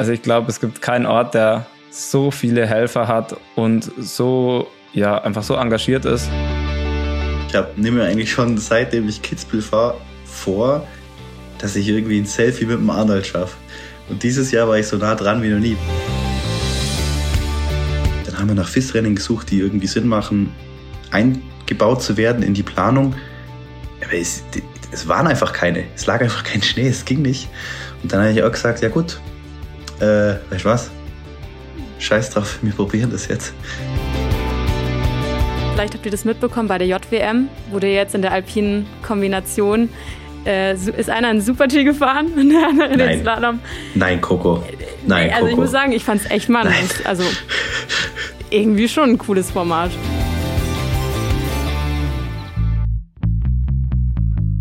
[0.00, 5.18] Also ich glaube, es gibt keinen Ort, der so viele Helfer hat und so, ja,
[5.18, 6.26] einfach so engagiert ist.
[7.48, 10.86] Ich nehme mir eigentlich schon seitdem ich Kitzbühel fahre vor,
[11.58, 13.54] dass ich irgendwie ein Selfie mit dem Arnold schaffe.
[14.08, 15.76] Und dieses Jahr war ich so nah dran wie noch nie.
[18.24, 20.50] Dann haben wir nach FIS-Rennen gesucht, die irgendwie Sinn machen,
[21.10, 23.14] eingebaut zu werden in die Planung.
[24.02, 24.44] Aber es,
[24.92, 25.84] es waren einfach keine.
[25.94, 27.50] Es lag einfach kein Schnee, es ging nicht.
[28.02, 29.20] Und dann habe ich auch gesagt, ja gut,
[30.00, 30.90] äh, weißt du was?
[31.98, 33.52] Scheiß drauf, wir probieren das jetzt.
[35.74, 39.88] Vielleicht habt ihr das mitbekommen bei der JWM, wurde jetzt in der alpinen Kombination
[40.46, 42.98] äh, ist einer ein Super-G gefahren und der andere Nein.
[42.98, 43.60] den Slalom.
[43.94, 44.64] Nein, Coco.
[45.06, 45.50] Nein, also Coco.
[45.50, 46.66] ich muss sagen, ich fand es echt mal.
[47.04, 47.24] Also
[48.50, 49.90] irgendwie schon ein cooles Format.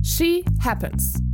[0.03, 1.28] She Happens.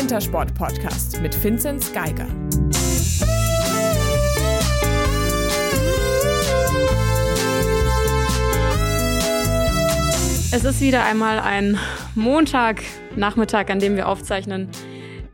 [0.00, 2.26] Wintersport-Podcast mit Vinzenz Geiger.
[10.52, 11.78] Es ist wieder einmal ein
[12.14, 14.70] Montagnachmittag, an dem wir aufzeichnen.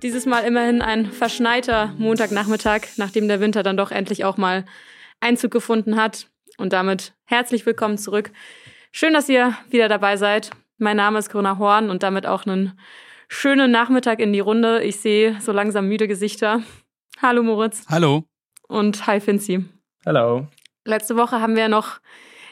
[0.02, 4.64] Dieses Mal immerhin ein verschneiter Montagnachmittag, nachdem der Winter dann doch endlich auch mal
[5.20, 6.26] Einzug gefunden hat.
[6.58, 8.32] Und damit herzlich willkommen zurück.
[8.90, 10.50] Schön, dass ihr wieder dabei seid.
[10.76, 12.72] Mein Name ist Corona Horn und damit auch einen
[13.28, 14.82] schönen Nachmittag in die Runde.
[14.82, 16.62] Ich sehe so langsam müde Gesichter.
[17.20, 18.24] Hallo Moritz Hallo.
[18.68, 19.64] und hi Finzi.
[20.04, 20.46] Hello.
[20.84, 22.00] Letzte Woche haben wir noch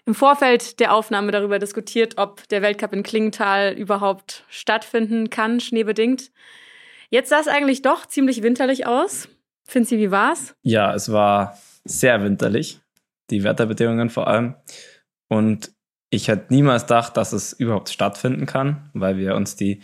[0.07, 6.31] im Vorfeld der Aufnahme darüber diskutiert, ob der Weltcup in Klingenthal überhaupt stattfinden kann, schneebedingt.
[7.11, 9.29] Jetzt sah es eigentlich doch ziemlich winterlich aus.
[9.63, 10.55] Finzi, wie war's?
[10.63, 12.81] Ja, es war sehr winterlich,
[13.31, 14.57] die Wetterbedingungen vor allem.
[15.29, 15.73] Und
[16.11, 19.81] ich hätte niemals gedacht, dass es überhaupt stattfinden kann, weil wir uns die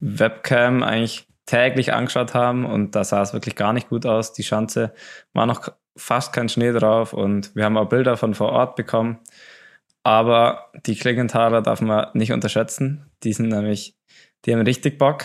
[0.00, 4.32] Webcam eigentlich täglich angeschaut haben und da sah es wirklich gar nicht gut aus.
[4.32, 4.92] Die Schanze
[5.32, 9.18] war noch fast kein Schnee drauf und wir haben auch Bilder von vor Ort bekommen.
[10.04, 13.10] Aber die Klingenthaler darf man nicht unterschätzen.
[13.22, 13.96] Die sind nämlich,
[14.44, 15.24] die haben richtig Bock.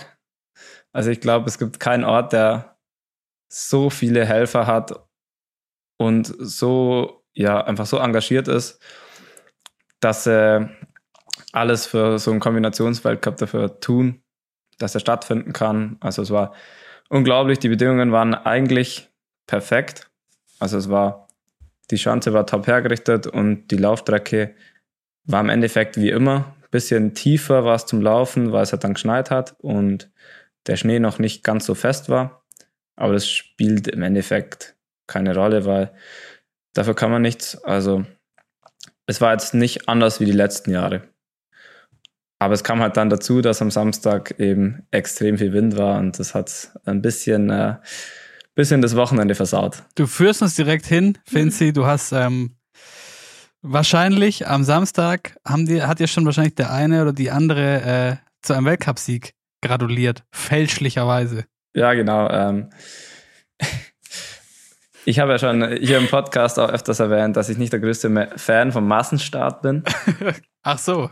[0.92, 2.78] Also ich glaube, es gibt keinen Ort, der
[3.52, 4.94] so viele Helfer hat
[5.98, 8.82] und so, ja, einfach so engagiert ist,
[10.00, 10.70] dass sie
[11.52, 14.23] alles für so einen Kombinationsweltcup dafür tun,
[14.78, 15.98] dass er stattfinden kann.
[16.00, 16.54] Also es war
[17.10, 19.10] unglaublich, die Bedingungen waren eigentlich
[19.48, 20.10] perfekt.
[20.60, 21.28] Also es war,
[21.92, 24.56] die Schanze war top hergerichtet und die Laufstrecke
[25.26, 26.56] war im Endeffekt wie immer.
[26.72, 30.12] Bisschen tiefer war es zum Laufen, weil es halt dann geschneit hat und
[30.66, 32.44] der Schnee noch nicht ganz so fest war.
[32.96, 34.76] Aber das spielt im Endeffekt
[35.08, 35.94] keine Rolle, weil
[36.74, 37.64] dafür kann man nichts.
[37.64, 38.06] Also
[39.06, 41.04] es war jetzt nicht anders wie die letzten Jahre.
[42.44, 46.20] Aber es kam halt dann dazu, dass am Samstag eben extrem viel Wind war und
[46.20, 47.76] das hat ein bisschen, äh,
[48.54, 49.84] bisschen das Wochenende versaut.
[49.96, 51.72] Du führst uns direkt hin, Finzi.
[51.72, 52.58] Du hast ähm,
[53.62, 58.16] wahrscheinlich am Samstag haben die, hat ja schon wahrscheinlich der eine oder die andere äh,
[58.42, 60.26] zu einem Weltcupsieg gratuliert.
[60.34, 61.46] Fälschlicherweise.
[61.74, 62.30] Ja, genau.
[62.30, 62.72] Ähm,
[65.06, 68.34] ich habe ja schon hier im Podcast auch öfters erwähnt, dass ich nicht der größte
[68.36, 69.86] Fan vom Massenstart bin,
[70.64, 71.10] Ach so.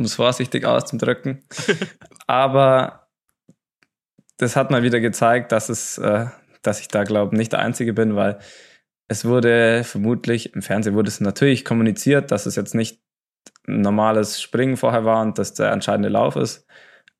[0.00, 1.44] Um es vorsichtig auszudrücken.
[2.26, 3.08] Aber
[4.38, 6.26] das hat mal wieder gezeigt, dass es, äh,
[6.62, 8.38] dass ich da glaube nicht der Einzige bin, weil
[9.06, 13.00] es wurde vermutlich im Fernsehen wurde es natürlich kommuniziert, dass es jetzt nicht
[13.68, 16.66] ein normales Springen vorher war und dass der entscheidende Lauf ist.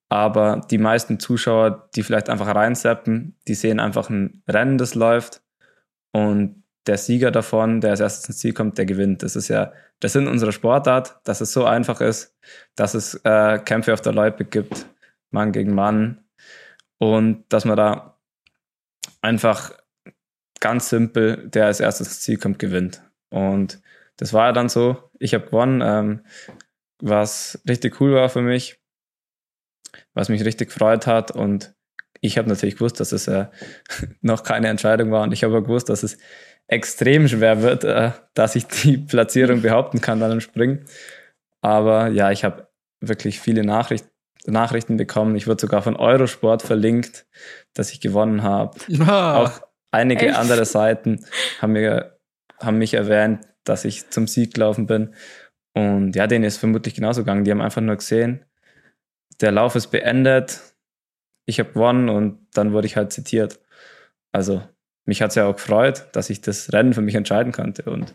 [0.09, 5.43] Aber die meisten Zuschauer, die vielleicht einfach reinseppen, die sehen einfach ein Rennen, das läuft.
[6.13, 9.23] Und der Sieger davon, der als erstes ins Ziel kommt, der gewinnt.
[9.23, 12.37] Das ist ja der Sinn unserer Sportart, dass es so einfach ist,
[12.75, 14.87] dass es äh, Kämpfe auf der Loipe gibt,
[15.31, 16.25] Mann gegen Mann.
[16.99, 18.19] Und dass man da
[19.23, 19.73] einfach
[20.61, 23.03] ganz simpel, der als erstes ins Ziel kommt, gewinnt.
[23.31, 23.81] Und
[24.17, 25.11] das war ja dann so.
[25.19, 26.25] Ich habe gewonnen, ähm,
[27.01, 28.81] was richtig cool war für mich
[30.15, 31.31] was mich richtig gefreut hat.
[31.31, 31.75] Und
[32.21, 33.47] ich habe natürlich gewusst, dass es äh,
[34.21, 35.23] noch keine Entscheidung war.
[35.23, 36.19] Und ich habe gewusst, dass es
[36.71, 40.85] extrem schwer wird, äh, dass ich die Platzierung behaupten kann dann im Springen.
[41.61, 42.69] Aber ja, ich habe
[43.01, 44.07] wirklich viele Nachricht,
[44.47, 45.37] Nachrichten bekommen.
[45.37, 47.27] Ich wurde sogar von Eurosport verlinkt,
[47.75, 48.79] dass ich gewonnen habe.
[49.01, 50.39] Ah, Auch einige Echt?
[50.39, 51.25] andere Seiten
[51.61, 52.19] haben, mir,
[52.59, 55.15] haben mich erwähnt, dass ich zum Sieg gelaufen bin.
[55.75, 57.45] Und ja, denen ist vermutlich genauso gegangen.
[57.45, 58.45] Die haben einfach nur gesehen,
[59.41, 60.61] der Lauf ist beendet,
[61.47, 63.61] ich habe gewonnen und dann wurde ich halt zitiert.
[64.33, 64.63] Also
[65.11, 67.83] mich hat es ja auch gefreut, dass ich das Rennen für mich entscheiden konnte.
[67.83, 68.15] Und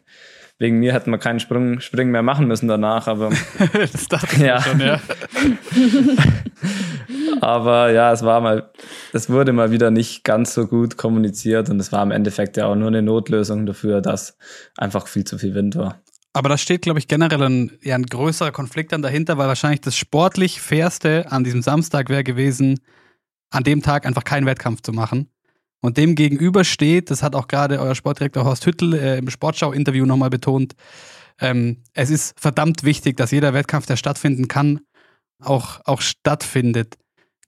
[0.58, 3.32] wegen mir hätten wir keinen Sprung, Springen mehr machen müssen danach, aber
[3.74, 4.62] das dachte ich Ja.
[4.62, 5.02] schon, ja.
[7.42, 8.72] Aber ja, es war mal,
[9.12, 12.66] es wurde mal wieder nicht ganz so gut kommuniziert und es war im Endeffekt ja
[12.68, 14.38] auch nur eine Notlösung dafür, dass
[14.78, 16.02] einfach viel zu viel Wind war.
[16.34, 19.82] Aber da steht, glaube ich, generell ein, ja, ein größerer Konflikt dann dahinter, weil wahrscheinlich
[19.82, 22.80] das sportlich fairste an diesem Samstag wäre gewesen,
[23.52, 25.30] an dem Tag einfach keinen Wettkampf zu machen.
[25.82, 30.06] Und dem gegenüber steht, das hat auch gerade euer Sportdirektor Horst Hüttel äh, im Sportschau-Interview
[30.06, 30.76] nochmal betont,
[31.40, 34.82] ähm, es ist verdammt wichtig, dass jeder Wettkampf, der stattfinden kann,
[35.40, 36.98] auch, auch stattfindet.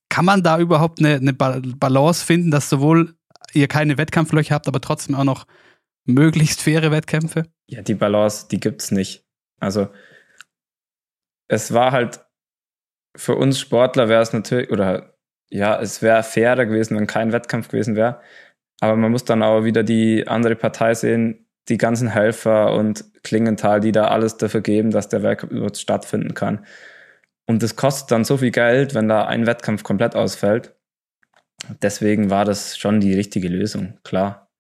[0.10, 3.16] Kann man da überhaupt eine, eine Balance finden, dass sowohl
[3.54, 5.46] ihr keine Wettkampflöcher habt, aber trotzdem auch noch
[6.06, 7.44] möglichst faire Wettkämpfe?
[7.68, 9.26] Ja, die Balance, die gibt's nicht.
[9.60, 9.88] Also
[11.48, 12.20] es war halt
[13.16, 15.17] für uns Sportler wäre es natürlich, oder
[15.50, 18.22] ja, es wäre fairer gewesen, wenn kein Wettkampf gewesen wäre.
[18.80, 23.80] Aber man muss dann auch wieder die andere Partei sehen, die ganzen Helfer und Klingenthal,
[23.80, 26.66] die da alles dafür geben, dass der Wettkampf stattfinden kann.
[27.46, 30.76] Und das kostet dann so viel Geld, wenn da ein Wettkampf komplett ausfällt.
[31.82, 34.52] Deswegen war das schon die richtige Lösung, klar.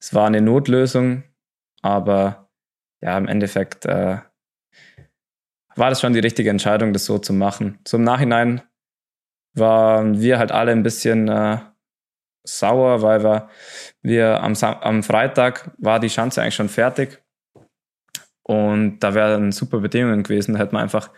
[0.00, 1.24] Es war eine Notlösung,
[1.80, 2.50] aber
[3.00, 4.18] ja, im Endeffekt äh,
[5.76, 7.78] war das schon die richtige Entscheidung, das so zu machen.
[7.84, 8.62] Zum Nachhinein
[9.54, 11.58] waren wir halt alle ein bisschen äh,
[12.44, 13.48] sauer, weil wir,
[14.02, 17.22] wir am, am Freitag war die Schanze eigentlich schon fertig
[18.42, 20.52] und da wären super Bedingungen gewesen.
[20.52, 21.10] Da hätten wir einfach,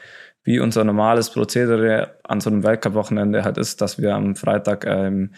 [0.44, 5.34] wie unser normales Prozedere an so einem Weltcup-Wochenende halt ist, dass wir am Freitag ähm,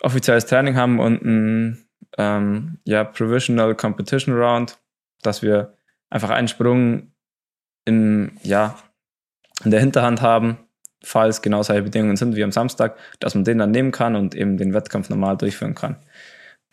[0.00, 4.78] offizielles Training haben und ein ähm, ja, Provisional Competition Round,
[5.22, 5.74] dass wir
[6.08, 7.12] einfach einen Sprung
[7.84, 8.76] in, ja,
[9.64, 10.67] in der Hinterhand haben
[11.02, 14.34] falls genau solche Bedingungen sind wie am Samstag, dass man den dann nehmen kann und
[14.34, 15.96] eben den Wettkampf normal durchführen kann.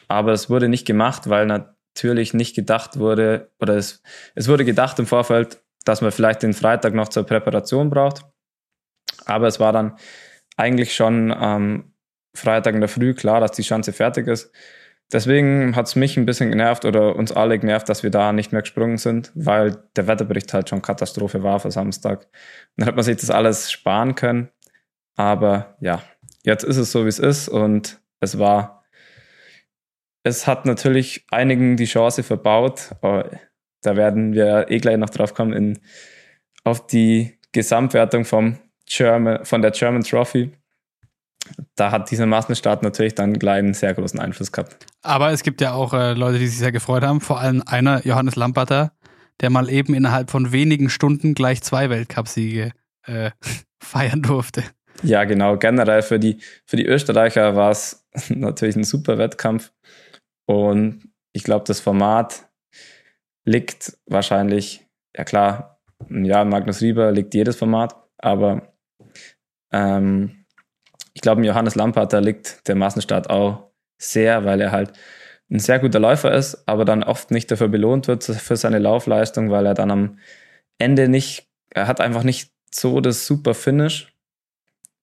[0.08, 4.02] Aber es wurde nicht gemacht, weil natürlich nicht gedacht wurde, oder es,
[4.36, 8.24] es wurde gedacht im Vorfeld, dass man vielleicht den Freitag noch zur Präparation braucht.
[9.26, 9.98] Aber es war dann
[10.58, 11.92] eigentlich schon am ähm,
[12.36, 14.52] Freitag in der Früh klar, dass die Schanze fertig ist.
[15.12, 18.52] Deswegen hat es mich ein bisschen genervt oder uns alle genervt, dass wir da nicht
[18.52, 22.28] mehr gesprungen sind, weil der Wetterbericht halt schon Katastrophe war für Samstag.
[22.76, 24.50] Dann hat man sich das alles sparen können.
[25.16, 26.02] Aber ja,
[26.44, 28.84] jetzt ist es so, wie es ist und es war,
[30.24, 32.90] es hat natürlich einigen die Chance verbaut.
[33.02, 35.80] Da werden wir eh gleich noch drauf kommen, in,
[36.64, 38.58] auf die Gesamtwertung vom
[38.88, 40.52] German, von der German Trophy
[41.76, 44.78] da hat dieser Massenstart natürlich dann gleich einen sehr großen Einfluss gehabt.
[45.02, 48.06] Aber es gibt ja auch äh, Leute, die sich sehr gefreut haben, vor allem einer,
[48.06, 48.94] Johannes Lamperter,
[49.42, 52.72] der mal eben innerhalb von wenigen Stunden gleich zwei Weltcupsiege
[53.06, 53.32] äh,
[53.84, 54.64] feiern durfte.
[55.04, 55.58] Ja, genau.
[55.58, 59.72] Generell für die, für die Österreicher war es natürlich ein super Wettkampf.
[60.48, 62.48] Und ich glaube, das Format
[63.46, 68.74] liegt wahrscheinlich, ja klar, ja, Magnus Rieber liegt jedes Format, aber
[69.72, 70.45] ähm,
[71.16, 74.94] ich glaube, Johannes Lampard, da liegt der Massenstart auch sehr, weil er halt
[75.50, 79.50] ein sehr guter Läufer ist, aber dann oft nicht dafür belohnt wird für seine Laufleistung,
[79.50, 80.20] weil er dann am
[80.78, 84.14] Ende nicht, er hat einfach nicht so das super Finish.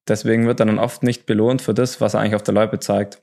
[0.07, 2.79] Deswegen wird er dann oft nicht belohnt für das, was er eigentlich auf der Loipe
[2.79, 3.23] zeigt.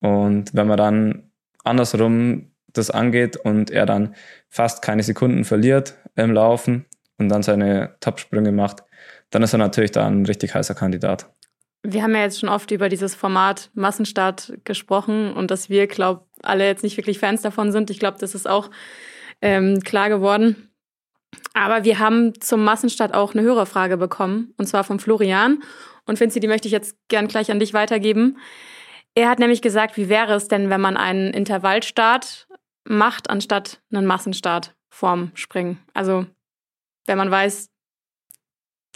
[0.00, 1.32] Und wenn man dann
[1.64, 4.14] andersrum das angeht und er dann
[4.48, 6.86] fast keine Sekunden verliert im Laufen
[7.18, 8.84] und dann seine Topsprünge macht,
[9.30, 11.32] dann ist er natürlich da ein richtig heißer Kandidat.
[11.84, 16.24] Wir haben ja jetzt schon oft über dieses Format Massenstart gesprochen und dass wir, glaube
[16.42, 17.90] alle jetzt nicht wirklich Fans davon sind.
[17.90, 18.70] Ich glaube, das ist auch
[19.40, 20.70] ähm, klar geworden.
[21.54, 25.62] Aber wir haben zum Massenstart auch eine Hörerfrage bekommen, und zwar von Florian.
[26.06, 28.38] Und Finzi, die möchte ich jetzt gern gleich an dich weitergeben.
[29.14, 32.48] Er hat nämlich gesagt, wie wäre es denn, wenn man einen Intervallstart
[32.84, 35.78] macht, anstatt einen Massenstart vorm Springen?
[35.94, 36.26] Also,
[37.06, 37.68] wenn man weiß,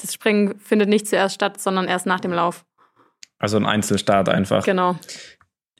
[0.00, 2.64] das Springen findet nicht zuerst statt, sondern erst nach dem Lauf.
[3.38, 4.64] Also ein Einzelstart einfach.
[4.64, 4.98] Genau.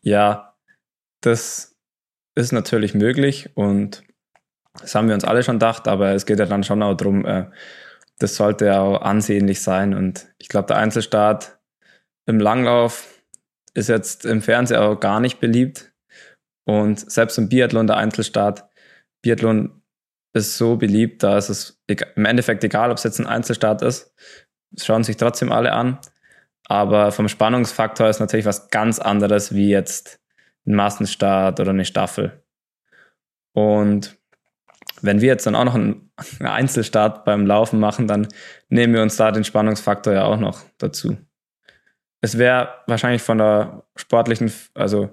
[0.03, 0.57] Ja,
[1.21, 1.77] das
[2.35, 4.03] ist natürlich möglich und
[4.81, 7.25] das haben wir uns alle schon gedacht, aber es geht ja dann schon auch darum,
[7.25, 7.47] äh,
[8.19, 11.59] das sollte ja auch ansehnlich sein und ich glaube, der Einzelstart
[12.27, 13.23] im Langlauf
[13.75, 15.93] ist jetzt im Fernsehen auch gar nicht beliebt
[16.67, 18.65] und selbst im Biathlon der Einzelstart,
[19.23, 19.83] Biathlon
[20.35, 24.15] ist so beliebt, da ist es im Endeffekt egal, ob es jetzt ein Einzelstart ist,
[24.79, 25.99] schauen sich trotzdem alle an.
[26.69, 30.21] Aber vom Spannungsfaktor ist natürlich was ganz anderes wie jetzt
[30.67, 32.43] ein Massenstart oder eine Staffel.
[33.53, 34.19] Und
[35.01, 38.29] wenn wir jetzt dann auch noch einen Einzelstart beim Laufen machen, dann
[38.69, 41.17] nehmen wir uns da den Spannungsfaktor ja auch noch dazu.
[42.21, 45.11] Es wäre wahrscheinlich von der sportlichen, also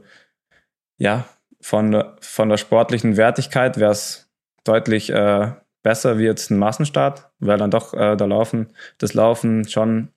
[0.97, 1.25] ja,
[1.61, 4.31] von von der sportlichen Wertigkeit wäre es
[4.63, 5.51] deutlich äh,
[5.83, 10.09] besser wie jetzt ein Massenstart, weil dann doch äh, der Laufen, das Laufen schon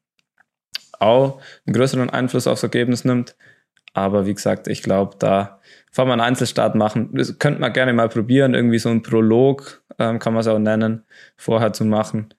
[1.01, 3.37] auch einen größeren Einfluss aufs Ergebnis nimmt.
[3.93, 5.61] Aber wie gesagt, ich glaube, da
[5.91, 9.83] vor wir einen Einzelstart machen, das könnte man gerne mal probieren, irgendwie so ein Prolog,
[9.99, 11.05] ähm, kann man es auch nennen,
[11.37, 12.35] vorher zu machen.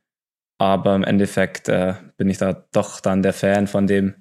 [0.59, 4.13] Aber im Endeffekt äh, bin ich da doch dann der Fan von dem,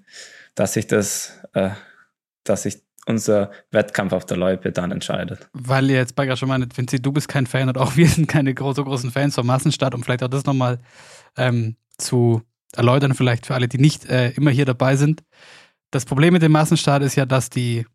[0.55, 1.71] dass sich das, äh,
[2.45, 5.49] dass sich unser Wettkampf auf der Loipe dann entscheidet.
[5.53, 8.29] Weil ihr jetzt Bagger schon meint, Vinci, du bist kein Fan und auch wir sind
[8.29, 10.79] keine so großen Fans vom Massenstart, um vielleicht auch das nochmal
[11.37, 12.43] ähm, zu
[12.75, 15.23] erläutern, vielleicht für alle, die nicht äh, immer hier dabei sind.
[15.91, 17.87] Das Problem mit dem Massenstart ist ja, dass die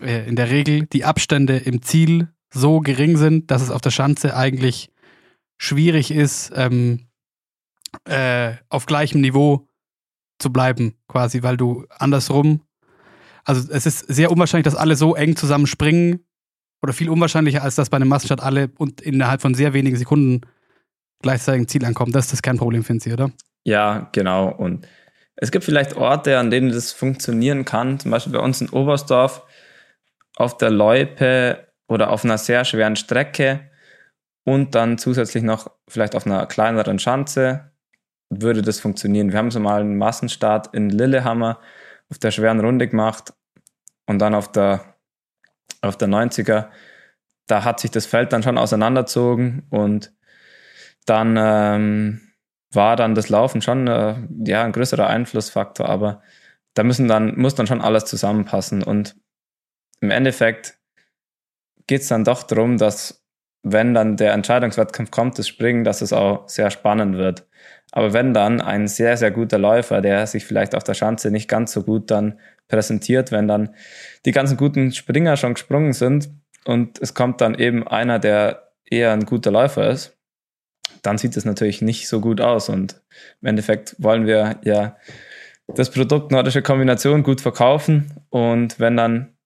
[0.00, 3.90] äh, in der Regel die Abstände im Ziel so gering sind, dass es auf der
[3.90, 4.90] Schanze eigentlich
[5.58, 7.08] schwierig ist, ähm,
[8.04, 9.68] äh, auf gleichem Niveau
[10.38, 12.60] zu bleiben, quasi, weil du andersrum
[13.46, 16.24] also es ist sehr unwahrscheinlich, dass alle so eng zusammen springen
[16.82, 20.40] oder viel unwahrscheinlicher, als dass bei einem Massenstart alle und innerhalb von sehr wenigen Sekunden
[21.22, 22.10] gleichzeitig im Ziel ankommen.
[22.10, 23.30] Das ist das Kernproblem, finden Sie, oder?
[23.66, 24.48] Ja, genau.
[24.48, 24.86] Und
[25.34, 27.98] es gibt vielleicht Orte, an denen das funktionieren kann.
[27.98, 29.42] Zum Beispiel bei uns in Oberstdorf
[30.36, 33.68] auf der Loipe oder auf einer sehr schweren Strecke
[34.44, 37.72] und dann zusätzlich noch vielleicht auf einer kleineren Schanze
[38.30, 39.32] würde das funktionieren.
[39.32, 41.60] Wir haben so mal einen Massenstart in Lillehammer
[42.08, 43.32] auf der schweren Runde gemacht
[44.06, 44.94] und dann auf der,
[45.80, 46.68] auf der 90er,
[47.48, 50.12] da hat sich das Feld dann schon auseinanderzogen und
[51.04, 52.25] dann ähm,
[52.72, 56.22] war dann das Laufen schon äh, ja, ein größerer Einflussfaktor, aber
[56.74, 58.82] da müssen dann, muss dann schon alles zusammenpassen.
[58.82, 59.16] Und
[60.00, 60.78] im Endeffekt
[61.86, 63.24] geht es dann doch darum, dass
[63.62, 67.46] wenn dann der Entscheidungswettkampf kommt, das Springen, dass es auch sehr spannend wird.
[67.92, 71.48] Aber wenn dann ein sehr, sehr guter Läufer, der sich vielleicht auf der Schanze nicht
[71.48, 73.74] ganz so gut dann präsentiert, wenn dann
[74.24, 76.30] die ganzen guten Springer schon gesprungen sind
[76.64, 80.15] und es kommt dann eben einer, der eher ein guter Läufer ist,
[81.02, 82.68] dann sieht es natürlich nicht so gut aus.
[82.68, 83.00] Und
[83.40, 84.96] im Endeffekt wollen wir ja
[85.68, 88.12] das Produkt nordische Kombination gut verkaufen.
[88.30, 89.36] Und wenn dann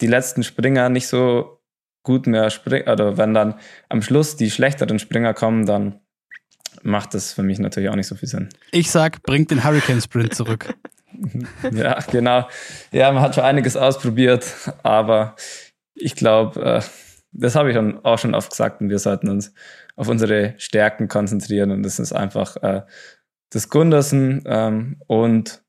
[0.00, 1.60] die letzten Springer nicht so
[2.02, 3.54] gut mehr springen, oder wenn dann
[3.88, 6.00] am Schluss die schlechteren Springer kommen, dann
[6.82, 8.48] macht das für mich natürlich auch nicht so viel Sinn.
[8.70, 10.74] Ich sag, bringt den Hurricane Sprint zurück.
[11.72, 12.48] ja, genau.
[12.92, 15.36] Ja, man hat schon einiges ausprobiert, aber
[15.94, 16.80] ich glaube, äh,
[17.32, 19.52] das habe ich schon, auch schon oft gesagt und wir sollten uns
[19.98, 22.82] auf unsere Stärken konzentrieren und das ist einfach äh,
[23.50, 25.62] das Gundersen ähm, und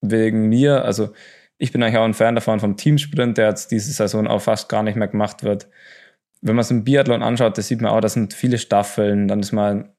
[0.00, 1.12] wegen mir, also
[1.58, 4.70] ich bin eigentlich auch ein Fan davon vom Teamsprint, der jetzt diese Saison auch fast
[4.70, 5.68] gar nicht mehr gemacht wird.
[6.40, 9.40] Wenn man es im Biathlon anschaut, da sieht man auch, das sind viele Staffeln, dann
[9.40, 9.92] ist mal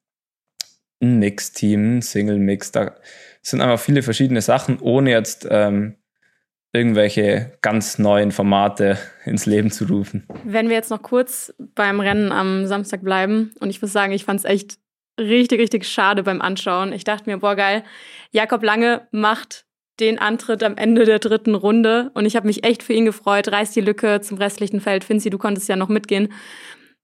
[0.99, 2.71] ein Mix-Team, ein Single-Mix.
[2.71, 2.95] Da
[3.43, 5.97] sind einfach viele verschiedene Sachen, ohne jetzt ähm,
[6.75, 10.27] irgendwelche ganz neuen Formate ins Leben zu rufen.
[10.44, 14.25] Wenn wir jetzt noch kurz beim Rennen am Samstag bleiben, und ich muss sagen, ich
[14.25, 14.77] fand es echt
[15.20, 16.94] richtig, richtig schade beim Anschauen.
[16.94, 17.84] Ich dachte mir, boah, geil,
[18.32, 19.65] Jakob Lange macht
[20.00, 23.50] den Antritt am Ende der dritten Runde und ich habe mich echt für ihn gefreut,
[23.50, 25.05] reißt die Lücke zum restlichen Feld.
[25.05, 26.34] Finzi, du konntest ja noch mitgehen.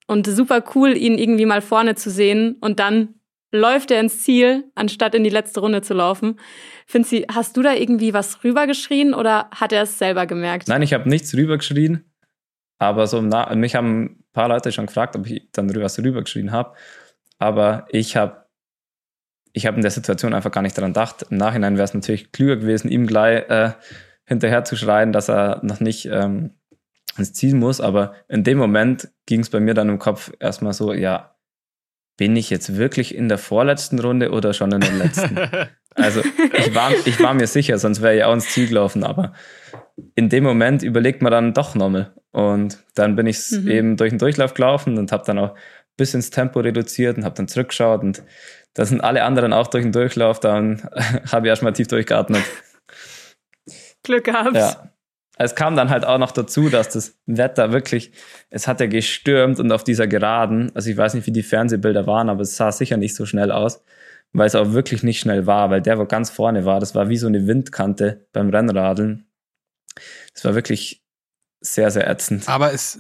[0.08, 3.16] Und super cool, ihn irgendwie mal vorne zu sehen und dann
[3.52, 6.40] läuft er ins Ziel, anstatt in die letzte Runde zu laufen.
[6.86, 10.68] Finzi, hast du da irgendwie was rübergeschrien oder hat er es selber gemerkt?
[10.68, 12.06] Nein, ich habe nichts rübergeschrien,
[12.80, 16.76] aber so mich haben ein paar Leute schon gefragt, ob ich dann was rübergeschrien habe.
[17.38, 18.46] Aber ich habe
[19.54, 21.26] ich hab in der Situation einfach gar nicht daran gedacht.
[21.30, 23.72] Im Nachhinein wäre es natürlich klüger gewesen, ihm gleich äh,
[24.26, 26.52] hinterher zu schreien, dass er noch nicht ähm,
[27.18, 27.82] ins Ziel muss.
[27.82, 31.31] Aber in dem Moment ging es bei mir dann im Kopf erstmal so, ja,
[32.18, 35.38] bin ich jetzt wirklich in der vorletzten Runde oder schon in der letzten?
[35.96, 36.22] also
[36.58, 39.34] ich war, ich war mir sicher, sonst wäre ich auch ins Ziel gelaufen, aber
[40.16, 42.14] in dem Moment überlegt man dann doch nochmal.
[42.32, 43.68] Und dann bin ich mhm.
[43.70, 45.58] eben durch den Durchlauf gelaufen und habe dann auch ein
[45.98, 48.24] bisschen das Tempo reduziert und habe dann zurückgeschaut und
[48.74, 50.88] da sind alle anderen auch durch den Durchlauf, dann
[51.32, 52.44] habe ich erstmal tief durchgeatmet.
[54.04, 54.56] Glück gehabt.
[54.56, 54.92] Ja
[55.38, 58.12] es kam dann halt auch noch dazu, dass das Wetter wirklich,
[58.50, 62.06] es hat ja gestürmt und auf dieser Geraden, also ich weiß nicht, wie die Fernsehbilder
[62.06, 63.84] waren, aber es sah sicher nicht so schnell aus,
[64.34, 67.10] weil es auch wirklich nicht schnell war, weil der, wo ganz vorne war, das war
[67.10, 69.26] wie so eine Windkante beim Rennradeln.
[70.34, 71.04] Es war wirklich
[71.62, 72.48] sehr, sehr ätzend.
[72.48, 73.00] Aber es,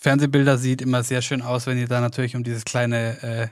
[0.00, 3.48] Fernsehbilder sieht immer sehr schön aus, wenn ihr da natürlich um dieses kleine äh,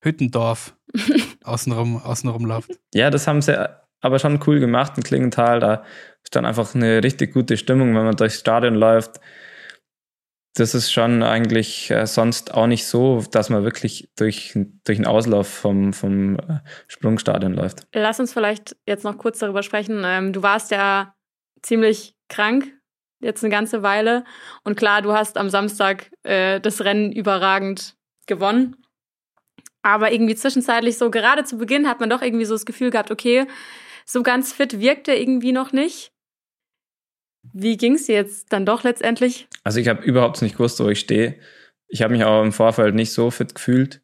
[0.00, 0.76] Hüttendorf
[1.44, 2.70] außenrum, außenrum lauft.
[2.94, 3.58] Ja, das haben sie
[4.00, 5.60] aber schon cool gemacht in Klingenthal.
[5.60, 5.84] Da
[6.28, 9.18] ist dann einfach eine richtig gute Stimmung, wenn man durchs Stadion läuft.
[10.54, 14.52] Das ist schon eigentlich äh, sonst auch nicht so, dass man wirklich durch,
[14.84, 17.86] durch einen Auslauf vom, vom äh, Sprungstadion läuft.
[17.94, 20.02] Lass uns vielleicht jetzt noch kurz darüber sprechen.
[20.04, 21.14] Ähm, du warst ja
[21.62, 22.74] ziemlich krank
[23.20, 24.24] jetzt eine ganze Weile.
[24.64, 28.76] Und klar, du hast am Samstag äh, das Rennen überragend gewonnen.
[29.80, 33.10] Aber irgendwie zwischenzeitlich so, gerade zu Beginn hat man doch irgendwie so das Gefühl gehabt,
[33.10, 33.46] okay,
[34.04, 36.12] so ganz fit wirkt er irgendwie noch nicht.
[37.52, 39.48] Wie ging es dir jetzt dann doch letztendlich?
[39.64, 41.36] Also ich habe überhaupt nicht gewusst, wo ich stehe.
[41.88, 44.02] Ich habe mich auch im Vorfeld nicht so fit gefühlt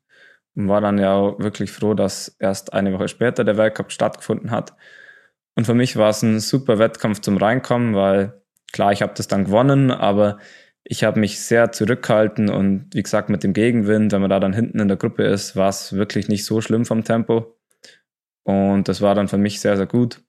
[0.55, 4.51] und war dann ja auch wirklich froh, dass erst eine Woche später der Weltcup stattgefunden
[4.51, 4.75] hat.
[5.57, 9.29] Und für mich war es ein super Wettkampf zum Reinkommen, weil klar, ich habe das
[9.29, 10.39] dann gewonnen, aber
[10.83, 14.53] ich habe mich sehr zurückgehalten und wie gesagt, mit dem Gegenwind, wenn man da dann
[14.53, 17.59] hinten in der Gruppe ist, war es wirklich nicht so schlimm vom Tempo.
[18.43, 20.21] Und das war dann für mich sehr, sehr gut.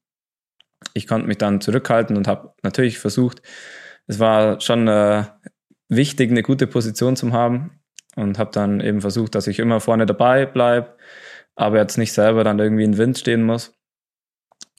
[0.93, 3.41] Ich konnte mich dann zurückhalten und habe natürlich versucht,
[4.07, 5.23] es war schon äh,
[5.89, 7.79] wichtig, eine gute Position zu haben
[8.15, 10.95] und habe dann eben versucht, dass ich immer vorne dabei bleibe,
[11.55, 13.73] aber jetzt nicht selber dann irgendwie in Wind stehen muss.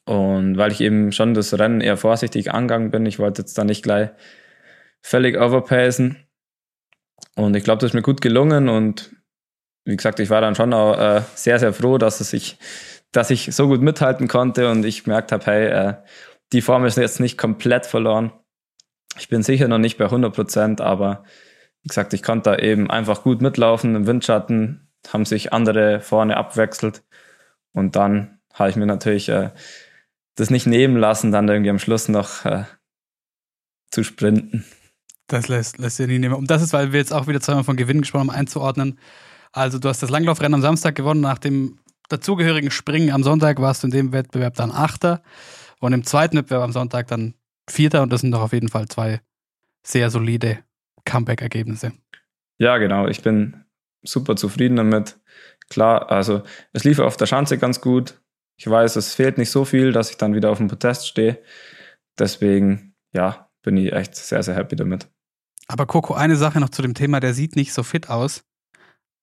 [0.04, 3.64] Und weil ich eben schon das Rennen eher vorsichtig angegangen bin, ich wollte jetzt da
[3.64, 4.10] nicht gleich
[5.02, 6.16] völlig overpacen.
[7.34, 9.16] Und ich glaube, das ist mir gut gelungen und
[9.84, 12.58] wie gesagt, ich war dann schon auch äh, sehr, sehr froh, dass es sich,
[13.12, 15.94] dass ich so gut mithalten konnte und ich gemerkt habe, hey, äh,
[16.52, 18.32] die Form ist jetzt nicht komplett verloren.
[19.18, 21.24] Ich bin sicher noch nicht bei 100 Prozent, aber
[21.82, 26.36] wie gesagt, ich konnte da eben einfach gut mitlaufen im Windschatten, haben sich andere vorne
[26.36, 27.02] abwechselt
[27.72, 29.50] und dann habe ich mir natürlich äh,
[30.34, 32.64] das nicht nehmen lassen, dann irgendwie am Schluss noch äh,
[33.90, 34.64] zu sprinten.
[35.26, 36.34] Das lässt, lässt sich nie nehmen.
[36.34, 38.98] Und das ist, weil wir jetzt auch wieder zweimal von Gewinn gesprochen haben, einzuordnen.
[39.52, 43.82] Also du hast das Langlaufrennen am Samstag gewonnen, nach dem dazugehörigen Springen am Sonntag warst
[43.82, 45.22] du in dem Wettbewerb dann Achter
[45.80, 47.34] und im zweiten Wettbewerb am Sonntag dann
[47.68, 49.20] Vierter und das sind doch auf jeden Fall zwei
[49.82, 50.58] sehr solide
[51.04, 51.92] Comeback-Ergebnisse.
[52.58, 53.06] Ja, genau.
[53.08, 53.64] Ich bin
[54.02, 55.18] super zufrieden damit.
[55.68, 58.20] Klar, also es lief auf der Schanze ganz gut.
[58.56, 61.42] Ich weiß, es fehlt nicht so viel, dass ich dann wieder auf dem Protest stehe.
[62.18, 65.08] Deswegen, ja, bin ich echt sehr, sehr happy damit.
[65.68, 68.44] Aber Coco, eine Sache noch zu dem Thema, der sieht nicht so fit aus.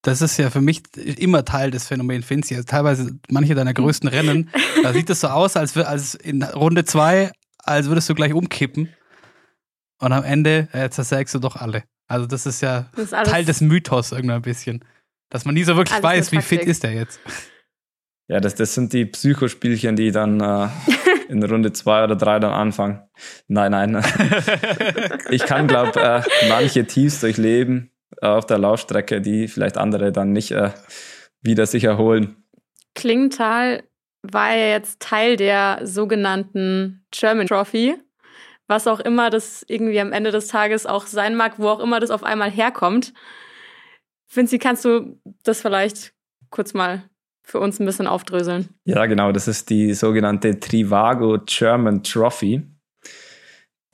[0.04, 2.54] Das ist ja für mich immer Teil des Phänomens Finzi.
[2.54, 4.50] Also teilweise manche deiner größten Rennen,
[4.82, 8.90] da sieht es so aus, als, als in Runde zwei, als würdest du gleich umkippen.
[9.98, 11.84] Und am Ende äh, zersägst du doch alle.
[12.06, 14.84] Also das ist ja das ist Teil des Mythos irgendwann ein bisschen.
[15.30, 17.18] Dass man nie so wirklich weiß, wie fit ist er jetzt.
[18.28, 20.68] Ja, das, das sind die Psychospielchen, die dann äh,
[21.30, 23.00] in Runde zwei oder drei dann anfangen.
[23.48, 24.04] Nein, nein.
[25.30, 30.50] ich kann, glaube äh, manche Tiefs durchleben auf der Laufstrecke, die vielleicht andere dann nicht
[30.52, 30.70] äh,
[31.40, 32.36] wieder sich erholen.
[32.94, 33.82] Klingenthal
[34.22, 37.96] war ja jetzt Teil der sogenannten German Trophy.
[38.66, 42.00] Was auch immer das irgendwie am Ende des Tages auch sein mag, wo auch immer
[42.00, 43.12] das auf einmal herkommt.
[44.32, 46.14] Vinci, kannst du das vielleicht
[46.50, 47.04] kurz mal
[47.42, 48.70] für uns ein bisschen aufdröseln.
[48.86, 49.32] Ja, genau.
[49.32, 52.62] Das ist die sogenannte Trivago German Trophy,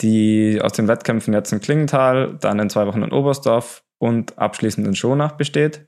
[0.00, 4.86] die aus den Wettkämpfen jetzt in Klingenthal, dann in zwei Wochen in Oberstdorf und abschließend
[4.86, 5.86] in Schonach besteht.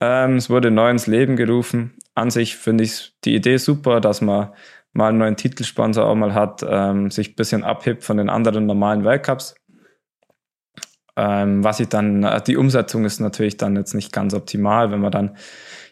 [0.00, 1.98] Ähm, es wurde neu ins Leben gerufen.
[2.14, 4.50] An sich finde ich die Idee super, dass man
[4.92, 8.66] mal einen neuen Titelsponsor auch mal hat, ähm, sich ein bisschen abhebt von den anderen
[8.66, 9.54] normalen Weltcups.
[11.16, 15.00] Ähm, was ich dann, äh, die Umsetzung ist natürlich dann jetzt nicht ganz optimal, wenn
[15.00, 15.36] man dann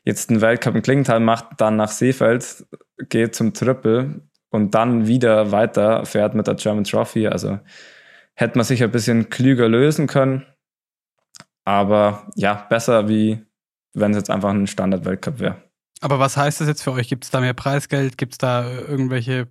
[0.05, 2.67] jetzt einen Weltcup in Klingenthal macht, dann nach Seefeld
[3.09, 7.29] geht zum Triple und dann wieder weiter fährt mit der German Trophy.
[7.29, 7.61] Also
[8.35, 10.47] hätte man sich ein bisschen klüger lösen können.
[11.65, 13.45] Aber ja, besser wie
[13.95, 15.63] wenn es jetzt einfach ein Standard-Weltcup wäre.
[16.01, 17.09] Aber was heißt das jetzt für euch?
[17.09, 18.17] Gibt es da mehr Preisgeld?
[18.17, 19.49] Gibt es da irgendwelche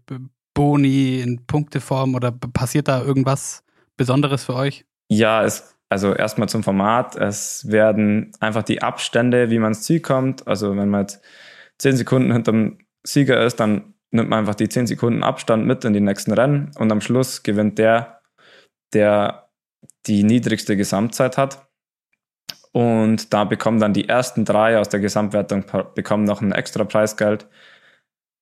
[0.53, 3.63] Boni in Punkteform oder passiert da irgendwas
[3.97, 4.85] Besonderes für euch?
[5.09, 7.17] Ja, es also erstmal zum Format.
[7.17, 10.47] Es werden einfach die Abstände, wie man ins Ziel kommt.
[10.47, 11.21] Also wenn man jetzt
[11.79, 15.91] zehn Sekunden hinterm Sieger ist, dann nimmt man einfach die zehn Sekunden Abstand mit in
[15.91, 18.21] die nächsten Rennen und am Schluss gewinnt der,
[18.93, 19.49] der
[20.05, 21.67] die niedrigste Gesamtzeit hat.
[22.73, 27.47] Und da bekommen dann die ersten drei aus der Gesamtwertung bekommen noch ein extra Preisgeld.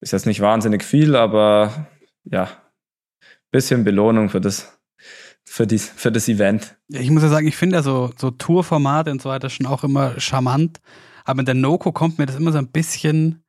[0.01, 1.87] Ist jetzt nicht wahnsinnig viel, aber
[2.23, 2.49] ja,
[3.51, 4.79] bisschen Belohnung für das
[5.49, 6.77] für, dies, für das Event.
[6.89, 9.83] Ich muss ja sagen, ich finde ja so, so Tourformate und so weiter schon auch
[9.83, 10.79] immer charmant.
[11.25, 13.43] Aber mit der Noco kommt mir das immer so ein bisschen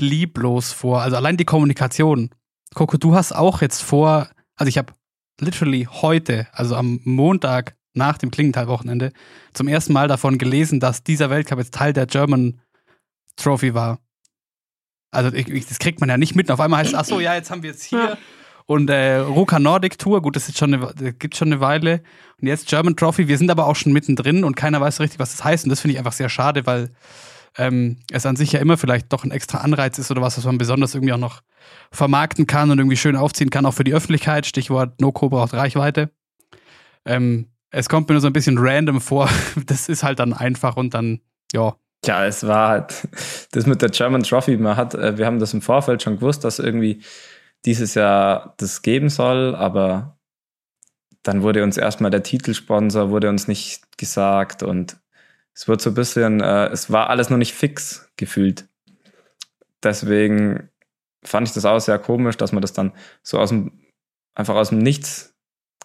[0.00, 1.02] lieblos vor.
[1.02, 2.30] Also allein die Kommunikation.
[2.74, 4.92] Coco, du hast auch jetzt vor, also ich habe
[5.40, 9.12] literally heute, also am Montag nach dem Klingenthal-Wochenende,
[9.54, 12.60] zum ersten Mal davon gelesen, dass dieser Weltcup jetzt Teil der German
[13.36, 13.98] Trophy war.
[15.10, 16.48] Also ich, ich, das kriegt man ja nicht mit.
[16.48, 18.18] Und auf einmal heißt es, ach so, ja, jetzt haben wir jetzt hier
[18.68, 22.02] und äh, Ruka Nordic Tour, gut, das ist schon eine, gibt schon eine Weile.
[22.38, 25.18] Und jetzt German Trophy, wir sind aber auch schon mittendrin und keiner weiß so richtig,
[25.18, 25.64] was das heißt.
[25.64, 26.90] Und das finde ich einfach sehr schade, weil
[27.56, 30.44] ähm, es an sich ja immer vielleicht doch ein extra Anreiz ist oder was, was
[30.44, 31.40] man besonders irgendwie auch noch
[31.90, 34.44] vermarkten kann und irgendwie schön aufziehen kann, auch für die Öffentlichkeit.
[34.44, 36.10] Stichwort Noco braucht Reichweite.
[37.06, 39.28] Ähm, es kommt mir nur so ein bisschen random vor.
[39.66, 41.20] Das ist halt dann einfach und dann,
[41.52, 43.08] ja, Ja, es war halt
[43.52, 44.56] das mit der German Trophy.
[44.56, 47.02] Man hat, äh, wir haben das im Vorfeld schon gewusst, dass irgendwie
[47.64, 50.18] dieses Jahr das geben soll, aber
[51.22, 54.96] dann wurde uns erstmal der Titelsponsor, wurde uns nicht gesagt und
[55.52, 58.68] es wird so ein bisschen, äh, es war alles noch nicht fix gefühlt.
[59.82, 60.70] Deswegen
[61.24, 63.72] fand ich das auch sehr komisch, dass man das dann so aus dem,
[64.34, 65.34] einfach aus dem Nichts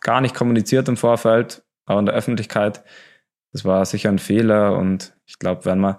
[0.02, 2.84] gar nicht kommuniziert im Vorfeld, auch in der Öffentlichkeit.
[3.52, 5.98] Das war sicher ein Fehler und ich glaube, wenn man,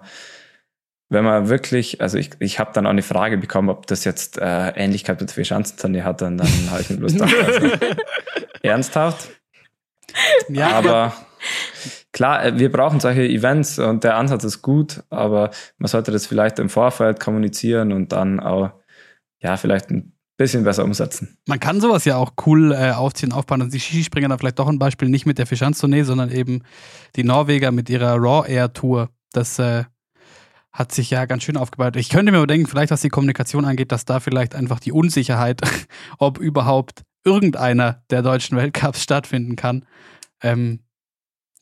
[1.09, 4.37] wenn man wirklich, also ich, ich habe dann auch eine Frage bekommen, ob das jetzt
[4.37, 7.69] äh, Ähnlichkeit mit Vierschanzentournee hat, und dann habe ich mir bloß gedacht, also,
[8.61, 9.29] ernsthaft.
[10.49, 11.13] Ja, aber
[12.11, 16.25] klar, äh, wir brauchen solche Events und der Ansatz ist gut, aber man sollte das
[16.25, 18.71] vielleicht im Vorfeld kommunizieren und dann auch,
[19.39, 21.37] ja, vielleicht ein bisschen besser umsetzen.
[21.47, 23.61] Man kann sowas ja auch cool äh, aufziehen, aufbauen.
[23.61, 26.63] Und die Skispringer da vielleicht doch ein Beispiel nicht mit der Fischanz-Tournee, sondern eben
[27.15, 29.09] die Norweger mit ihrer Raw Air Tour.
[29.31, 29.85] Das äh,
[30.73, 31.95] hat sich ja ganz schön aufgebaut.
[31.95, 34.91] Ich könnte mir aber denken, vielleicht was die Kommunikation angeht, dass da vielleicht einfach die
[34.91, 35.61] Unsicherheit,
[36.17, 39.85] ob überhaupt irgendeiner der deutschen Weltcups stattfinden kann,
[40.43, 40.81] ähm,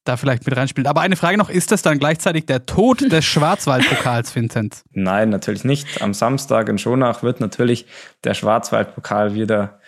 [0.03, 0.87] da vielleicht mit reinspielt.
[0.87, 4.83] Aber eine Frage noch, ist das dann gleichzeitig der Tod des Schwarzwaldpokals, Vincent?
[4.91, 6.01] Nein, natürlich nicht.
[6.01, 7.85] Am Samstag in Schonach wird natürlich
[8.23, 9.79] der Schwarzwaldpokal wieder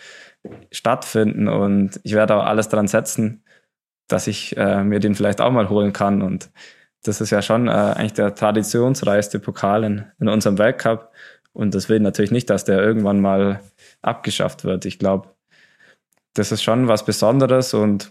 [0.70, 3.42] stattfinden und ich werde auch alles daran setzen,
[4.08, 6.22] dass ich äh, mir den vielleicht auch mal holen kann.
[6.22, 6.50] Und
[7.02, 11.12] das ist ja schon äh, eigentlich der traditionsreichste Pokal in, in unserem Weltcup.
[11.52, 13.60] Und das will natürlich nicht, dass der irgendwann mal
[14.02, 14.84] abgeschafft wird.
[14.84, 15.30] Ich glaube,
[16.34, 18.10] das ist schon was Besonderes und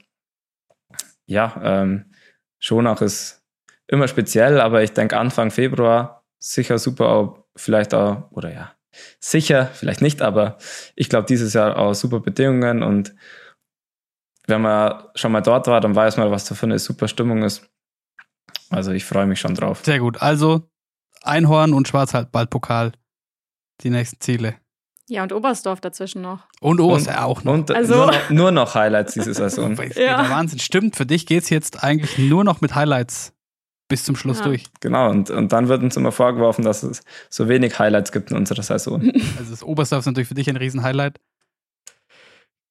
[1.26, 2.12] ja, ähm,
[2.60, 3.44] Schonach ist
[3.88, 8.76] immer speziell, aber ich denke Anfang Februar sicher super, auch, vielleicht auch, oder ja,
[9.20, 10.58] sicher, vielleicht nicht, aber
[10.96, 13.16] ich glaube dieses Jahr auch super Bedingungen und
[14.48, 17.44] wenn man schon mal dort war, dann weiß man, was da für eine super Stimmung
[17.44, 17.68] ist.
[18.70, 19.82] Also ich freue mich schon drauf.
[19.84, 20.22] Sehr gut.
[20.22, 20.70] Also
[21.24, 22.92] Einhorn und Schwarzwaldpokal,
[23.82, 24.56] die nächsten Ziele.
[25.08, 26.48] Ja, und Oberstdorf dazwischen noch.
[26.62, 27.54] Und Oberst ja auch noch.
[27.54, 29.76] Und Also- nur, noch, nur noch Highlights diese Saison.
[29.96, 30.22] Ja.
[30.24, 30.60] Der Wahnsinn.
[30.60, 33.32] Stimmt, für dich geht's jetzt eigentlich nur noch mit Highlights
[33.88, 34.46] bis zum Schluss Ja.
[34.46, 34.64] durch.
[34.80, 38.38] Genau, und, und dann wird uns immer vorgeworfen, dass es so wenig Highlights gibt in
[38.38, 39.00] unserer Saison.
[39.38, 41.20] Also das Oberstdorf ist natürlich für dich ein Riesen-Highlight.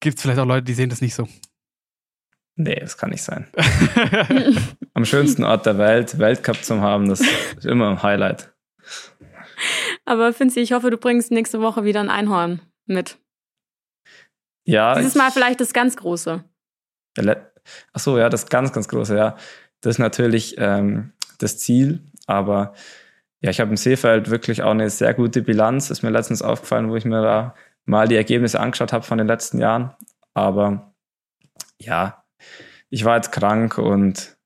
[0.01, 1.29] Gibt es vielleicht auch Leute, die sehen das nicht so.
[2.57, 3.47] Nee, das kann nicht sein.
[4.92, 8.53] Am schönsten Ort der Welt, Weltcup zu haben, das ist immer ein Highlight.
[10.04, 13.18] Aber Finzi, ich hoffe, du bringst nächste Woche wieder ein Einhorn mit.
[14.66, 16.44] Ja, Dieses Mal vielleicht das ganz große.
[17.92, 19.36] Ach so, ja, das ganz, ganz große, ja.
[19.80, 22.74] Das ist natürlich ähm, das Ziel, aber
[23.40, 25.90] ja, ich habe im Seefeld wirklich auch eine sehr gute Bilanz.
[25.90, 29.26] Ist mir letztens aufgefallen, wo ich mir da mal die Ergebnisse angeschaut habe von den
[29.26, 29.94] letzten Jahren.
[30.32, 30.94] Aber
[31.78, 32.24] ja,
[32.88, 34.38] ich war jetzt krank und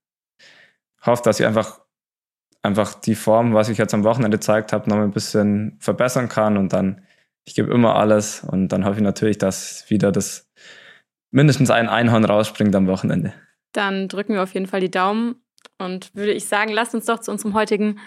[1.07, 1.81] hoffe, dass ich einfach,
[2.63, 6.57] einfach die Form, was ich jetzt am Wochenende gezeigt habe, noch ein bisschen verbessern kann
[6.57, 7.03] und dann,
[7.45, 10.51] ich gebe immer alles und dann hoffe ich natürlich, dass wieder das
[11.31, 13.33] mindestens ein Einhorn rausspringt am Wochenende.
[13.73, 15.37] Dann drücken wir auf jeden Fall die Daumen
[15.79, 18.01] und würde ich sagen, lasst uns doch zu unserem heutigen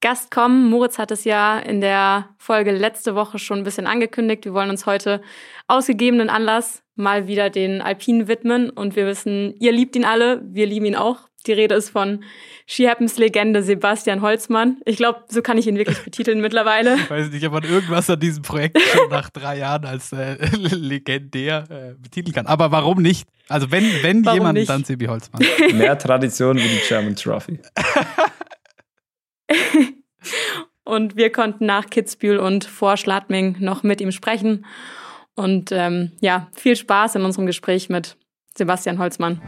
[0.00, 0.68] Gast kommen.
[0.68, 4.44] Moritz hat es ja in der Folge letzte Woche schon ein bisschen angekündigt.
[4.44, 5.22] Wir wollen uns heute
[5.66, 10.66] ausgegebenen Anlass mal wieder den Alpinen widmen und wir wissen, ihr liebt ihn alle, wir
[10.66, 11.28] lieben ihn auch.
[11.46, 12.24] Die Rede ist von
[12.66, 14.78] Ski Happens Legende Sebastian Holzmann.
[14.86, 16.96] Ich glaube, so kann ich ihn wirklich betiteln mittlerweile.
[16.96, 20.36] Ich weiß nicht, ob man irgendwas an diesem Projekt schon nach drei Jahren als äh,
[20.56, 22.46] legendär äh, betiteln kann.
[22.46, 23.28] Aber warum nicht?
[23.48, 24.70] Also wenn, wenn Warum jemand, nicht?
[24.70, 25.42] dann Sebi Holzmann.
[25.74, 27.60] Mehr Tradition wie die German Trophy.
[30.84, 34.64] Und wir konnten nach Kitzbühel und vor Schladming noch mit ihm sprechen.
[35.34, 38.16] Und ähm, ja, viel Spaß in unserem Gespräch mit
[38.56, 39.42] Sebastian Holzmann.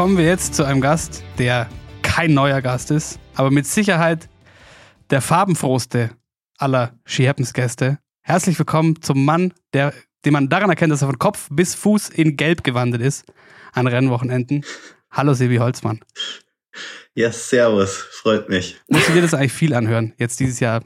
[0.00, 1.68] Kommen wir jetzt zu einem Gast, der
[2.00, 4.30] kein neuer Gast ist, aber mit Sicherheit
[5.10, 6.12] der farbenfrohste
[6.56, 7.98] aller Ski Happens Gäste.
[8.22, 9.92] Herzlich willkommen zum Mann, der,
[10.24, 13.26] den man daran erkennt, dass er von Kopf bis Fuß in Gelb gewandelt ist
[13.74, 14.64] an Rennwochenenden.
[15.10, 16.00] Hallo Sebi Holzmann.
[17.12, 18.80] Ja, servus, freut mich.
[18.88, 20.82] Musst du dir das eigentlich viel anhören, jetzt dieses Jahr?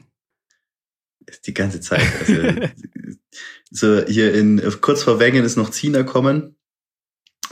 [1.45, 2.03] Die ganze Zeit.
[2.19, 2.67] Also,
[3.71, 6.57] so hier in kurz vor Wengen ist noch Zina kommen.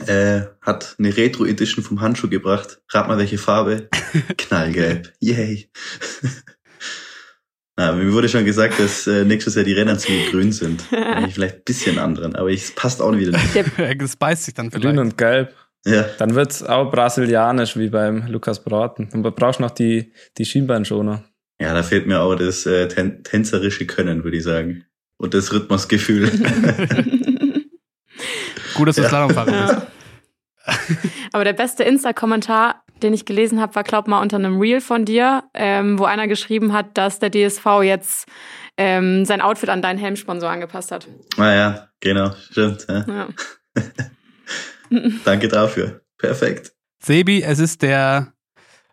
[0.06, 2.80] Äh, hat eine Retro Edition vom Handschuh gebracht.
[2.90, 3.88] Rat mal welche Farbe?
[4.36, 5.12] Knallgelb.
[5.20, 5.70] Yay.
[7.76, 10.82] Na, mir wurde schon gesagt, dass äh, nächstes Jahr die Rennanzüge grün sind.
[11.32, 14.00] Vielleicht ein bisschen anderen, aber es passt auch wieder nicht.
[14.00, 14.84] Das beißt sich dann vielleicht.
[14.86, 15.54] Grün und Gelb.
[15.84, 19.08] Ja, Dann wird's auch brasilianisch wie beim Lukas Braten.
[19.12, 21.24] Und du brauchst noch die, die Schienbeinschoner.
[21.60, 24.84] ja, da fehlt mir auch das äh, tän tänzerische Können, würde ich sagen.
[25.18, 26.30] und das Rhythmusgefühl.
[28.74, 29.08] Gut, dass du Ja.
[29.08, 29.86] Slalomfahrer bist.
[31.32, 35.04] Aber der beste Insta-Kommentar, den ich gelesen habe, war, glaub mal, unter einem Reel von
[35.04, 38.26] dir, ähm, wo einer geschrieben hat, dass der DSV jetzt
[38.76, 41.06] ähm, sein Outfit an deinen Helmsponsor angepasst hat.
[41.36, 42.86] ah ja, genau, stimmt.
[42.88, 43.04] Ja.
[43.06, 43.28] Ja.
[45.24, 46.00] Danke dafür.
[46.18, 46.72] Perfekt.
[47.00, 48.32] Sebi, es ist der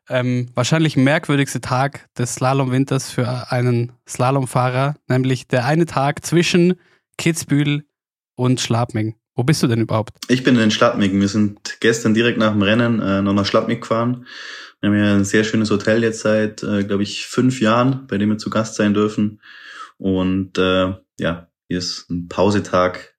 [0.09, 6.75] ähm, wahrscheinlich merkwürdigste Tag des Slalomwinters für einen Slalomfahrer, nämlich der eine Tag zwischen
[7.17, 7.85] Kitzbühel
[8.35, 9.15] und Schladming.
[9.35, 10.17] Wo bist du denn überhaupt?
[10.27, 11.19] Ich bin in Schladming.
[11.19, 14.25] Wir sind gestern direkt nach dem Rennen äh, noch nach Schladming gefahren.
[14.81, 18.17] Wir haben ja ein sehr schönes Hotel jetzt seit, äh, glaube ich, fünf Jahren, bei
[18.17, 19.41] dem wir zu Gast sein dürfen.
[19.97, 23.15] Und äh, ja, hier ist ein Pausetag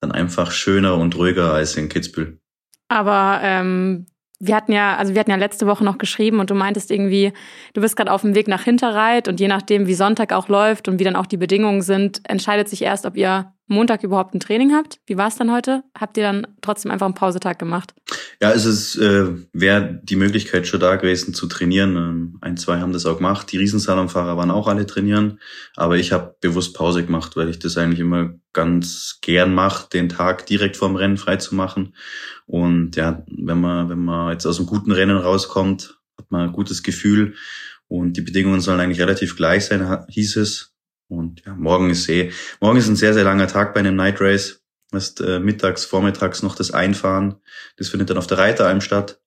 [0.00, 2.40] dann einfach schöner und ruhiger als in Kitzbühel.
[2.88, 4.06] Aber ähm,
[4.40, 7.32] wir hatten ja, also wir hatten ja letzte Woche noch geschrieben und du meintest irgendwie,
[7.74, 10.88] du bist gerade auf dem Weg nach Hinterreit und je nachdem, wie Sonntag auch läuft
[10.88, 14.40] und wie dann auch die Bedingungen sind, entscheidet sich erst, ob ihr Montag überhaupt ein
[14.40, 14.98] Training habt.
[15.06, 15.84] Wie war es dann heute?
[15.94, 17.94] Habt ihr dann trotzdem einfach einen Pausetag gemacht?
[18.40, 21.96] Ja, es ist, äh, wäre die Möglichkeit schon da gewesen zu trainieren.
[21.96, 23.52] Ähm, ein, zwei haben das auch gemacht.
[23.52, 25.38] Die Riesensalonfahrer waren auch alle trainieren.
[25.76, 30.08] Aber ich habe bewusst Pause gemacht, weil ich das eigentlich immer ganz gern mache, den
[30.08, 31.94] Tag direkt vorm Rennen frei zu machen.
[32.46, 36.52] Und ja, wenn man, wenn man jetzt aus einem guten Rennen rauskommt, hat man ein
[36.52, 37.34] gutes Gefühl.
[37.86, 40.74] Und die Bedingungen sollen eigentlich relativ gleich sein, hieß es.
[41.08, 44.20] Und ja, morgen ist eh, morgen ist ein sehr, sehr langer Tag bei einem Night
[44.20, 44.62] Race.
[44.92, 47.36] Erst äh, mittags, vormittags noch das Einfahren.
[47.76, 49.20] Das findet dann auf der Reiteralm statt.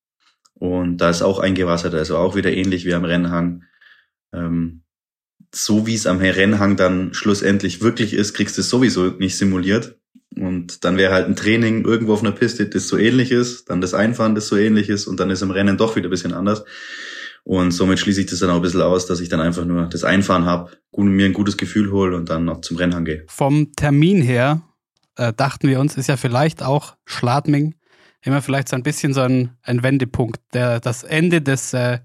[0.53, 3.63] Und da ist auch eingewassert, also auch wieder ähnlich wie am Rennhang.
[4.33, 4.83] Ähm,
[5.53, 9.97] so wie es am Rennhang dann schlussendlich wirklich ist, kriegst du es sowieso nicht simuliert.
[10.35, 13.81] Und dann wäre halt ein Training irgendwo auf einer Piste, das so ähnlich ist, dann
[13.81, 16.33] das Einfahren, das so ähnlich ist und dann ist im Rennen doch wieder ein bisschen
[16.33, 16.63] anders.
[17.43, 19.87] Und somit schließe ich das dann auch ein bisschen aus, dass ich dann einfach nur
[19.87, 23.23] das Einfahren habe, mir ein gutes Gefühl hole und dann noch zum Rennhang gehe.
[23.27, 24.61] Vom Termin her
[25.15, 27.75] äh, dachten wir uns, ist ja vielleicht auch Schladming
[28.23, 30.39] immer vielleicht so ein bisschen so ein, ein Wendepunkt.
[30.53, 31.99] Der, das Ende des, äh,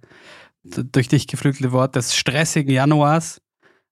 [0.64, 3.40] durch dich geflügelte Wort, des stressigen Januars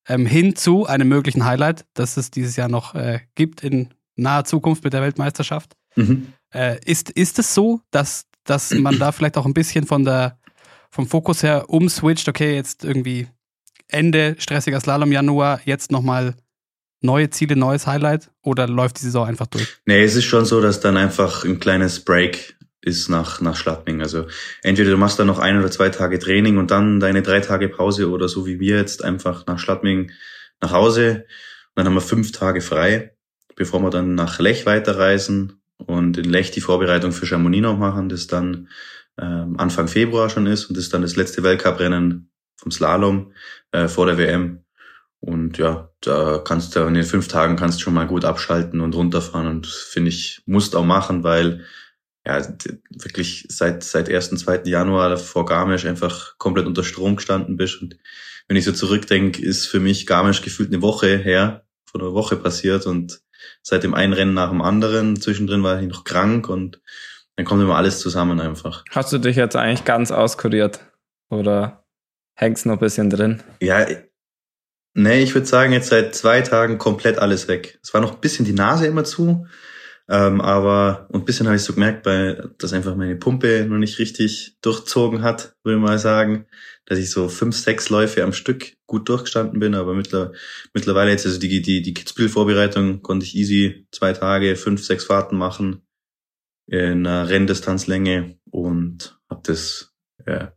[0.09, 4.45] ähm, hin zu einem möglichen Highlight, das es dieses Jahr noch äh, gibt in naher
[4.45, 5.77] Zukunft mit der Weltmeisterschaft.
[5.97, 6.29] Mhm.
[6.53, 10.39] Äh, ist, ist es so, dass, dass man da vielleicht auch ein bisschen von der,
[10.95, 13.27] vom Fokus her umswitcht, okay, jetzt irgendwie
[13.89, 16.37] Ende stressiger Slalom Januar, jetzt nochmal
[17.01, 19.67] neue Ziele, neues Highlight oder läuft die Saison einfach durch?
[19.87, 24.03] Nee, es ist schon so, dass dann einfach ein kleines Break ist nach, nach Schladming.
[24.03, 24.27] Also
[24.63, 27.69] entweder du machst dann noch ein oder zwei Tage Training und dann deine drei Tage
[27.69, 30.13] Pause oder so wie wir jetzt einfach nach Schladming
[30.61, 31.25] nach Hause.
[31.75, 33.17] Und dann haben wir fünf Tage frei,
[33.57, 38.09] bevor wir dann nach Lech weiterreisen und in Lech die Vorbereitung für Chamonix noch machen,
[38.09, 38.69] das dann
[39.21, 43.33] ähm, Anfang Februar schon ist und das ist dann das letzte Weltcuprennen vom Slalom
[43.73, 44.65] äh, vor der WM.
[45.21, 48.81] Und ja, da kannst du in den fünf Tagen kannst du schon mal gut abschalten
[48.81, 51.65] und runterfahren und finde ich, musst auch machen, weil
[52.27, 52.47] ja,
[52.91, 54.63] wirklich seit, seit 1., 2.
[54.65, 57.81] Januar vor Garmisch einfach komplett unter Strom gestanden bist.
[57.81, 57.97] Und
[58.49, 62.37] wenn ich so zurückdenke, ist für mich Garmisch gefühlt eine Woche her, vor einer Woche
[62.37, 63.21] passiert und
[63.63, 66.81] seit dem einen Rennen nach dem anderen, zwischendrin war ich noch krank und
[67.37, 68.85] dann kommt immer alles zusammen einfach.
[68.91, 70.81] Hast du dich jetzt eigentlich ganz auskuriert?
[71.31, 71.85] Oder
[72.37, 73.43] hängst noch ein bisschen drin?
[73.61, 73.87] Ja,
[74.95, 77.79] nee, ich würde sagen, jetzt seit zwei Tagen komplett alles weg.
[77.83, 79.47] Es war noch ein bisschen die Nase immer zu,
[80.09, 83.79] ähm, aber und ein bisschen habe ich so gemerkt, weil dass einfach meine Pumpe noch
[83.79, 86.47] nicht richtig durchzogen hat, würde ich mal sagen,
[86.85, 90.33] dass ich so fünf, sechs Läufe am Stück gut durchgestanden bin, aber mittler,
[90.75, 95.39] mittlerweile jetzt, also die, die, die Kitzbühel-Vorbereitung konnte ich easy zwei Tage, fünf, sechs Fahrten
[95.39, 95.85] machen
[96.67, 99.95] in einer Renndistanzlänge und habe das
[100.27, 100.53] ja,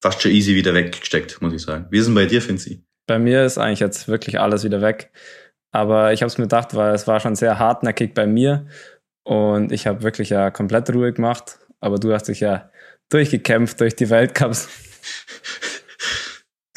[0.00, 1.86] fast schon easy wieder weggesteckt, muss ich sagen.
[1.90, 2.84] Wie ist denn bei dir, Finzi?
[3.06, 5.12] Bei mir ist eigentlich jetzt wirklich alles wieder weg.
[5.72, 8.66] Aber ich habe es mir gedacht, weil es war schon sehr hartnäckig bei mir.
[9.24, 11.58] Und ich habe wirklich ja komplett Ruhe gemacht.
[11.80, 12.70] Aber du hast dich ja
[13.10, 14.68] durchgekämpft durch die Weltcups.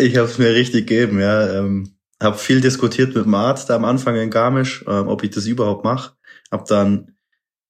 [0.02, 1.60] Ich habe es mir richtig gegeben, ja.
[1.60, 5.46] Ähm, habe viel diskutiert mit dem Arzt am Anfang in Garmisch, ähm, ob ich das
[5.46, 6.14] überhaupt mache.
[6.50, 7.18] Hab dann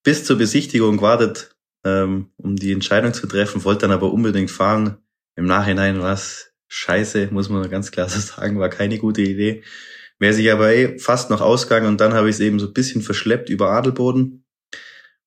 [0.10, 4.98] bis zur Besichtigung gewartet, ähm, um die Entscheidung zu treffen, wollte dann aber unbedingt fahren.
[5.36, 9.62] Im Nachhinein war es scheiße, muss man ganz klar so sagen, war keine gute Idee.
[10.18, 12.74] Wäre sich aber eh fast noch ausgegangen und dann habe ich es eben so ein
[12.74, 14.46] bisschen verschleppt über Adelboden.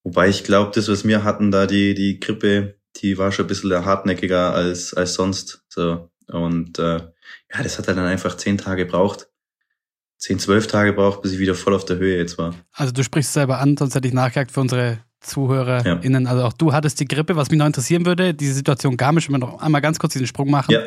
[0.03, 3.49] Wobei ich glaube, das, was wir hatten, da die, die Grippe, die war schon ein
[3.49, 5.63] bisschen hartnäckiger als, als sonst.
[5.69, 6.11] So.
[6.27, 9.29] Und äh, ja, das hat er dann einfach zehn Tage gebraucht.
[10.23, 12.55] Zehn, zwölf Tage gebraucht, bis ich wieder voll auf der Höhe jetzt war.
[12.75, 16.29] Also du sprichst es selber an, sonst hätte ich nachgehakt für unsere ZuhörerInnen.
[16.29, 19.35] Also auch du hattest die Grippe, was mich noch interessieren würde, diese Situation Garmisch, wenn
[19.35, 20.71] wir noch einmal ganz kurz diesen Sprung machen.
[20.71, 20.83] Ja.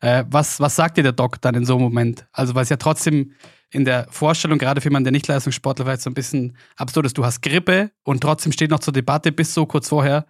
[0.00, 2.24] Äh, was, was sagt dir der Doc dann in so einem Moment?
[2.32, 3.34] Also, weil es ja trotzdem
[3.70, 7.18] in der Vorstellung, gerade für jemanden, der nicht Leistungssportler vielleicht so ein bisschen absurd ist,
[7.18, 10.24] du hast Grippe und trotzdem steht noch zur Debatte bis so kurz vorher,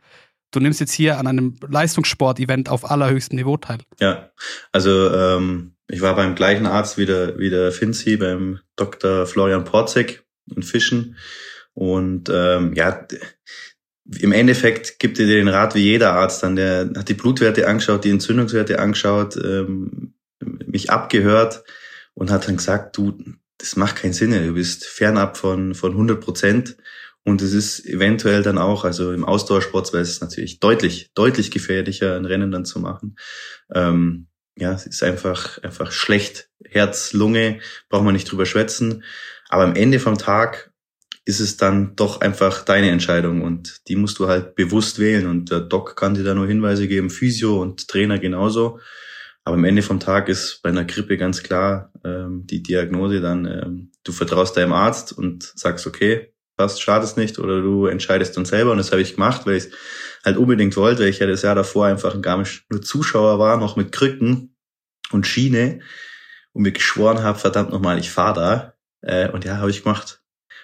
[0.51, 3.79] du nimmst jetzt hier an einem Leistungssport-Event auf allerhöchstem Niveau teil.
[4.01, 4.33] Ja,
[4.73, 9.27] also ähm, ich war beim gleichen Arzt wie der, wie der Finzi, beim Dr.
[9.27, 11.17] Florian Porzek in Fischen.
[11.75, 13.07] Und ähm, ja,
[14.19, 16.57] im Endeffekt gibt er dir den Rat wie jeder Arzt dann.
[16.57, 20.15] Der hat die Blutwerte angeschaut, die Entzündungswerte angeschaut, ähm,
[20.67, 21.63] mich abgehört
[22.15, 23.19] und hat dann gesagt, du,
[23.59, 26.77] das macht keinen Sinn, du bist fernab von, von 100 Prozent.
[27.25, 32.17] Und es ist eventuell dann auch, also im Ausdauersport wäre es natürlich deutlich, deutlich gefährlicher,
[32.17, 33.17] ein Rennen dann zu machen.
[33.73, 36.51] Ähm, ja, es ist einfach, einfach schlecht.
[36.65, 39.05] Herz, Lunge, braucht man nicht drüber schwätzen.
[39.49, 40.73] Aber am Ende vom Tag
[41.25, 45.27] ist es dann doch einfach deine Entscheidung und die musst du halt bewusst wählen.
[45.27, 48.81] Und der Doc kann dir da nur Hinweise geben, Physio und Trainer genauso.
[49.45, 53.45] Aber am Ende vom Tag ist bei einer Grippe ganz klar ähm, die Diagnose dann,
[53.45, 58.45] ähm, du vertraust deinem Arzt und sagst, okay, passt, schadest nicht oder du entscheidest dann
[58.45, 58.73] selber.
[58.73, 59.69] Und das habe ich gemacht, weil ich
[60.25, 63.57] halt unbedingt wollte, weil ich ja das Jahr davor einfach ein Garmisch nur Zuschauer war,
[63.57, 64.57] noch mit Krücken
[65.11, 65.81] und Schiene
[66.53, 68.75] und mir geschworen habe, verdammt nochmal, ich fahre da.
[69.03, 70.23] Äh, und ja, habe ich gemacht.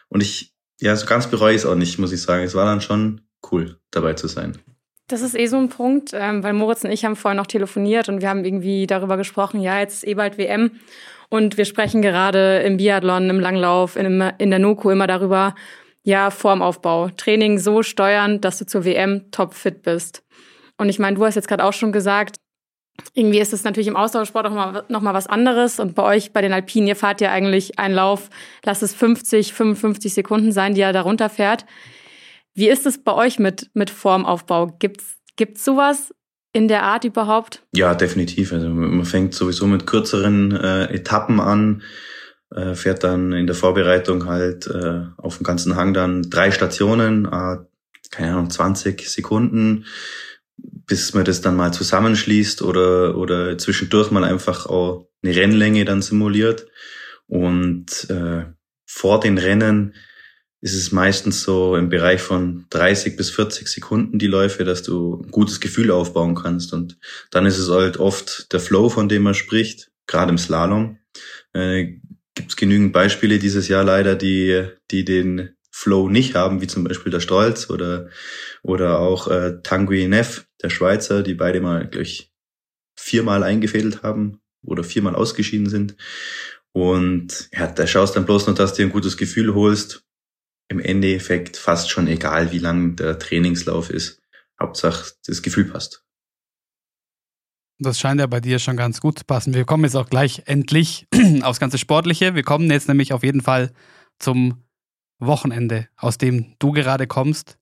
[0.09, 2.45] Und ich, ja, so ganz bereue ich es auch nicht, muss ich sagen.
[2.45, 4.59] Es war dann schon cool, dabei zu sein.
[5.09, 8.11] Das ist eh so ein Punkt, ähm, weil Moritz und ich haben vorhin noch telefoniert
[8.11, 10.73] und wir haben irgendwie darüber gesprochen, ja, jetzt ist eh bald WM
[11.31, 15.55] und wir sprechen gerade im Biathlon, im Langlauf, in, in der Noko immer darüber,
[16.03, 20.23] ja, Formaufbau, Training so steuern, dass du zur WM topfit bist.
[20.79, 22.37] Und ich meine, du hast jetzt gerade auch schon gesagt,
[23.15, 25.79] irgendwie ist es natürlich im Austauschsport auch mal, noch mal was anderes.
[25.81, 28.31] Und bei euch, bei den Alpinen, ihr fahrt ja eigentlich einen Lauf,
[28.65, 31.67] lasst es 50, 55 Sekunden sein, die er darunter fährt.
[32.55, 34.69] Wie ist es bei euch mit, mit Formaufbau?
[34.79, 36.13] Gibt's, gibt's sowas
[36.59, 37.63] in der Art überhaupt?
[37.73, 38.53] Ja, definitiv.
[38.53, 41.83] Also man fängt sowieso mit kürzeren äh, Etappen an,
[42.55, 47.27] äh, fährt dann in der Vorbereitung halt äh, auf dem ganzen Hang dann drei Stationen,
[47.27, 47.57] äh,
[48.11, 49.85] keine Ahnung, 20 Sekunden
[50.89, 56.03] bis man das dann mal zusammenschließt oder, oder zwischendurch mal einfach auch eine Rennlänge dann
[56.03, 56.67] simuliert.
[57.27, 58.47] Und äh,
[58.87, 59.95] vor den Rennen
[60.61, 65.23] ist es meistens so im Bereich von 30 bis 40 Sekunden die Läufe, dass du
[65.23, 66.73] ein gutes Gefühl aufbauen kannst.
[66.73, 66.99] Und
[67.31, 70.99] dann ist es halt oft der Flow, von dem man spricht, gerade im Slalom.
[71.53, 71.99] Äh,
[72.35, 76.85] Gibt es genügend Beispiele dieses Jahr leider, die, die den Flow nicht haben, wie zum
[76.85, 78.09] Beispiel der Stolz oder,
[78.63, 82.33] oder auch äh, Tanguy Neff, der Schweizer, die beide mal, gleich
[82.97, 85.97] viermal eingefädelt haben oder viermal ausgeschieden sind.
[86.73, 90.05] Und ja, da schaust dann bloß noch, dass du dir ein gutes Gefühl holst.
[90.69, 94.21] Im Endeffekt fast schon egal, wie lang der Trainingslauf ist.
[94.61, 96.05] Hauptsache, das Gefühl passt.
[97.81, 99.55] Das scheint ja bei dir schon ganz gut zu passen.
[99.55, 101.07] Wir kommen jetzt auch gleich endlich
[101.43, 102.35] aufs ganze Sportliche.
[102.35, 103.73] Wir kommen jetzt nämlich auf jeden Fall
[104.19, 104.65] zum
[105.21, 107.57] Wochenende, aus dem du gerade kommst.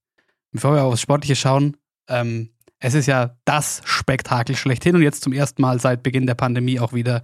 [0.52, 1.76] Bevor wir aufs Sportliche schauen,
[2.08, 6.34] ähm, es ist ja das Spektakel schlechthin und jetzt zum ersten Mal seit Beginn der
[6.34, 7.22] Pandemie auch wieder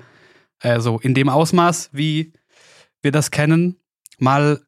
[0.60, 2.32] äh, so in dem Ausmaß, wie
[3.00, 3.80] wir das kennen.
[4.18, 4.60] Mal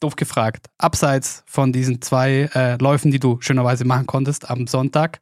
[0.00, 5.20] doof gefragt, abseits von diesen zwei äh, Läufen, die du schönerweise machen konntest am Sonntag,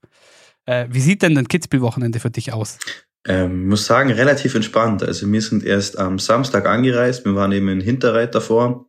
[0.67, 2.79] äh, wie sieht denn ein Kitzbühel-Wochenende für dich aus?
[3.27, 5.03] Ähm, muss sagen, relativ entspannt.
[5.03, 8.87] Also wir sind erst am Samstag angereist, wir waren eben in Hinterreit davor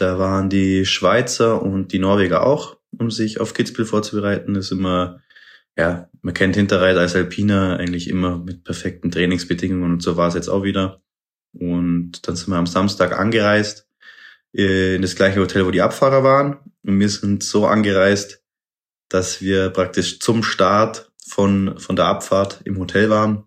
[0.00, 4.54] da waren die Schweizer und die Norweger auch, um sich auf Kitzbühel vorzubereiten.
[4.54, 5.20] Das ist immer,
[5.76, 10.34] ja, man kennt Hinterreit als Alpiner eigentlich immer mit perfekten Trainingsbedingungen und so war es
[10.34, 11.02] jetzt auch wieder.
[11.52, 13.88] Und dann sind wir am Samstag angereist
[14.52, 16.58] in das gleiche Hotel, wo die Abfahrer waren.
[16.82, 18.42] Und wir sind so angereist,
[19.08, 23.44] dass wir praktisch zum Start von, von der Abfahrt im Hotel waren.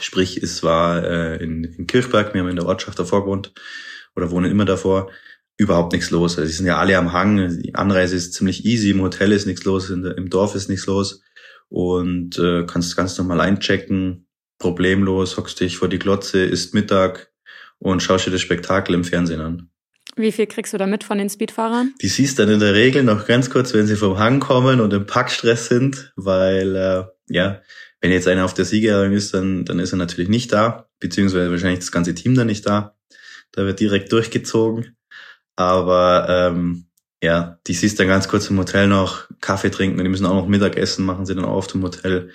[0.00, 3.52] Sprich, es war äh, in, in Kirchberg, wir haben in der Ortschaft davor gewohnt
[4.14, 5.10] oder wohnen immer davor
[5.56, 6.38] überhaupt nichts los.
[6.38, 7.60] Also die sind ja alle am Hang.
[7.60, 8.90] Die Anreise ist ziemlich easy.
[8.90, 11.22] Im Hotel ist nichts los, der, im Dorf ist nichts los.
[11.68, 14.28] Und äh, kannst ganz normal einchecken,
[14.58, 17.30] problemlos, hockst dich vor die Glotze, isst Mittag
[17.78, 19.70] und schaust dir das Spektakel im Fernsehen an.
[20.18, 21.94] Wie viel kriegst du da mit von den Speedfahrern?
[22.02, 24.92] Die siehst dann in der Regel noch ganz kurz, wenn sie vom Hang kommen und
[24.92, 27.62] im Packstress sind, weil äh, ja,
[28.00, 31.50] wenn jetzt einer auf der Siegerehrung ist, dann, dann ist er natürlich nicht da, beziehungsweise
[31.50, 32.96] wahrscheinlich das ganze Team dann nicht da.
[33.52, 34.96] Da wird direkt durchgezogen.
[35.56, 36.86] Aber ähm,
[37.22, 40.46] ja, die siehst dann ganz kurz im Hotel noch Kaffee trinken, die müssen auch noch
[40.46, 42.30] Mittagessen machen, sie dann auch auf dem Hotel.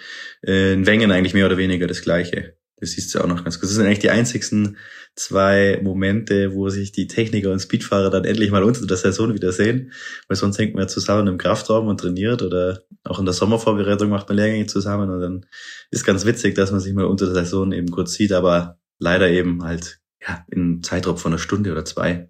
[0.45, 2.57] Äh, in Wengen eigentlich mehr oder weniger das Gleiche.
[2.77, 3.69] Das siehst du auch noch ganz gut.
[3.69, 4.77] Das sind eigentlich die einzigsten
[5.15, 9.91] zwei Momente, wo sich die Techniker und Speedfahrer dann endlich mal unter der Saison wiedersehen.
[10.27, 14.09] Weil sonst hängt man ja zusammen im Kraftraum und trainiert oder auch in der Sommervorbereitung
[14.09, 15.45] macht man Lehrgänge zusammen und dann
[15.91, 19.29] ist ganz witzig, dass man sich mal unter der Saison eben kurz sieht, aber leider
[19.29, 22.29] eben halt ja, in Zeitraum von einer Stunde oder zwei.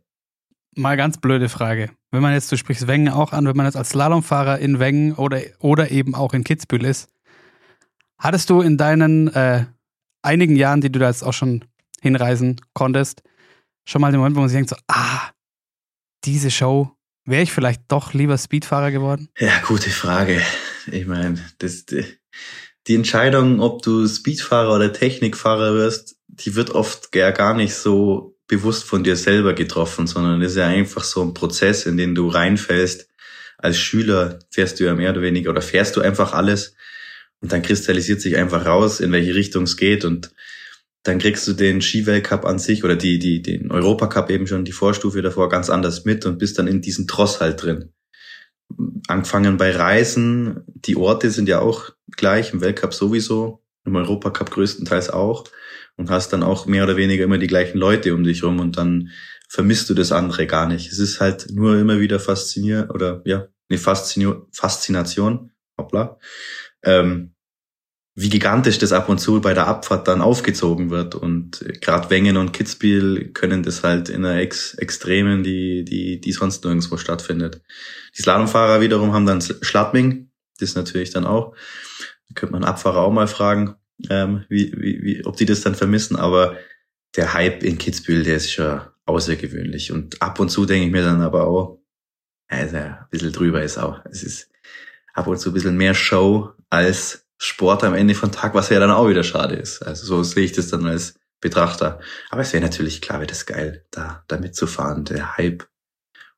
[0.76, 1.92] Mal ganz blöde Frage.
[2.12, 5.14] Wenn man jetzt, du sprichst Wengen auch an, wenn man jetzt als Slalomfahrer in Wengen
[5.14, 7.10] oder, oder eben auch in Kitzbühel ist,
[8.18, 9.66] hattest du in deinen äh,
[10.24, 11.66] einigen Jahren, die du da jetzt auch schon
[12.04, 13.24] hinreisen konntest,
[13.86, 15.32] schon mal den Moment, wo man sich denkt, so, ah,
[16.26, 16.92] diese Show,
[17.26, 19.30] wäre ich vielleicht doch lieber Speedfahrer geworden?
[19.40, 20.42] Ja, gute Frage.
[20.92, 27.32] Ich meine, das, die, Entscheidung, ob du Speedfahrer oder Technikfahrer wirst, die wird oft ja
[27.32, 31.86] gar nicht so bewusst von dir selber getroffen, sondern ist ja einfach so ein Prozess,
[31.86, 33.08] in den du reinfällst.
[33.58, 36.76] Als Schüler fährst du ja mehr oder weniger oder fährst du einfach alles
[37.40, 40.32] und dann kristallisiert sich einfach raus, in welche Richtung es geht und
[41.04, 44.72] dann kriegst du den Skiweltcup an sich oder die, die, den Europacup eben schon, die
[44.72, 47.94] Vorstufe davor ganz anders mit und bist dann in diesen Tross halt drin.
[49.08, 55.10] Angefangen bei Reisen, die Orte sind ja auch gleich, im Weltcup sowieso, im Europacup größtenteils
[55.10, 55.44] auch
[55.98, 58.78] und hast dann auch mehr oder weniger immer die gleichen Leute um dich rum und
[58.78, 59.10] dann
[59.50, 60.92] vermisst du das andere gar nicht.
[60.92, 66.18] Es ist halt nur immer wieder fasziniert oder ja, eine Faszination, Faszination, hoppla,
[66.84, 67.33] ähm,
[68.16, 71.16] wie gigantisch das ab und zu bei der Abfahrt dann aufgezogen wird.
[71.16, 76.32] Und gerade Wengen und Kitzbühel können das halt in einer Ex Extremen, die, die, die
[76.32, 77.62] sonst nirgendwo stattfindet.
[78.16, 81.56] Die Slalomfahrer wiederum haben dann Schladming, das natürlich dann auch.
[82.30, 83.76] Da könnte man Abfahrer auch mal fragen,
[84.10, 86.58] ähm, wie, wie, wie, ob die das dann vermissen, aber
[87.16, 89.92] der Hype in Kitzbühel, der ist schon außergewöhnlich.
[89.92, 91.80] Und ab und zu denke ich mir dann aber auch,
[92.48, 94.00] also ein bisschen drüber ist auch.
[94.06, 94.52] Es ist
[95.14, 98.80] ab und zu ein bisschen mehr Show als Sport am Ende von Tag, was ja
[98.80, 99.82] dann auch wieder schade ist.
[99.82, 102.00] Also so sehe ich das dann als Betrachter.
[102.30, 105.68] Aber es wäre natürlich klar, wäre das geil, da, da mitzufahren, der Hype.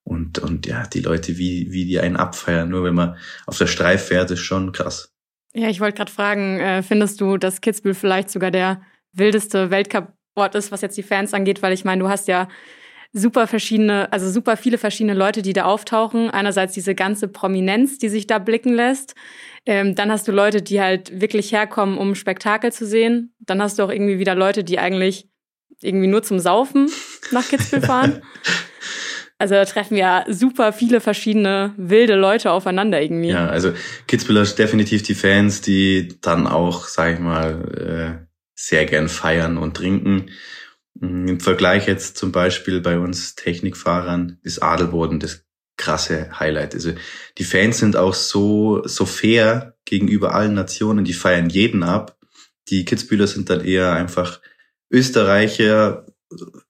[0.03, 3.67] Und, und ja, die Leute, wie, wie die einen abfeiern, nur wenn man auf der
[3.67, 5.13] Streif fährt, ist schon krass.
[5.53, 8.81] Ja, ich wollte gerade fragen, äh, findest du, dass Kitzbühel vielleicht sogar der
[9.13, 11.61] wildeste Weltcup-Ort ist, was jetzt die Fans angeht?
[11.61, 12.47] Weil ich meine, du hast ja
[13.15, 16.29] super verschiedene, also super viele verschiedene Leute, die da auftauchen.
[16.29, 19.15] Einerseits diese ganze Prominenz, die sich da blicken lässt.
[19.65, 23.33] Ähm, dann hast du Leute, die halt wirklich herkommen, um Spektakel zu sehen.
[23.39, 25.29] Dann hast du auch irgendwie wieder Leute, die eigentlich
[25.81, 26.91] irgendwie nur zum Saufen
[27.31, 28.21] nach Kitzbühel fahren.
[29.37, 33.29] Also da treffen ja super viele verschiedene wilde Leute aufeinander irgendwie.
[33.29, 33.71] Ja, also
[34.07, 39.57] Kitzbühel ist definitiv die Fans, die dann auch, sag ich mal, äh, sehr gern feiern
[39.57, 40.31] und trinken.
[40.95, 45.45] Mm, Im Vergleich jetzt zum Beispiel bei uns Technikfahrern ist Adelboden das
[45.77, 46.73] krasse Highlight.
[46.73, 46.93] Also
[47.37, 52.17] die Fans sind auch so, so fair gegenüber allen Nationen, die feiern jeden ab.
[52.69, 54.39] Die Kitzbühler sind dann eher einfach
[54.89, 56.05] Österreicher,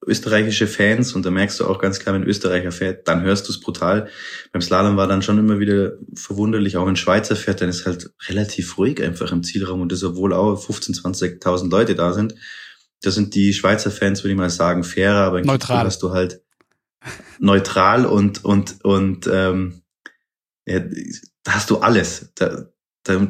[0.05, 3.51] österreichische Fans und da merkst du auch ganz klar, wenn Österreicher fährt, dann hörst du
[3.51, 4.09] es brutal.
[4.51, 8.11] Beim Slalom war dann schon immer wieder verwunderlich, auch wenn Schweizer fährt, dann ist halt
[8.27, 12.35] relativ ruhig einfach im Zielraum und das obwohl auch 15, 20.000 Leute da sind.
[13.01, 16.11] Da sind die Schweizer Fans, würde ich mal sagen, fairer, aber in neutral hast du
[16.11, 16.41] halt
[17.39, 19.81] neutral und und und ähm,
[20.65, 20.79] ja,
[21.43, 22.31] da hast du alles.
[22.35, 22.65] Da,
[23.03, 23.27] da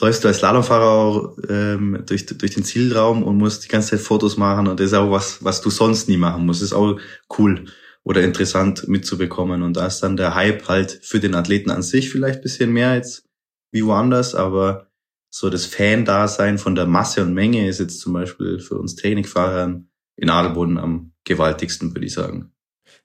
[0.00, 4.00] läufst du als Slalomfahrer auch, ähm, durch, durch den Zielraum und musst die ganze Zeit
[4.00, 6.60] Fotos machen und das ist auch was, was du sonst nie machen musst.
[6.60, 6.98] Das ist auch
[7.38, 7.66] cool
[8.04, 9.62] oder interessant mitzubekommen.
[9.62, 12.96] Und da ist dann der Hype halt für den Athleten an sich vielleicht bisschen mehr
[12.96, 13.24] jetzt
[13.70, 14.88] wie woanders, aber
[15.34, 19.80] so das Fan-Dasein von der Masse und Menge ist jetzt zum Beispiel für uns Technikfahrer
[20.16, 22.52] in Adelboden am gewaltigsten, würde ich sagen.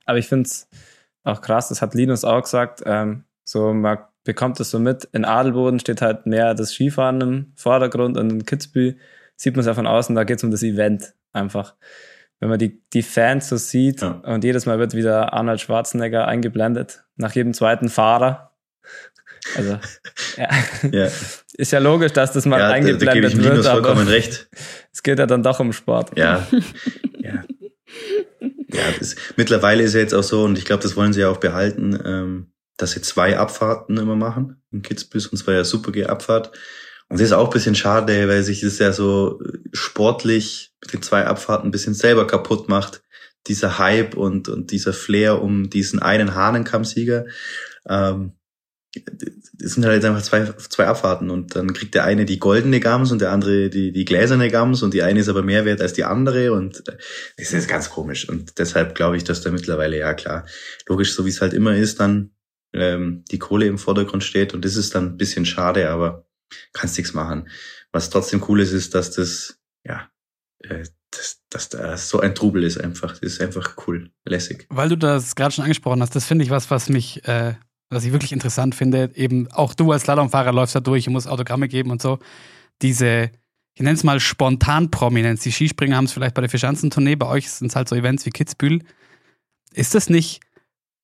[0.06, 0.68] Aber ich finde es
[1.24, 5.06] auch krass, das hat Linus auch gesagt, ähm, so man bekommt es so mit.
[5.14, 8.98] In Adelboden steht halt mehr das Skifahren im Vordergrund und in Kitzbühel
[9.38, 11.76] sieht man es ja von außen, da geht es um das Event einfach.
[12.40, 14.22] Wenn man die, die Fans so sieht Ja.
[14.26, 18.52] und jedes Mal wird wieder Arnold Schwarzenegger eingeblendet, nach jedem zweiten Fahrer.
[19.56, 19.80] Also,
[20.38, 20.50] ja.
[20.92, 21.12] Ja,
[21.58, 24.50] Ist ja logisch, dass das mal ja da, da eingeblendet dem Linus wird, vollkommen recht.
[24.94, 26.18] es geht ja dann doch um Sport.
[26.18, 26.48] Ja,
[27.20, 27.44] ja.
[28.70, 31.30] Ja, das, mittlerweile ist ja jetzt auch so, und ich glaube, das wollen sie ja
[31.30, 35.92] auch behalten, ähm, dass sie zwei Abfahrten immer machen in Kitzbühel, und zwar ja Super
[35.92, 36.52] G-Abfahrt.
[37.10, 39.42] Und das ist auch ein bisschen schade, weil sich das ja so
[39.72, 43.02] sportlich mit den zwei Abfahrten ein bisschen selber kaputt macht.
[43.48, 47.26] Dieser Hype und, und dieser Flair um diesen einen Hahnenkammsieger.
[47.88, 48.34] Ähm,
[49.06, 52.80] das sind halt jetzt einfach zwei, zwei Abfahrten und dann kriegt der eine die goldene
[52.80, 55.82] Gams und der andere die, die gläserne Gams und die eine ist aber mehr wert
[55.82, 56.84] als die andere und
[57.38, 60.46] das ist ganz komisch und deshalb glaube ich, dass da mittlerweile, ja klar,
[60.88, 62.32] logisch, so wie es halt immer ist, dann
[62.74, 66.28] ähm, die Kohle im Vordergrund steht und das ist dann ein bisschen schade, aber
[66.74, 67.50] kannst nichts machen.
[67.92, 70.10] Was trotzdem cool ist, ist, dass das, ja,
[70.60, 73.14] äh, dass, dass da so ein Trubel ist einfach.
[73.14, 74.68] Das ist einfach cool, lässig.
[74.70, 77.56] Weil du das gerade schon angesprochen hast, das finde ich was, was mich, äh,
[77.90, 79.12] was ich wirklich interessant finde.
[79.16, 82.20] Eben auch du als Slalomfahrer läufst da durch und musst Autogramme geben und so.
[82.82, 83.32] Diese,
[83.76, 85.42] ich nenne es mal Spontan-Prominenz.
[85.42, 88.26] Die Skispringer haben es vielleicht bei der Fischanzentournee, bei euch sind es halt so Events
[88.26, 88.84] wie Kitzbühel.
[89.74, 90.42] Ist das nicht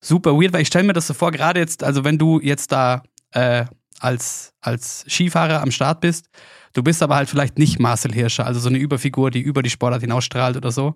[0.01, 0.53] super weird?
[0.53, 3.65] Weil ich stelle mir das so vor, gerade jetzt, also wenn du jetzt da äh,
[3.99, 6.27] als, als Skifahrer am Start bist,
[6.73, 9.69] du bist aber halt vielleicht nicht Marcel Hirscher, also so eine Überfigur, die über die
[9.69, 10.95] Sportart hinausstrahlt oder so.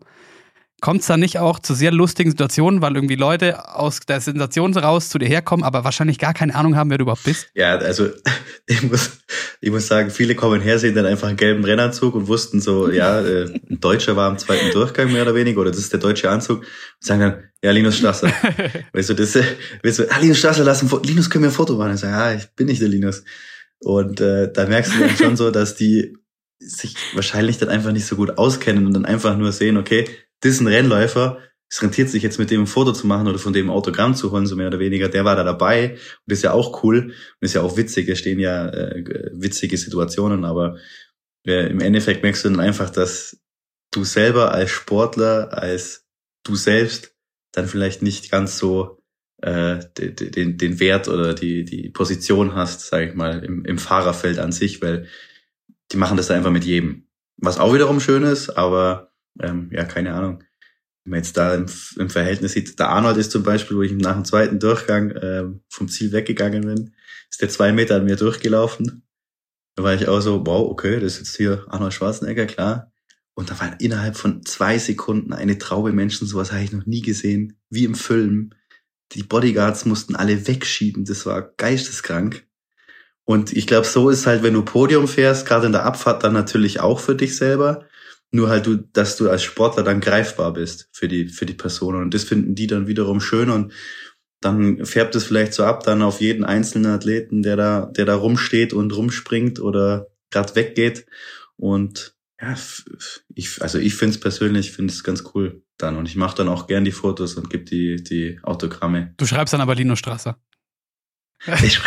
[0.79, 4.77] Kommt es da nicht auch zu sehr lustigen Situationen, weil irgendwie Leute aus der Sensation
[4.77, 7.49] raus zu dir herkommen, aber wahrscheinlich gar keine Ahnung haben, wer du überhaupt bist?
[7.55, 8.09] Ja, also
[8.67, 9.17] ich muss,
[9.59, 12.91] ich muss sagen, viele kommen her, sehen dann einfach einen gelben Rennanzug und wussten so,
[12.91, 15.99] ja, äh, ein Deutscher war im zweiten Durchgang mehr oder weniger, oder das ist der
[15.99, 16.67] deutsche Anzug, und
[16.99, 18.31] sagen dann, ja, Linus Strasser.
[18.93, 19.43] weißt du, das, äh,
[19.81, 21.95] weißt du, ah, Linus Strasser, lass ein Foto, Linus, können wir ein Foto machen?
[21.95, 23.23] Ich sage, ja, ich bin nicht der Linus.
[23.79, 26.15] Und äh, da merkst du dann schon so, dass die
[26.59, 30.05] sich wahrscheinlich dann einfach nicht so gut auskennen und dann einfach nur sehen, okay,
[30.41, 33.39] das ist ein Rennläufer, es rentiert sich jetzt mit dem ein Foto zu machen oder
[33.39, 35.09] von dem Autogramm zu holen, so mehr oder weniger.
[35.09, 38.07] Der war da dabei und ist ja auch cool und ist ja auch witzig.
[38.07, 40.77] Es stehen ja äh, witzige Situationen, aber
[41.45, 43.41] äh, im Endeffekt merkst du dann einfach, dass
[43.91, 46.05] du selber als Sportler, als
[46.43, 47.13] du selbst
[47.51, 49.03] dann vielleicht nicht ganz so
[49.41, 53.77] äh, den, den, den Wert oder die, die Position hast, sage ich mal, im, im
[53.77, 55.07] Fahrerfeld an sich, weil
[55.91, 57.07] die machen das da einfach mit jedem.
[57.37, 59.11] Was auch wiederum schön ist, aber
[59.41, 60.43] ähm, ja, keine Ahnung.
[61.03, 61.67] Wenn man jetzt da im,
[61.97, 65.61] im Verhältnis sieht, der Arnold ist zum Beispiel, wo ich nach dem zweiten Durchgang ähm,
[65.69, 66.93] vom Ziel weggegangen bin,
[67.29, 69.03] ist der zwei Meter an mir durchgelaufen.
[69.75, 72.91] Da war ich auch so, wow, okay, das ist jetzt hier Arnold Schwarzenegger, klar.
[73.35, 77.03] Und da waren innerhalb von zwei Sekunden eine Traube Menschen, sowas habe ich noch nie
[77.03, 78.49] gesehen, wie im Film.
[79.11, 82.47] Die Bodyguards mussten alle wegschieben, das war geisteskrank.
[83.23, 86.33] Und ich glaube, so ist halt, wenn du Podium fährst, gerade in der Abfahrt dann
[86.33, 87.85] natürlich auch für dich selber.
[88.31, 92.01] Nur halt du, dass du als Sportler dann greifbar bist für die, für die Personen.
[92.01, 93.73] Und das finden die dann wiederum schön und
[94.41, 98.15] dann färbt es vielleicht so ab dann auf jeden einzelnen Athleten, der da, der da
[98.15, 101.05] rumsteht und rumspringt oder gerade weggeht.
[101.55, 102.55] Und ja,
[103.33, 105.95] ich, also ich finde es persönlich, finde es ganz cool dann.
[105.95, 109.13] Und ich mache dann auch gern die Fotos und gebe die, die Autogramme.
[109.17, 110.37] Du schreibst dann aber Lino Strasser.
[111.63, 111.79] Ich,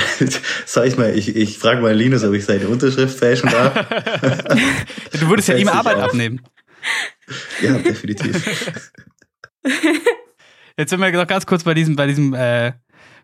[0.64, 3.74] sag ich mal, ich, ich frage mal Linus, ob ich seine Unterschrift fälschen darf.
[5.12, 6.05] du würdest ja ihm Arbeit auf.
[6.05, 6.40] abnehmen.
[7.61, 8.72] Ja, definitiv.
[10.76, 12.72] Jetzt sind wir noch ganz kurz bei diesem, bei diesem, äh,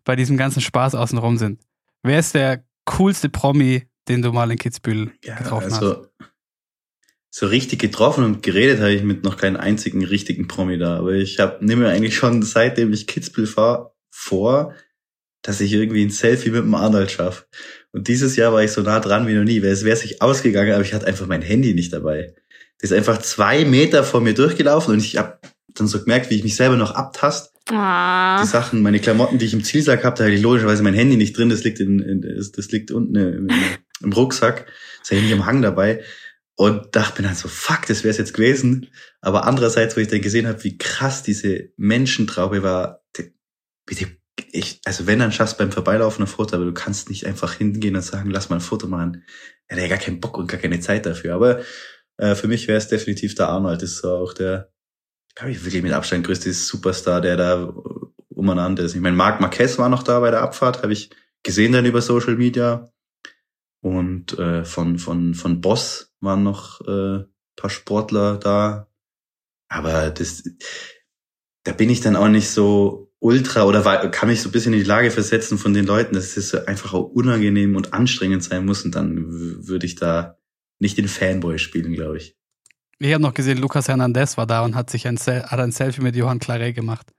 [0.04, 1.60] bei diesem ganzen Spaß außenrum sind.
[2.02, 6.10] Wer ist der coolste Promi, den du mal in Kitzbühel ja, getroffen also, hast?
[7.30, 10.98] So richtig getroffen und geredet habe ich mit noch keinem einzigen richtigen Promi da.
[10.98, 14.74] Aber ich habe nehme eigentlich schon seitdem ich Kitzbühel fahre vor,
[15.46, 17.44] dass ich irgendwie ein Selfie mit dem Arnold schaffe.
[17.92, 20.20] Und dieses Jahr war ich so nah dran wie noch nie, weil es wäre sich
[20.20, 22.34] ausgegangen, aber ich hatte einfach mein Handy nicht dabei.
[22.80, 25.38] Das ist einfach zwei Meter vor mir durchgelaufen und ich habe
[25.68, 27.52] dann so gemerkt, wie ich mich selber noch abtast.
[27.70, 28.42] Ah.
[28.42, 31.16] Die Sachen, meine Klamotten, die ich im Zielsack habe, da hatte ich logischerweise mein Handy
[31.16, 33.48] nicht drin, das liegt in, in das liegt unten im,
[34.02, 34.66] im Rucksack,
[35.00, 36.02] das habe ich nicht am Hang dabei.
[36.58, 38.88] Und dachte mir dann so, fuck, das wäre es jetzt gewesen.
[39.20, 43.34] Aber andererseits, wo ich dann gesehen habe, wie krass diese Menschentraube war, die,
[43.90, 44.06] die
[44.52, 47.96] ich, also wenn, dann schaffst beim Vorbeilaufen ein Foto, aber du kannst nicht einfach hingehen
[47.96, 49.24] und sagen, lass mal ein Foto machen.
[49.68, 51.34] Er hat ja gar keinen Bock und gar keine Zeit dafür.
[51.34, 51.60] Aber
[52.18, 53.82] äh, für mich wäre es definitiv der Arnold.
[53.82, 54.70] Das ist auch der,
[55.34, 57.74] glaube ich, wirklich mit Abstand größte Superstar, der da
[58.28, 58.94] umeinander ist.
[58.94, 61.10] Ich meine, Marc Marquez war noch da bei der Abfahrt, habe ich
[61.42, 62.90] gesehen dann über Social Media.
[63.80, 67.24] Und äh, von, von, von Boss waren noch äh,
[67.56, 68.88] paar Sportler da.
[69.68, 70.44] Aber das,
[71.64, 74.72] da bin ich dann auch nicht so ultra oder war, kann mich so ein bisschen
[74.72, 78.64] in die Lage versetzen von den Leuten, dass es einfach auch unangenehm und anstrengend sein
[78.64, 80.38] muss und dann würde ich da
[80.78, 82.36] nicht den Fanboy spielen, glaube ich.
[83.00, 86.02] Ich habe noch gesehen, Lucas Hernandez war da und hat sich ein, hat ein Selfie
[86.02, 87.12] mit Johann Claret gemacht.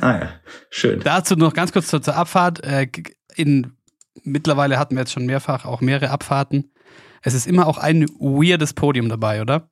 [0.00, 0.40] Ah ja,
[0.70, 1.00] schön.
[1.00, 2.64] Dazu noch ganz kurz zur, zur Abfahrt.
[2.64, 2.88] Äh,
[3.34, 3.76] in,
[4.24, 6.72] mittlerweile hatten wir jetzt schon mehrfach auch mehrere Abfahrten.
[7.20, 9.70] Es ist immer auch ein weirdes Podium dabei, oder?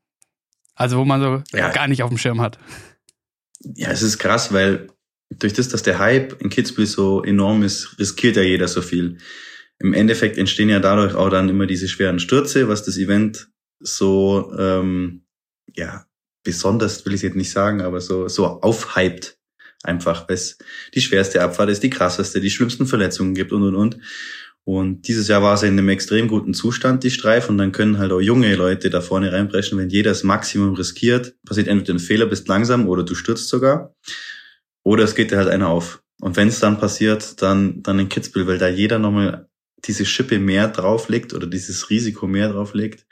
[0.75, 1.71] Also wo man so ja.
[1.71, 2.59] gar nicht auf dem Schirm hat.
[3.61, 4.89] Ja, es ist krass, weil
[5.31, 9.19] durch das, dass der Hype in Kitzbühel so enorm ist, riskiert ja jeder so viel.
[9.79, 14.53] Im Endeffekt entstehen ja dadurch auch dann immer diese schweren Stürze, was das Event so,
[14.59, 15.23] ähm,
[15.75, 16.05] ja,
[16.43, 19.39] besonders will ich jetzt nicht sagen, aber so, so aufhypt.
[19.83, 20.59] Einfach, weil es
[20.95, 23.99] die schwerste Abfahrt ist, die krasseste, die schlimmsten Verletzungen gibt und und und.
[24.65, 27.99] Und dieses Jahr war es in einem extrem guten Zustand, die Streif, und dann können
[27.99, 31.99] halt auch junge Leute da vorne reinbrechen, wenn jeder das Maximum riskiert, passiert entweder ein
[31.99, 33.95] Fehler, bist langsam oder du stürzt sogar.
[34.83, 36.03] Oder es geht dir halt einer auf.
[36.21, 39.49] Und wenn es dann passiert, dann, dann in Kitzbühel, weil da jeder nochmal
[39.85, 43.07] diese Schippe mehr drauflegt oder dieses Risiko mehr drauflegt,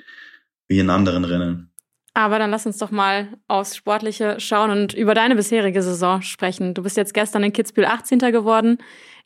[0.68, 1.70] wie in anderen Rennen.
[2.14, 6.74] Aber dann lass uns doch mal aufs Sportliche schauen und über deine bisherige Saison sprechen.
[6.74, 8.18] Du bist jetzt gestern in Kitzbühel 18.
[8.18, 8.78] geworden.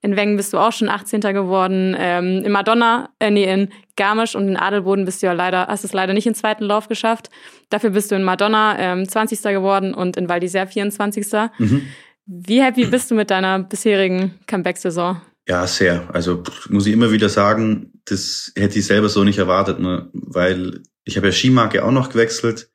[0.02, 1.20] In Wengen bist du auch schon 18.
[1.20, 1.96] geworden.
[1.98, 5.84] Ähm, in Madonna, äh, nee, in Garmisch und in Adelboden bist du ja leider, hast
[5.84, 7.30] es leider nicht im zweiten Lauf geschafft.
[7.70, 9.40] Dafür bist du in Madonna ähm, 20.
[9.42, 11.26] geworden und in Val d'Isère 24.
[11.58, 11.86] Mhm.
[12.26, 15.20] Wie happy bist du mit deiner bisherigen Comeback-Saison?
[15.48, 16.08] Ja, sehr.
[16.14, 20.08] Also muss ich immer wieder sagen, das hätte ich selber so nicht erwartet, ne?
[20.12, 22.70] weil ich habe ja Skimarke auch noch gewechselt,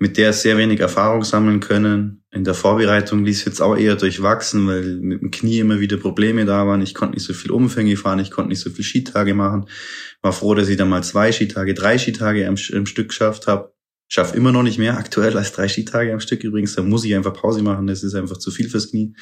[0.00, 2.24] mit der sehr wenig Erfahrung sammeln können.
[2.32, 6.44] In der Vorbereitung ließ jetzt auch eher durchwachsen, weil mit dem Knie immer wieder Probleme
[6.46, 6.80] da waren.
[6.80, 9.66] Ich konnte nicht so viel Umfänge fahren, ich konnte nicht so viel Skitage machen.
[10.22, 13.72] War froh, dass ich dann mal zwei Skitage, drei Skitage am, am Stück geschafft habe.
[14.10, 16.74] Schaff immer noch nicht mehr aktuell als drei Skitage am Stück übrigens.
[16.74, 17.86] Da muss ich einfach Pause machen.
[17.86, 19.14] Das ist einfach zu viel fürs Knie.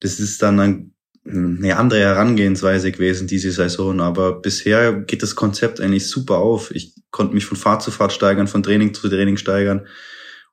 [0.00, 0.94] Das ist dann ein
[1.24, 6.70] eine andere Herangehensweise gewesen diese Saison, aber bisher geht das Konzept eigentlich super auf.
[6.74, 9.86] Ich konnte mich von Fahrt zu Fahrt steigern, von Training zu Training steigern.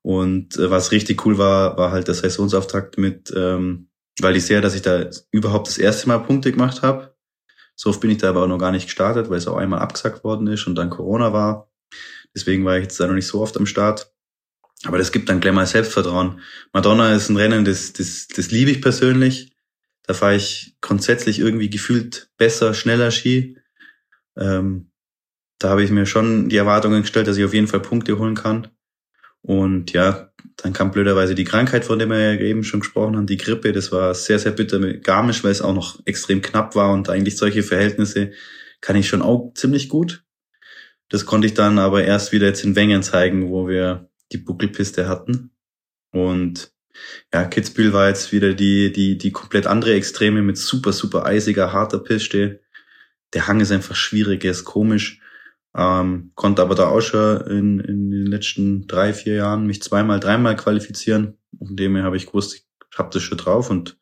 [0.01, 3.87] Und äh, was richtig cool war, war halt der Saisonsauftakt mit, ähm,
[4.19, 7.15] weil ich sehe, dass ich da überhaupt das erste Mal Punkte gemacht habe.
[7.75, 9.79] So oft bin ich da aber auch noch gar nicht gestartet, weil es auch einmal
[9.79, 11.71] abgesagt worden ist und dann Corona war.
[12.35, 14.11] Deswegen war ich jetzt da noch nicht so oft am Start.
[14.83, 16.41] Aber das gibt dann gleich mal Selbstvertrauen.
[16.73, 19.55] Madonna ist ein Rennen, das, das, das liebe ich persönlich.
[20.03, 23.57] Da fahre ich grundsätzlich irgendwie gefühlt besser, schneller Ski.
[24.37, 24.91] Ähm,
[25.57, 28.35] da habe ich mir schon die Erwartungen gestellt, dass ich auf jeden Fall Punkte holen
[28.35, 28.67] kann.
[29.41, 33.27] Und ja, dann kam blöderweise die Krankheit, von der wir ja eben schon gesprochen haben,
[33.27, 33.71] die Grippe.
[33.71, 37.09] Das war sehr, sehr bitter mit Garmisch, weil es auch noch extrem knapp war und
[37.09, 38.31] eigentlich solche Verhältnisse
[38.81, 40.24] kann ich schon auch ziemlich gut.
[41.09, 45.07] Das konnte ich dann aber erst wieder jetzt in Wengen zeigen, wo wir die Buckelpiste
[45.07, 45.51] hatten.
[46.11, 46.73] Und
[47.33, 51.73] ja, Kitzbühel war jetzt wieder die, die, die komplett andere Extreme mit super, super eisiger,
[51.73, 52.61] harter Piste.
[53.33, 55.21] Der Hang ist einfach schwierig, er ist komisch.
[55.75, 60.21] Ähm, konnte aber da auch schon in, in den letzten drei, vier Jahren mich zweimal,
[60.21, 61.37] dreimal qualifizieren.
[61.59, 62.65] Und dem habe ich gewusst, ich
[62.97, 63.97] habe das schon drauf und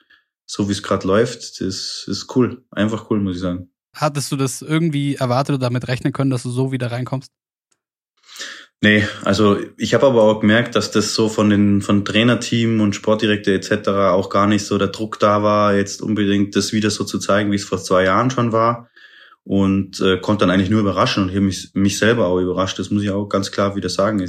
[0.45, 2.63] so wie es gerade läuft, das ist cool.
[2.69, 3.72] Einfach cool, muss ich sagen.
[3.93, 7.31] Hattest du das irgendwie erwartet oder damit rechnen können, dass du so wieder reinkommst?
[8.83, 12.95] Nee, also ich habe aber auch gemerkt, dass das so von den von Trainerteam und
[12.95, 13.87] Sportdirektor etc.
[13.87, 17.49] auch gar nicht so der Druck da war, jetzt unbedingt das wieder so zu zeigen,
[17.51, 18.89] wie es vor zwei Jahren schon war.
[19.45, 22.79] Und äh, konnte dann eigentlich nur überraschen und ich habe mich, mich selber auch überrascht.
[22.79, 24.25] Das muss ich auch ganz klar wieder sagen.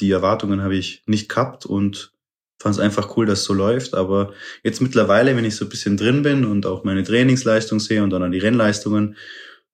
[0.00, 2.13] Die Erwartungen habe ich nicht gehabt und
[2.58, 3.94] fand es einfach cool, dass es so läuft.
[3.94, 4.32] Aber
[4.62, 8.10] jetzt mittlerweile, wenn ich so ein bisschen drin bin und auch meine Trainingsleistung sehe und
[8.10, 9.16] dann an die Rennleistungen,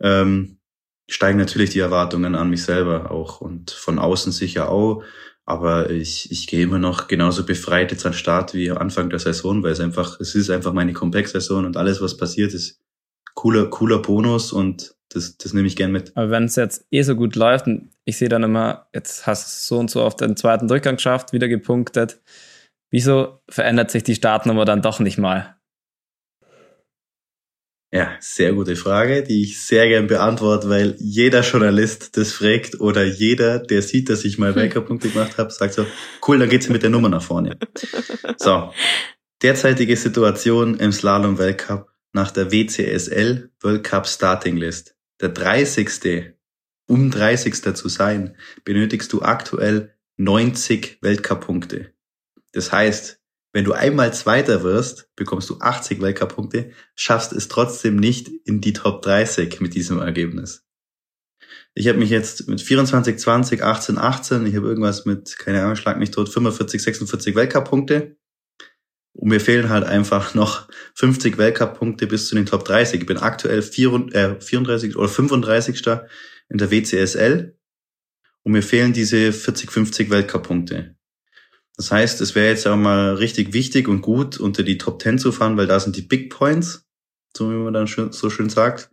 [0.01, 0.59] ähm,
[1.09, 5.03] steigen natürlich die Erwartungen an mich selber auch und von außen sicher auch.
[5.45, 9.63] Aber ich, ich gehe immer noch genauso befreit jetzt an Start wie Anfang der Saison,
[9.63, 12.81] weil es einfach, es ist einfach meine Comeback-Saison und alles, was passiert, ist
[13.35, 16.13] cooler, cooler Bonus und das, das nehme ich gern mit.
[16.17, 19.47] Aber wenn es jetzt eh so gut läuft und ich sehe dann immer, jetzt hast
[19.47, 22.21] du so und so auf den zweiten Durchgang geschafft, wieder gepunktet,
[22.91, 25.57] wieso verändert sich die Startnummer dann doch nicht mal?
[27.93, 33.05] Ja, sehr gute Frage, die ich sehr gern beantworte, weil jeder Journalist das fragt oder
[33.05, 35.87] jeder, der sieht, dass ich mal Weltcup-Punkte gemacht habe, sagt so,
[36.27, 37.59] cool, dann geht's mit der Nummer nach vorne.
[38.37, 38.73] So,
[39.43, 44.97] derzeitige Situation im Slalom-Weltcup nach der WCSL World Cup Starting List.
[45.21, 46.33] Der 30.
[46.87, 47.75] Um 30.
[47.75, 51.93] zu sein, benötigst du aktuell 90 Weltcup-Punkte.
[52.53, 53.21] Das heißt,
[53.53, 58.73] wenn du einmal Zweiter wirst, bekommst du 80 Weltcup-Punkte, schaffst es trotzdem nicht in die
[58.73, 60.65] Top 30 mit diesem Ergebnis.
[61.75, 65.77] Ich habe mich jetzt mit 24, 20, 18, 18, ich habe irgendwas mit, keine Ahnung,
[65.77, 68.17] schlag mich tot, 45, 46 Weltcup-Punkte.
[69.13, 73.01] Und mir fehlen halt einfach noch 50 Weltcup-Punkte bis zu den Top 30.
[73.01, 75.87] Ich bin aktuell 34 äh, oder 35.
[76.49, 77.57] in der WCSL.
[78.43, 80.97] Und mir fehlen diese 40, 50 Weltcup-Punkte.
[81.81, 85.17] Das heißt, es wäre jetzt auch mal richtig wichtig und gut, unter die Top 10
[85.17, 86.87] zu fahren, weil da sind die Big Points,
[87.35, 88.91] so wie man dann so schön sagt.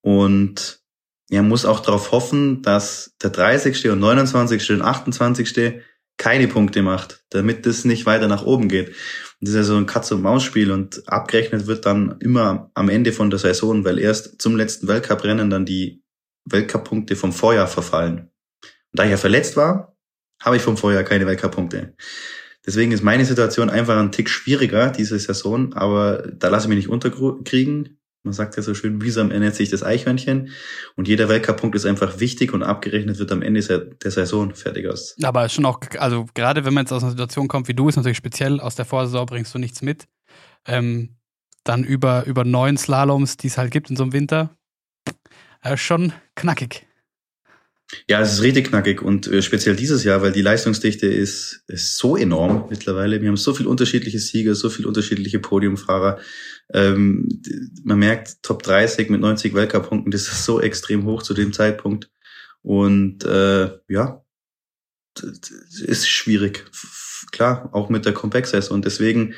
[0.00, 0.80] Und
[1.28, 3.90] er muss auch darauf hoffen, dass der 30.
[3.90, 4.70] und 29.
[4.70, 5.82] und 28.
[6.16, 8.94] keine Punkte macht, damit das nicht weiter nach oben geht.
[9.42, 13.40] Das ist ja so ein Katz-und-Maus-Spiel und abgerechnet wird dann immer am Ende von der
[13.40, 16.02] Saison, weil erst zum letzten Weltcuprennen dann die
[16.46, 18.30] Weltcup-Punkte vom Vorjahr verfallen.
[18.62, 19.95] Und da ich ja verletzt war,
[20.40, 21.94] habe ich vom Vorjahr keine Weltcup-Punkte.
[22.66, 26.78] Deswegen ist meine Situation einfach ein Tick schwieriger diese Saison, aber da lasse ich mich
[26.78, 27.98] nicht unterkriegen.
[28.24, 30.50] Man sagt ja so schön, mühsam ernährt sich das Eichhörnchen.
[30.96, 35.14] Und jeder Weltcup-Punkt ist einfach wichtig und abgerechnet wird am Ende der Saison fertig aus.
[35.22, 37.94] Aber schon auch, also gerade wenn man jetzt aus einer Situation kommt wie du, ist
[37.94, 40.06] natürlich speziell, aus der Vorsaison bringst du nichts mit.
[40.66, 41.16] Ähm,
[41.62, 44.56] dann über, über neun Slaloms, die es halt gibt in so einem Winter,
[45.62, 46.85] äh, schon knackig.
[48.08, 51.96] Ja, es ist richtig knackig und äh, speziell dieses Jahr, weil die Leistungsdichte ist, ist
[51.96, 53.20] so enorm mittlerweile.
[53.20, 56.18] Wir haben so viel unterschiedliche Sieger, so viel unterschiedliche Podiumfahrer.
[56.72, 57.28] Ähm,
[57.84, 62.10] man merkt, Top 30 mit 90 Weltcup-Punkten, das ist so extrem hoch zu dem Zeitpunkt.
[62.62, 64.24] Und äh, ja,
[65.22, 66.64] ist schwierig.
[67.30, 69.34] Klar, auch mit der Compact Und deswegen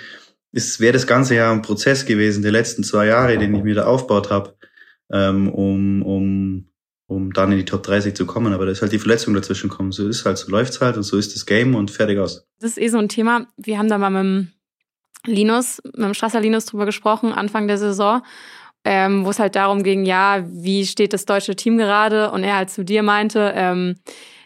[0.53, 3.84] wäre das ganze Jahr ein Prozess gewesen, die letzten zwei Jahre, den ich mir da
[3.84, 4.57] aufgebaut habe,
[5.12, 6.70] ähm, um, um
[7.09, 8.52] um dann in die Top 30 zu kommen.
[8.52, 9.90] Aber da ist halt die Verletzung dazwischen kommen.
[9.92, 12.46] So ist halt, so läuft's halt und so ist das Game und fertig aus.
[12.61, 13.46] Das ist eh so ein Thema.
[13.56, 14.52] Wir haben da mal mit dem
[15.26, 18.22] Linus, mit dem Strasser Linus drüber gesprochen, Anfang der Saison,
[18.84, 22.30] ähm, wo es halt darum ging, ja, wie steht das deutsche Team gerade?
[22.30, 23.96] Und er halt zu dir meinte, ähm,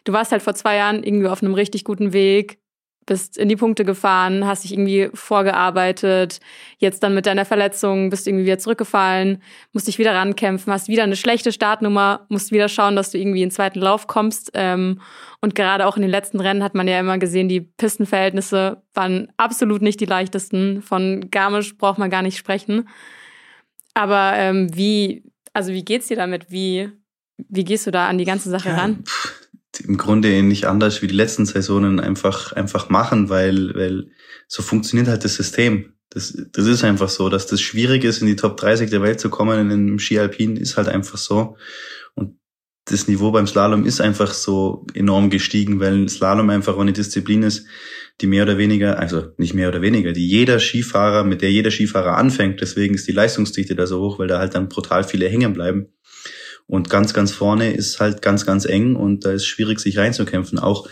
[0.05, 2.59] du warst halt vor zwei Jahren irgendwie auf einem richtig guten Weg,
[3.07, 6.41] bist in die Punkte gefahren, hast dich irgendwie vorgearbeitet,
[6.79, 9.43] jetzt dann mit deiner Verletzung bist irgendwie wieder zurückgefallen,
[9.73, 13.43] musst dich wieder rankämpfen, hast wieder eine schlechte Startnummer, musst wieder schauen, dass du irgendwie
[13.43, 14.53] in den zweiten Lauf kommst.
[14.55, 15.01] Ähm,
[15.41, 19.33] und gerade auch in den letzten Rennen hat man ja immer gesehen, die Pistenverhältnisse waren
[19.37, 20.83] absolut nicht die leichtesten.
[20.83, 22.89] Von Garmisch braucht man gar nicht sprechen.
[23.95, 26.51] Aber ähm, wie, also wie geht's dir damit?
[26.51, 26.91] Wie,
[27.37, 28.77] wie gehst du da an die ganze Sache ja.
[28.77, 29.05] ran?
[29.81, 34.11] Im Grunde nicht anders wie die letzten Saisonen einfach, einfach machen, weil, weil
[34.47, 35.95] so funktioniert halt das System.
[36.11, 39.19] Das, das ist einfach so, dass das schwierig ist, in die Top 30 der Welt
[39.19, 41.57] zu kommen in einem Ski Alpin, ist halt einfach so.
[42.15, 42.39] Und
[42.85, 47.67] das Niveau beim Slalom ist einfach so enorm gestiegen, weil Slalom einfach eine Disziplin ist,
[48.21, 51.71] die mehr oder weniger, also nicht mehr oder weniger, die jeder Skifahrer, mit der jeder
[51.71, 52.61] Skifahrer anfängt.
[52.61, 55.95] Deswegen ist die Leistungsdichte da so hoch, weil da halt dann brutal viele hängen bleiben.
[56.67, 60.59] Und ganz, ganz vorne ist halt ganz, ganz eng und da ist schwierig, sich reinzukämpfen.
[60.59, 60.89] Auch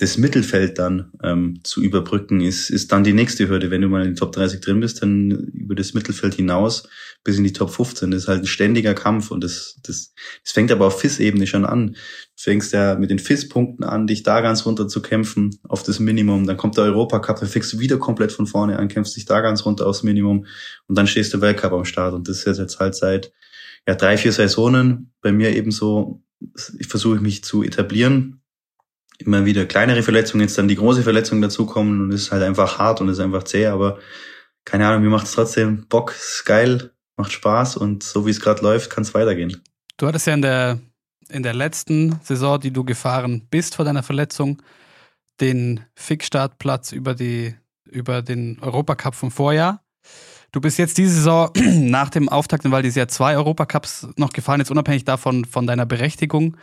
[0.00, 3.70] das Mittelfeld dann ähm, zu überbrücken, ist, ist dann die nächste Hürde.
[3.70, 6.88] Wenn du mal in den Top 30 drin bist, dann über das Mittelfeld hinaus
[7.22, 8.10] bis in die Top 15.
[8.10, 11.66] Das ist halt ein ständiger Kampf und das, das, das fängt aber auf FIS-Ebene schon
[11.66, 11.88] an.
[11.88, 11.96] Du
[12.36, 16.46] fängst ja mit den FIS-Punkten an, dich da ganz runter zu kämpfen auf das Minimum.
[16.46, 19.42] Dann kommt der Europacup, dann fängst du wieder komplett von vorne an, kämpfst dich da
[19.42, 20.46] ganz runter aufs Minimum
[20.86, 23.32] und dann stehst du Weltcup am Start und das ist jetzt halt seit
[23.86, 26.22] ja, drei, vier Saisonen bei mir eben so,
[26.78, 28.42] ich versuche mich zu etablieren.
[29.18, 32.78] Immer wieder kleinere Verletzungen, jetzt dann die große Verletzung dazukommen und es ist halt einfach
[32.78, 33.98] hart und es ist einfach zäh, aber
[34.64, 38.40] keine Ahnung, mir macht es trotzdem Bock, ist geil, macht Spaß und so wie es
[38.40, 39.62] gerade läuft, kann es weitergehen.
[39.96, 40.78] Du hattest ja in der,
[41.28, 44.62] in der letzten Saison, die du gefahren bist vor deiner Verletzung,
[45.40, 47.54] den Fixstartplatz über, die,
[47.84, 49.82] über den Europacup vom Vorjahr.
[50.52, 54.60] Du bist jetzt diese Saison nach dem Auftakt in Val d'Isère zwei Europacups noch gefahren,
[54.60, 56.56] jetzt unabhängig davon von deiner Berechtigung.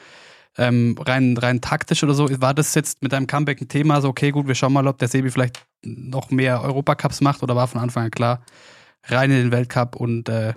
[0.58, 4.02] Ähm, rein, rein taktisch oder so, war das jetzt mit deinem Comeback ein Thema?
[4.02, 7.56] So, okay, gut, wir schauen mal, ob der Sebi vielleicht noch mehr Europacups macht oder
[7.56, 8.44] war von Anfang an klar,
[9.04, 10.54] rein in den Weltcup und äh,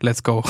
[0.00, 0.42] let's go.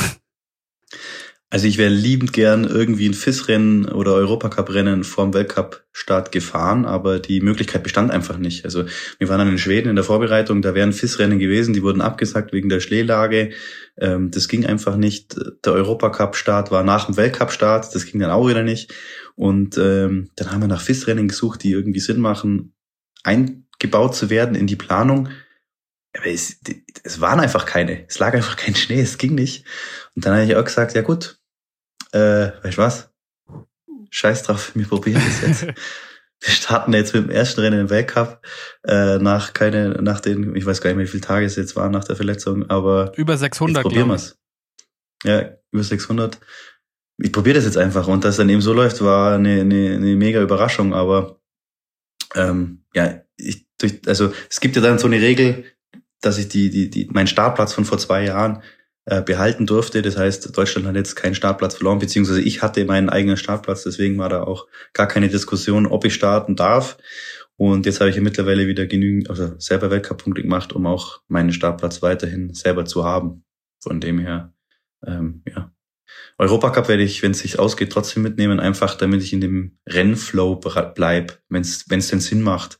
[1.56, 7.18] Also ich wäre liebend gern irgendwie ein FIS-Rennen oder Europacup-Rennen vor dem Weltcup-Start gefahren, aber
[7.18, 8.66] die Möglichkeit bestand einfach nicht.
[8.66, 8.84] Also
[9.18, 12.52] wir waren dann in Schweden in der Vorbereitung, da wären FIS-Rennen gewesen, die wurden abgesagt
[12.52, 13.52] wegen der Schneelage.
[13.96, 15.34] Ähm, das ging einfach nicht.
[15.64, 18.92] Der Europacup-Start war nach dem Weltcup-Start, das ging dann auch wieder nicht.
[19.34, 22.74] Und ähm, dann haben wir nach FIS-Rennen gesucht, die irgendwie Sinn machen,
[23.24, 25.30] eingebaut zu werden in die Planung.
[26.14, 26.60] Aber es,
[27.02, 28.06] es waren einfach keine.
[28.08, 29.64] Es lag einfach kein Schnee, es ging nicht.
[30.14, 31.35] Und dann habe ich auch gesagt, ja gut,
[32.12, 33.10] äh, weißt du was?
[34.10, 35.66] Scheiß drauf, wir probieren das jetzt.
[36.40, 38.44] wir starten jetzt mit dem ersten Rennen im Weltcup
[38.84, 41.76] äh, nach keine nach den ich weiß gar nicht mehr wie viele Tage es jetzt
[41.76, 44.38] waren nach der Verletzung aber über 600 probieren wir's
[45.24, 46.38] ja über 600
[47.18, 50.16] ich probiere das jetzt einfach und dass dann eben so läuft war eine, eine, eine
[50.16, 51.40] mega Überraschung aber
[52.34, 55.64] ähm, ja ich durch also es gibt ja dann so eine Regel
[56.20, 58.62] dass ich die die die meinen Startplatz von vor zwei Jahren
[59.06, 60.02] äh, behalten durfte.
[60.02, 64.18] Das heißt, Deutschland hat jetzt keinen Startplatz verloren, beziehungsweise ich hatte meinen eigenen Startplatz, deswegen
[64.18, 66.98] war da auch gar keine Diskussion, ob ich starten darf.
[67.56, 71.52] Und jetzt habe ich ja mittlerweile wieder genügend, also selber Weltcup-Punkte gemacht, um auch meinen
[71.52, 73.44] Startplatz weiterhin selber zu haben.
[73.80, 74.52] Von dem her,
[75.06, 75.72] ähm, ja.
[76.38, 80.56] Europacup werde ich, wenn es sich ausgeht, trotzdem mitnehmen, einfach damit ich in dem Rennflow
[80.94, 82.78] bleib, wenn es denn Sinn macht.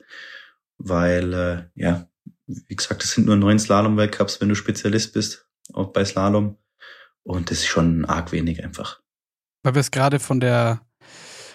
[0.77, 2.09] Weil, äh, ja,
[2.47, 6.57] wie gesagt, es sind nur neun Slalom-Weltcups, wenn du Spezialist bist auch bei Slalom.
[7.23, 9.01] Und das ist schon arg wenig einfach.
[9.62, 10.81] Weil wir es gerade von der,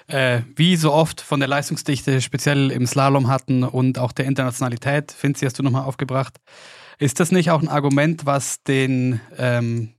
[0.07, 5.11] äh, wie so oft, von der Leistungsdichte speziell im Slalom hatten und auch der Internationalität,
[5.11, 6.37] Finzi, hast du nochmal aufgebracht.
[6.99, 9.93] Ist das nicht auch ein Argument, was den ähm,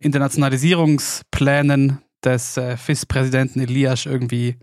[0.00, 4.58] Internationalisierungsplänen des äh, FIS-Präsidenten Elias irgendwie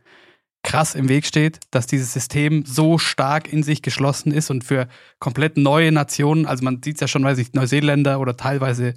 [0.67, 4.89] krass im Weg steht, dass dieses System so stark in sich geschlossen ist und für
[5.17, 8.93] komplett neue Nationen, also man sieht es ja schon, weiß ich, Neuseeländer oder teilweise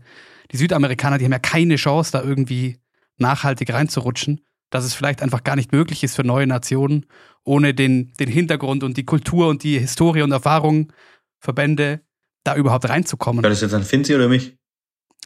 [0.50, 2.78] die Südamerikaner, die haben ja keine Chance, da irgendwie
[3.18, 4.40] nachhaltig reinzurutschen.
[4.72, 7.06] dass es vielleicht einfach gar nicht möglich ist für neue Nationen,
[7.44, 10.92] ohne den, den Hintergrund und die Kultur und die Historie und Erfahrung
[11.40, 12.02] Verbände
[12.44, 13.42] da überhaupt reinzukommen.
[13.42, 14.56] War das jetzt an Finzi oder mich?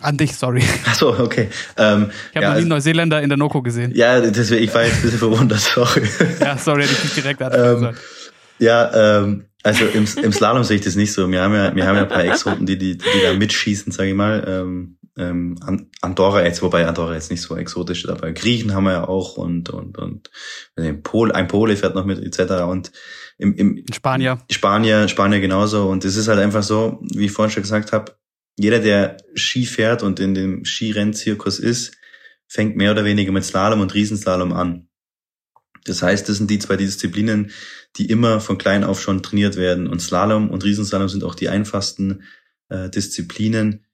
[0.01, 0.62] An dich, sorry.
[0.86, 1.49] Achso, okay.
[1.76, 3.92] Ähm, Ich habe ja, noch nie also- Neuseeländer in der Noko gesehen.
[3.95, 6.03] ja, deswegen, ich war jetzt ein bisschen verwundert, sorry.
[6.40, 7.90] Ja, sorry, hätte ich nicht direkt Ähm,
[8.59, 11.30] Ja, ähm, also im, im Slalom sehe ich das nicht so.
[11.30, 14.11] Wir haben ja, wir haben ja ein paar Exoten, die, die, die da mitschießen, sage
[14.11, 14.45] ich mal.
[14.47, 18.84] Ähm, ähm, An- Andorra jetzt, wobei Andorra jetzt nicht so exotisch ist, aber Griechen haben
[18.84, 20.28] wir ja auch und und und
[20.76, 22.64] ein, Pol, ein Pole fährt noch mit etc.
[22.64, 22.90] Und
[23.38, 24.38] im, im In Spanier.
[24.51, 25.86] Spanier, Spanier genauso.
[25.88, 28.12] Und es ist halt einfach so, wie ich vorhin schon gesagt habe,
[28.59, 31.96] jeder, der Ski fährt und in dem Skirennzirkus ist,
[32.46, 34.88] fängt mehr oder weniger mit Slalom und Riesenslalom an.
[35.84, 37.50] Das heißt, das sind die zwei Disziplinen,
[37.96, 39.86] die immer von klein auf schon trainiert werden.
[39.86, 42.22] Und Slalom und Riesenslalom sind auch die einfachsten
[42.68, 43.84] äh, Disziplinen,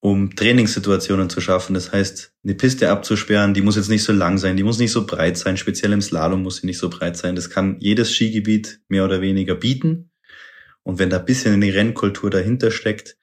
[0.00, 1.74] um Trainingssituationen zu schaffen.
[1.74, 4.92] Das heißt, eine Piste abzusperren, die muss jetzt nicht so lang sein, die muss nicht
[4.92, 5.56] so breit sein.
[5.56, 7.34] Speziell im Slalom muss sie nicht so breit sein.
[7.34, 10.10] Das kann jedes Skigebiet mehr oder weniger bieten.
[10.82, 13.18] Und wenn da ein bisschen eine Rennkultur dahinter steckt,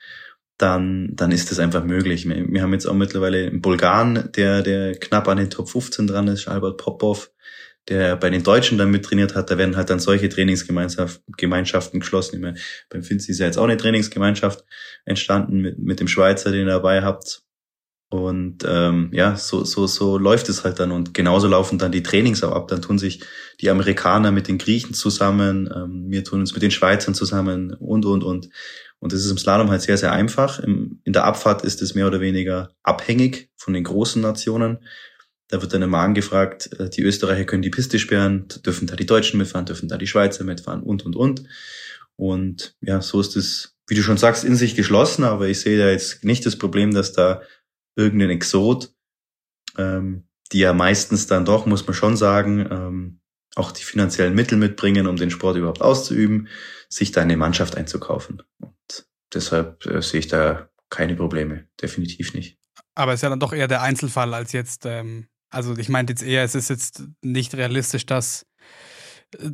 [0.58, 2.28] dann, dann ist das einfach möglich.
[2.28, 6.08] Wir, wir haben jetzt auch mittlerweile einen Bulgaren, der, der knapp an den Top 15
[6.08, 7.32] dran ist, Albert Popov,
[7.88, 9.52] der bei den Deutschen dann mit trainiert hat.
[9.52, 12.42] Da werden halt dann solche Trainingsgemeinschaften geschlossen.
[12.42, 12.58] Meine,
[12.90, 14.66] beim Finzi ist ja jetzt auch eine Trainingsgemeinschaft
[15.06, 17.44] entstanden mit, mit dem Schweizer, den ihr dabei habt.
[18.10, 20.92] Und ähm, ja, so, so, so läuft es halt dann.
[20.92, 22.70] Und genauso laufen dann die Trainings auch ab.
[22.70, 23.22] Dann tun sich
[23.60, 28.06] die Amerikaner mit den Griechen zusammen, ähm, wir tun uns mit den Schweizern zusammen und,
[28.06, 28.50] und, und.
[29.00, 30.60] Und das ist im Slalom halt sehr, sehr einfach.
[30.60, 34.80] Im, in der Abfahrt ist es mehr oder weniger abhängig von den großen Nationen.
[35.50, 39.06] Da wird dann immer angefragt, äh, die Österreicher können die Piste sperren, dürfen da die
[39.06, 41.44] Deutschen mitfahren, dürfen da die Schweizer mitfahren und, und, und.
[42.16, 45.78] Und ja, so ist es, wie du schon sagst, in sich geschlossen, aber ich sehe
[45.78, 47.42] da jetzt nicht das Problem, dass da
[47.96, 48.92] irgendein Exot,
[49.78, 53.20] ähm, die ja meistens dann doch, muss man schon sagen, ähm,
[53.56, 56.48] auch die finanziellen Mittel mitbringen, um den Sport überhaupt auszuüben,
[56.90, 58.44] sich da eine Mannschaft einzukaufen.
[59.34, 62.58] Deshalb äh, sehe ich da keine Probleme, definitiv nicht.
[62.96, 66.12] Aber es ist ja dann doch eher der Einzelfall als jetzt, ähm, also ich meinte
[66.14, 68.46] jetzt eher, es ist jetzt nicht realistisch, dass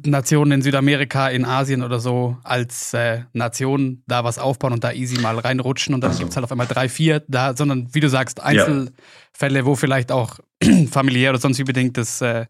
[0.05, 4.91] Nationen in Südamerika, in Asien oder so als äh, Nation da was aufbauen und da
[4.91, 6.19] easy mal reinrutschen und dann Ach so.
[6.19, 10.39] gibt's halt auf einmal drei, vier da, sondern wie du sagst, Einzelfälle, wo vielleicht auch
[10.91, 12.45] familiär oder sonst wie bedingt das, äh,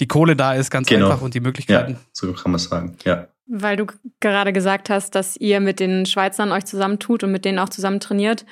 [0.00, 1.06] die Kohle da ist, ganz Genau.
[1.10, 1.98] einfach und die Ja, Möglichkeiten.
[2.12, 2.96] so kann man sagen.
[3.04, 3.86] Ja, Weil du
[4.20, 8.00] gerade gesagt hast, dass ihr mit den Schweizern euch zusammentut und mit denen auch zusammen
[8.00, 8.44] trainiert.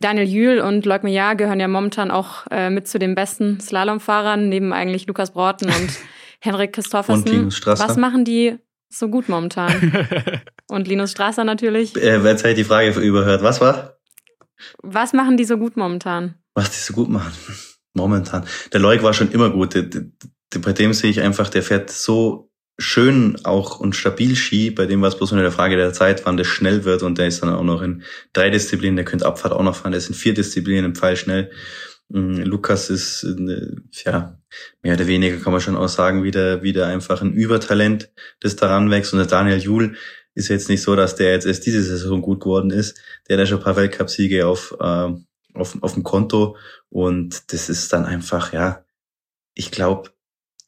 [0.00, 4.48] Daniel Jühl und Leuk Meillard gehören ja momentan auch äh, mit zu den besten Slalomfahrern,
[4.48, 5.90] neben eigentlich Lukas Broughton und
[6.40, 7.22] Henrik Christoffersen.
[7.22, 7.88] Und Linus Strasser.
[7.88, 9.92] Was machen die so gut momentan?
[10.68, 11.94] und Linus Strasser natürlich.
[11.96, 13.98] äh, wer jetzt hätte die Frage überhört, was war?
[14.82, 16.34] Was machen die so gut momentan?
[16.54, 17.32] was die so gut machen.
[17.94, 18.46] Momentan.
[18.72, 19.74] Der Leuk war schon immer gut.
[20.60, 22.51] Bei dem sehe ich einfach, der fährt so
[22.82, 24.70] schön auch und stabil Ski.
[24.70, 27.02] Bei dem war es bloß nur eine Frage der Zeit, wann das schnell wird.
[27.02, 28.02] Und der ist dann auch noch in
[28.32, 28.96] drei Disziplinen.
[28.96, 29.92] Der könnte Abfahrt auch noch fahren.
[29.92, 31.50] Der ist in vier Disziplinen im Pfeil schnell.
[32.08, 33.74] Mm, Lukas ist, äh,
[34.04, 34.38] ja,
[34.82, 38.10] mehr oder weniger kann man schon auch sagen, wieder, wieder einfach ein Übertalent,
[38.40, 39.12] das daran wächst.
[39.12, 39.96] Und der Daniel Juhl
[40.34, 43.00] ist jetzt nicht so, dass der jetzt erst diese Saison gut geworden ist.
[43.28, 46.56] Der hat ja schon ein paar Weltcupsiege auf, ähm, auf, auf dem Konto.
[46.90, 48.84] Und das ist dann einfach, ja,
[49.54, 50.10] ich glaube,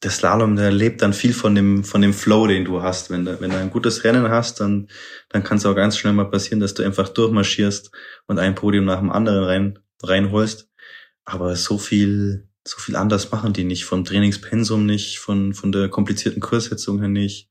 [0.05, 3.09] der Slalom, der lebt dann viel von dem, von dem Flow, den du hast.
[3.09, 4.87] Wenn du, wenn du ein gutes Rennen hast, dann,
[5.29, 7.91] dann kann es auch ganz schnell mal passieren, dass du einfach durchmarschierst
[8.27, 10.69] und ein Podium nach dem anderen rein, reinholst.
[11.25, 13.85] Aber so viel, so viel anders machen die nicht.
[13.85, 17.49] Vom Trainingspensum nicht, von, von der komplizierten Kurssetzung her nicht,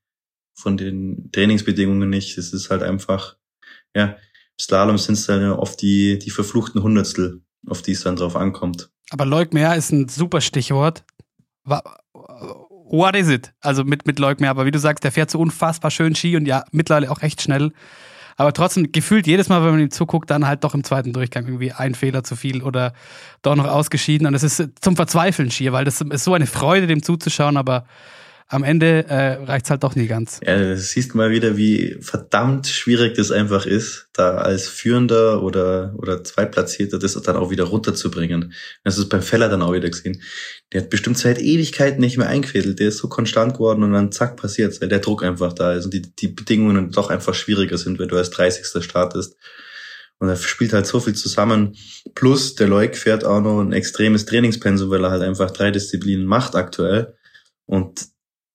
[0.54, 2.38] von den Trainingsbedingungen nicht.
[2.38, 3.36] Es ist halt einfach,
[3.96, 4.16] ja,
[4.60, 8.36] Slalom sind es dann ja oft die, die verfluchten Hundertstel, auf die es dann drauf
[8.36, 8.90] ankommt.
[9.10, 11.04] Aber Leukmeer ist ein super Stichwort.
[12.94, 13.52] What is it?
[13.60, 14.50] Also mit, mit Leukmeer.
[14.50, 17.42] Aber wie du sagst, der fährt so unfassbar schön Ski und ja, mittlerweile auch echt
[17.42, 17.72] schnell.
[18.36, 21.44] Aber trotzdem gefühlt jedes Mal, wenn man ihm zuguckt, dann halt doch im zweiten Durchgang
[21.44, 22.92] irgendwie ein Fehler zu viel oder
[23.42, 24.28] doch noch ausgeschieden.
[24.28, 27.84] Und es ist zum Verzweifeln schier, weil das ist so eine Freude, dem zuzuschauen, aber
[28.46, 30.38] am Ende äh, reicht's halt doch nie ganz.
[30.46, 35.42] Ja, das siehst du mal wieder, wie verdammt schwierig das einfach ist, da als Führender
[35.42, 38.52] oder, oder Zweitplatzierter das dann auch wieder runterzubringen.
[38.84, 40.22] Das ist beim Feller dann auch wieder gesehen.
[40.72, 42.80] Der hat bestimmt seit Ewigkeiten nicht mehr eingefädelt.
[42.80, 45.86] Der ist so konstant geworden und dann zack passiert's, weil der Druck einfach da ist
[45.86, 48.84] und die, die Bedingungen doch einfach schwieriger sind, wenn du als 30.
[48.84, 49.36] startest.
[50.18, 51.76] Und er spielt halt so viel zusammen.
[52.14, 56.26] Plus der Leuk fährt auch noch ein extremes Trainingspensum, weil er halt einfach drei Disziplinen
[56.26, 57.16] macht aktuell.
[57.66, 58.13] Und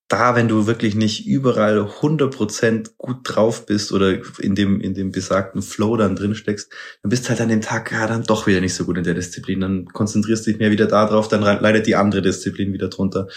[0.10, 5.12] da, wenn du wirklich nicht überall 100% gut drauf bist oder in dem, in dem
[5.12, 6.72] besagten Flow dann drin steckst,
[7.04, 9.14] dann bist halt an dem Tag ja dann doch wieder nicht so gut in der
[9.14, 9.62] Disziplin.
[9.62, 13.28] Dann konzentrierst du dich mehr wieder da drauf, dann leidet die andere Disziplin wieder drunter.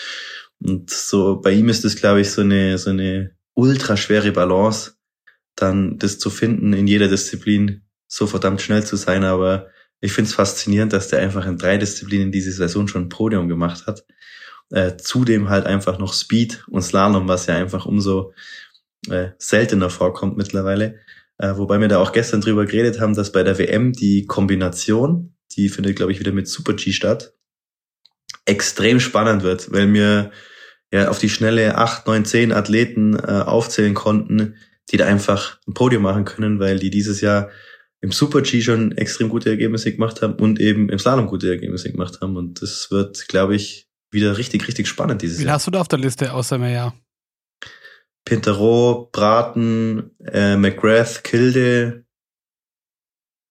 [0.61, 4.93] Und so, bei ihm ist das, glaube ich, so eine, so eine ultra schwere Balance,
[5.57, 9.25] dann das zu finden, in jeder Disziplin so verdammt schnell zu sein.
[9.25, 9.67] Aber
[10.01, 13.49] ich finde es faszinierend, dass der einfach in drei Disziplinen diese Saison schon ein Podium
[13.49, 14.07] gemacht hat.
[14.73, 18.33] Äh, zudem halt einfach noch Speed und Slalom, was ja einfach umso
[19.11, 20.99] äh, seltener vorkommt mittlerweile.
[21.39, 25.35] Äh, wobei wir da auch gestern drüber geredet haben, dass bei der WM die Kombination,
[25.57, 27.35] die findet, glaube ich, wieder mit Super G statt,
[28.47, 30.31] extrem spannend wird, weil mir
[30.91, 34.57] ja auf die schnelle acht, neun, zehn Athleten äh, aufzählen konnten,
[34.91, 37.51] die da einfach ein Podium machen können, weil die dieses Jahr
[38.01, 41.93] im Super G schon extrem gute Ergebnisse gemacht haben und eben im Slalom gute Ergebnisse
[41.93, 42.37] gemacht haben.
[42.37, 45.55] Und das wird, glaube ich, wieder richtig, richtig spannend dieses Wie Jahr.
[45.55, 46.95] hast du da auf der Liste außer mir, ja?
[48.25, 52.05] Pinterot, Braten, äh, McGrath, Kilde,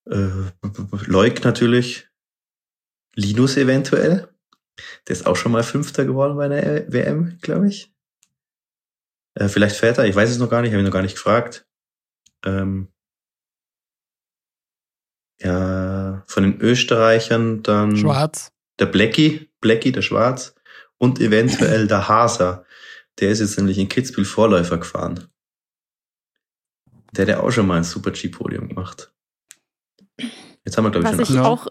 [0.09, 0.27] äh,
[1.05, 2.09] Leuk natürlich,
[3.15, 4.29] Linus eventuell.
[5.07, 7.93] Der ist auch schon mal Fünfter geworden bei der WM, glaube ich.
[9.33, 11.67] Äh, vielleicht Väter, ich weiß es noch gar nicht, habe ich noch gar nicht gefragt.
[12.45, 12.87] Ähm,
[15.41, 18.51] ja, von den Österreichern dann Schwarz.
[18.81, 20.55] Der Blackie, Blackie, der Schwarz
[20.97, 22.65] und eventuell der Haser.
[23.19, 25.27] Der ist jetzt nämlich in Kitzbühel Vorläufer gefahren.
[27.13, 29.13] Der hat ja auch schon mal ein Super G-Podium gemacht.
[30.65, 31.67] Jetzt haben wir, glaube ich, Was schon ich auch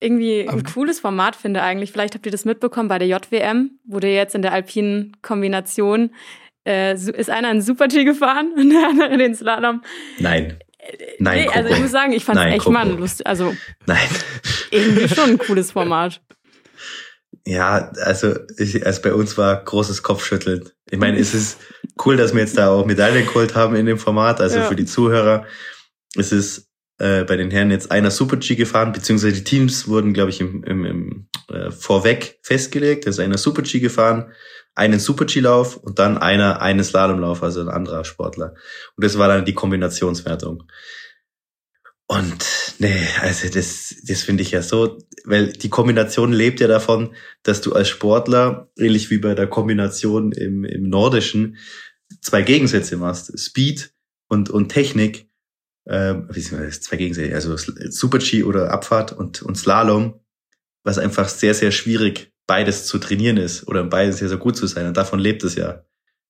[0.00, 1.92] irgendwie Aber- ein cooles Format finde eigentlich.
[1.92, 6.10] Vielleicht habt ihr das mitbekommen bei der JWM, wurde jetzt in der alpinen Kombination
[6.66, 9.82] äh, ist einer in Super-G gefahren und der andere den Slalom.
[10.20, 10.58] Nein.
[11.18, 13.26] Nein, nee, also ich muss sagen, ich fand es echt mal lustig.
[13.26, 13.54] Also
[13.86, 14.08] Nein.
[14.70, 16.20] irgendwie schon ein cooles Format.
[17.46, 20.68] Ja, also, ich, also bei uns war großes Kopfschütteln.
[20.90, 21.58] Ich meine, es ist
[22.04, 24.64] cool, dass wir jetzt da auch Medaillen geholt haben in dem Format, also Ja.
[24.64, 25.46] für die Zuhörer.
[26.16, 26.68] Es ist
[26.98, 30.62] äh, bei den Herren jetzt einer Super-G gefahren, beziehungsweise die Teams wurden, glaube ich, im,
[30.64, 33.06] im, im äh, vorweg festgelegt.
[33.06, 34.32] Da ist einer Super-G gefahren,
[34.74, 38.54] einen Super-G-Lauf und dann einer einen Slalomlauf, also ein anderer Sportler.
[38.96, 40.64] Und das war dann die Kombinationswertung.
[42.06, 42.44] Und
[42.78, 47.60] nee, also das, das finde ich ja so, weil die Kombination lebt ja davon, dass
[47.60, 51.56] du als Sportler, ähnlich wie bei der Kombination im, im Nordischen,
[52.20, 53.38] zwei Gegensätze machst.
[53.38, 53.94] Speed
[54.28, 55.28] und, und Technik,
[55.86, 56.80] ähm, wie sind das?
[56.80, 60.20] Zwei Gegensätze, also Super-G oder Abfahrt und, und Slalom,
[60.84, 64.66] was einfach sehr, sehr schwierig beides zu trainieren ist oder beides sehr, sehr gut zu
[64.66, 64.86] sein.
[64.86, 65.68] Und davon lebt es ja.
[65.68, 65.84] Das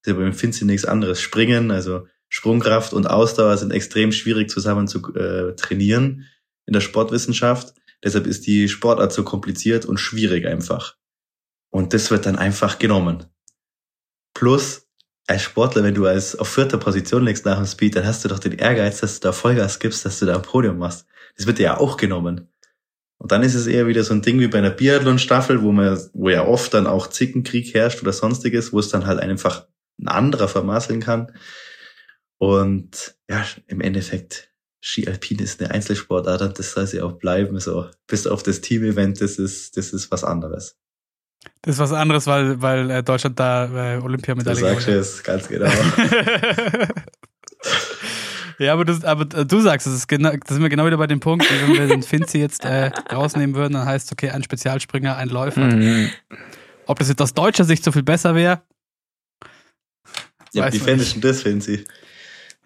[0.04, 1.20] ist ja beim Finzi nichts anderes.
[1.20, 6.28] Springen, also Sprungkraft und Ausdauer sind extrem schwierig zusammen zu äh, trainieren
[6.64, 7.74] in der Sportwissenschaft.
[8.04, 10.96] Deshalb ist die Sportart so kompliziert und schwierig einfach.
[11.70, 13.26] Und das wird dann einfach genommen.
[14.32, 14.86] Plus,
[15.26, 18.28] als Sportler, wenn du als auf vierter Position legst nach dem Speed, dann hast du
[18.28, 21.04] doch den Ehrgeiz, dass du da Vollgas gibst, dass du da ein Podium machst.
[21.36, 22.51] Das wird dir ja auch genommen.
[23.22, 25.96] Und dann ist es eher wieder so ein Ding wie bei einer Biathlon-Staffel, wo man,
[26.12, 29.68] wo ja oft dann auch Zickenkrieg herrscht oder sonstiges, wo es dann halt einfach
[30.00, 31.30] ein anderer vermasseln kann.
[32.38, 34.50] Und ja, im Endeffekt,
[34.80, 37.60] Ski Alpin ist eine Einzelsportart und das soll sie auch bleiben.
[37.60, 40.76] So, bis auf das Team-Event, das ist, das ist was anderes.
[41.60, 45.22] Das ist was anderes, weil, weil äh, Deutschland da äh, Du Olympiamedaille sagst gewonnen es
[45.22, 45.70] ganz genau.
[48.58, 51.06] Ja, aber, das, aber du sagst, es ist genau, da sind wir genau wieder bei
[51.06, 54.42] dem Punkt, wenn wir den Finzi jetzt äh, rausnehmen würden, dann heißt es, okay, ein
[54.42, 55.60] Spezialspringer, ein Läufer.
[55.60, 56.10] Mhm.
[56.86, 58.62] Ob das jetzt aus deutscher Sicht so viel besser wäre,
[60.52, 61.84] ja, wie fändest du das, Vinci?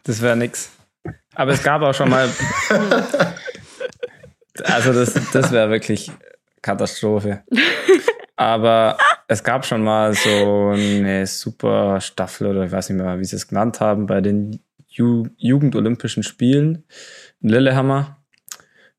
[0.02, 0.70] Das wäre nix.
[1.34, 2.28] Aber es gab auch schon mal.
[4.64, 6.10] also, das, das wäre wirklich
[6.62, 7.44] Katastrophe.
[8.34, 13.24] Aber es gab schon mal so eine super Staffel oder ich weiß nicht mehr, wie
[13.24, 14.60] sie es genannt haben, bei den
[14.96, 16.84] Ju Jugendolympischen Spielen
[17.40, 18.16] in Lillehammer.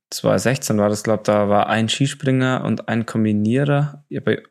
[0.10, 4.06] 2016 war das, glaube da war ein Skispringer und ein Kombinierer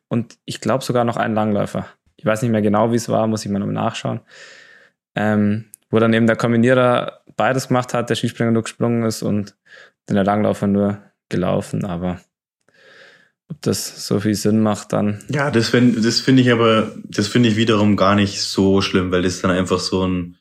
[0.08, 1.86] und ich glaube sogar noch ein Langläufer.
[2.16, 4.20] Ich weiß nicht mehr genau, wie es war, muss ich mal nachschauen.
[5.14, 9.56] Ähm, wo dann eben der Kombinierer beides gemacht hat, der Skispringer nur gesprungen ist und
[10.14, 11.84] der Langläufer nur gelaufen.
[11.84, 12.20] Aber
[13.48, 17.28] ob das so viel Sinn macht, dann Ja, das finde das finde ich aber, das
[17.28, 20.35] finde ich wiederum gar nicht so schlimm, weil das dann einfach so ein,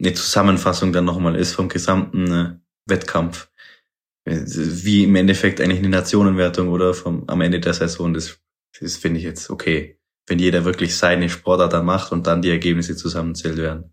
[0.00, 3.48] eine Zusammenfassung dann nochmal ist vom gesamten äh, Wettkampf.
[4.24, 8.38] Äh, Wie im Endeffekt eigentlich eine Nationenwertung oder vom, am Ende der Saison, das,
[8.80, 9.98] das finde ich jetzt okay.
[10.26, 13.92] Wenn jeder wirklich seine Sportart dann macht und dann die Ergebnisse zusammenzählt werden.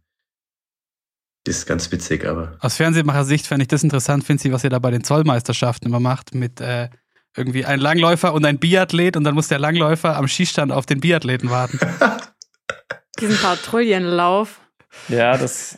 [1.44, 4.80] Das ist ganz witzig, aber aus Fernsehmacher-Sicht fände ich das interessant, Finzi, was ihr da
[4.80, 6.90] bei den Zollmeisterschaften immer macht, mit äh,
[7.36, 11.00] irgendwie ein Langläufer und ein Biathlet und dann muss der Langläufer am Skistand auf den
[11.00, 11.80] Biathleten warten.
[13.20, 14.62] Diesen Patrouillenlauf.
[15.10, 15.78] Ja, das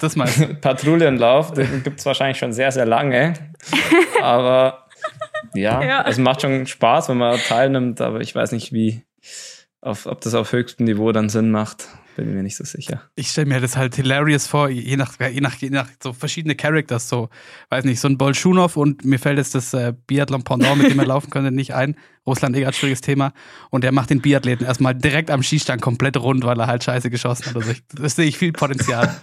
[0.00, 0.54] Das meinst du?
[0.60, 3.34] Patrouillenlauf, den gibt es wahrscheinlich schon sehr, sehr lange.
[4.22, 4.86] Aber
[5.54, 6.04] ja, Ja.
[6.06, 9.02] es macht schon Spaß, wenn man teilnimmt, aber ich weiß nicht, wie,
[9.80, 11.88] auf, ob das auf höchstem Niveau dann Sinn macht.
[12.16, 13.02] Bin mir nicht so sicher.
[13.14, 16.54] Ich stelle mir das halt hilarious vor, je nach, je nach, je nach so verschiedene
[16.54, 17.30] Characters, so,
[17.70, 21.06] weiß nicht, so ein Bolschunow und mir fällt jetzt das äh, Biathlon-Pendant, mit dem er
[21.06, 21.96] laufen könnte, nicht ein.
[22.26, 23.32] Russland eh gerade schwieriges Thema.
[23.70, 27.10] Und der macht den Biathleten erstmal direkt am Schießstand komplett rund, weil er halt scheiße
[27.10, 27.56] geschossen hat.
[27.56, 29.16] Also ich, das sehe ich viel Potenzial.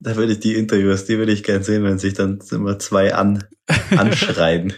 [0.00, 3.14] Da würde ich die Interviews, die würde ich gern sehen, wenn sich dann immer zwei
[3.14, 3.44] an,
[3.96, 4.74] anschreien.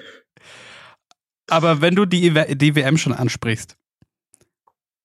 [1.48, 3.76] Aber wenn du die, EW die WM schon ansprichst,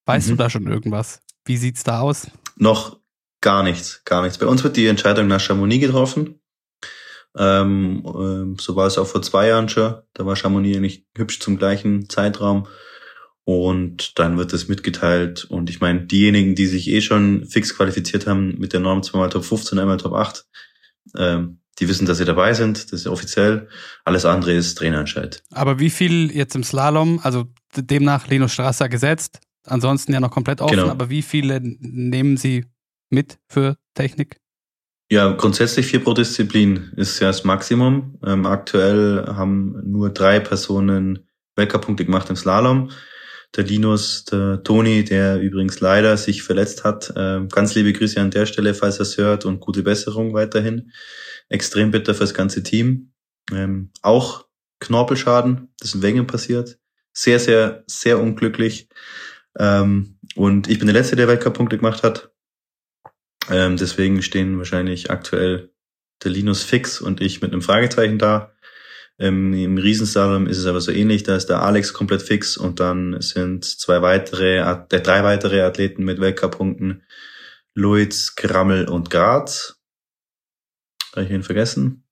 [0.06, 0.30] weißt Mhm.
[0.32, 1.20] du da schon irgendwas?
[1.44, 2.26] Wie sieht's da aus?
[2.56, 2.98] Noch
[3.40, 4.38] gar nichts, gar nichts.
[4.38, 6.40] Bei uns wird die Entscheidung nach Chamonix getroffen.
[7.36, 9.94] Ähm, ähm, so war es auch vor zwei Jahren schon.
[10.14, 12.68] Da war Chamonix eigentlich hübsch zum gleichen Zeitraum.
[13.44, 15.44] Und dann wird es mitgeteilt.
[15.46, 19.30] Und ich meine, diejenigen, die sich eh schon fix qualifiziert haben mit der Norm zweimal
[19.30, 20.44] Top 15, einmal Top 8,
[21.16, 22.84] ähm, die wissen, dass sie dabei sind.
[22.92, 23.68] Das ist offiziell.
[24.04, 25.42] Alles andere ist Trainerentscheid.
[25.50, 30.60] Aber wie viel jetzt im Slalom, also demnach Linus Strasser gesetzt, ansonsten ja noch komplett
[30.60, 30.88] offen, Genau.
[30.90, 32.66] aber wie viele nehmen sie
[33.10, 34.40] mit für Technik?
[35.10, 38.18] Ja, grundsätzlich vier pro Disziplin ist ja das Maximum.
[38.24, 42.90] Ähm, aktuell haben nur drei Personen Weltcup-Punkte gemacht im Slalom.
[43.54, 47.12] Der Linus, der Toni, der übrigens leider sich verletzt hat.
[47.16, 50.90] Ähm, ganz liebe Grüße an der Stelle, falls er es hört und gute Besserung weiterhin.
[51.50, 53.12] Extrem bitter fürs ganze Team.
[53.52, 54.46] Ähm, auch
[54.80, 56.78] Knorpelschaden, das ist in Wengen passiert.
[57.12, 58.88] Sehr, sehr, sehr unglücklich.
[59.58, 62.32] Ähm, und ich bin der Letzte, der Weltcup-Punkte gemacht hat.
[63.50, 65.72] Ähm, deswegen stehen wahrscheinlich aktuell
[66.22, 68.52] der Linus fix und ich mit einem Fragezeichen da.
[69.18, 72.80] Ähm, Im Riesenslalom ist es aber so ähnlich, da ist der Alex komplett fix und
[72.80, 77.02] dann sind zwei weitere, äh, drei weitere Athleten mit Weltcup-Punkten.
[77.74, 79.80] Luiz, Grammel und Graz.
[81.12, 82.04] Habe ich ihn vergessen?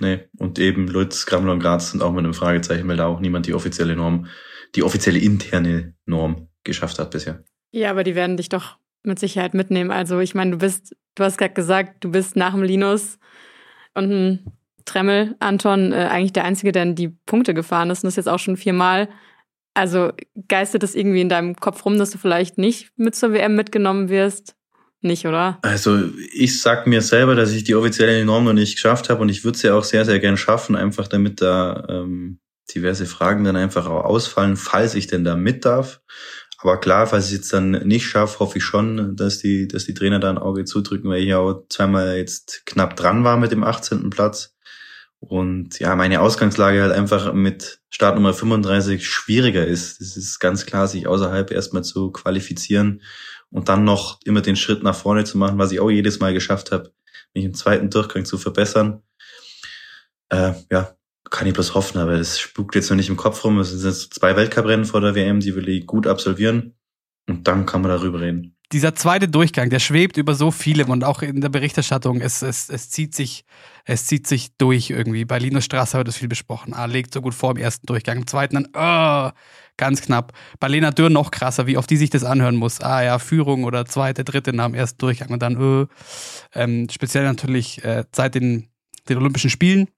[0.00, 3.20] Nee, und eben Luiz, Grammel und Graz sind auch mit einem Fragezeichen, weil da auch
[3.20, 4.26] niemand die offizielle Norm,
[4.74, 7.44] die offizielle interne Norm geschafft hat bisher.
[7.70, 9.90] Ja, aber die werden dich doch mit Sicherheit mitnehmen.
[9.90, 13.18] Also ich meine, du bist, du hast gerade gesagt, du bist nach dem Linus
[13.94, 14.52] und ein
[14.84, 18.28] Tremmel, Anton, äh, eigentlich der Einzige, der in die Punkte gefahren ist und das jetzt
[18.28, 19.08] auch schon viermal.
[19.74, 20.12] Also
[20.48, 24.08] geistet das irgendwie in deinem Kopf rum, dass du vielleicht nicht mit zur WM mitgenommen
[24.08, 24.56] wirst?
[25.00, 25.58] Nicht, oder?
[25.62, 29.28] Also ich sag mir selber, dass ich die offizielle Norm noch nicht geschafft habe und
[29.28, 32.38] ich würde sie auch sehr, sehr gern schaffen, einfach damit da ähm,
[32.72, 36.00] diverse Fragen dann einfach auch ausfallen, falls ich denn da mit darf.
[36.58, 39.84] Aber klar, falls ich es jetzt dann nicht schaffe, hoffe ich schon, dass die, dass
[39.84, 43.36] die Trainer da ein Auge zudrücken, weil ich ja auch zweimal jetzt knapp dran war
[43.36, 44.08] mit dem 18.
[44.10, 44.54] Platz.
[45.18, 50.00] Und ja, meine Ausgangslage halt einfach mit Startnummer 35 schwieriger ist.
[50.00, 53.02] Das ist ganz klar, sich außerhalb erstmal zu qualifizieren
[53.50, 56.34] und dann noch immer den Schritt nach vorne zu machen, was ich auch jedes Mal
[56.34, 56.92] geschafft habe,
[57.34, 59.02] mich im zweiten Durchgang zu verbessern.
[60.28, 60.96] Äh, ja,
[61.30, 63.58] kann ich bloß hoffen, aber das spukt jetzt noch nicht im Kopf rum.
[63.58, 66.74] Es sind jetzt zwei Weltcuprennen vor der WM, die will ich gut absolvieren.
[67.26, 68.56] Und dann kann man darüber reden.
[68.72, 72.68] Dieser zweite Durchgang, der schwebt über so viele und auch in der Berichterstattung, es, es,
[72.68, 73.44] es zieht sich,
[73.84, 75.24] es zieht sich durch irgendwie.
[75.24, 76.74] Bei Linus Strasser wird das viel besprochen.
[76.74, 78.18] Ah, legt so gut vor im ersten Durchgang.
[78.18, 79.30] Im zweiten dann, oh,
[79.76, 80.32] ganz knapp.
[80.60, 82.80] Bei Lena Dürr noch krasser, wie oft die sich das anhören muss.
[82.80, 85.86] Ah ja, Führung oder zweite, dritte nach dem ersten Durchgang und dann, äh,
[86.54, 88.70] ähm, speziell natürlich äh, seit den,
[89.08, 89.88] den Olympischen Spielen.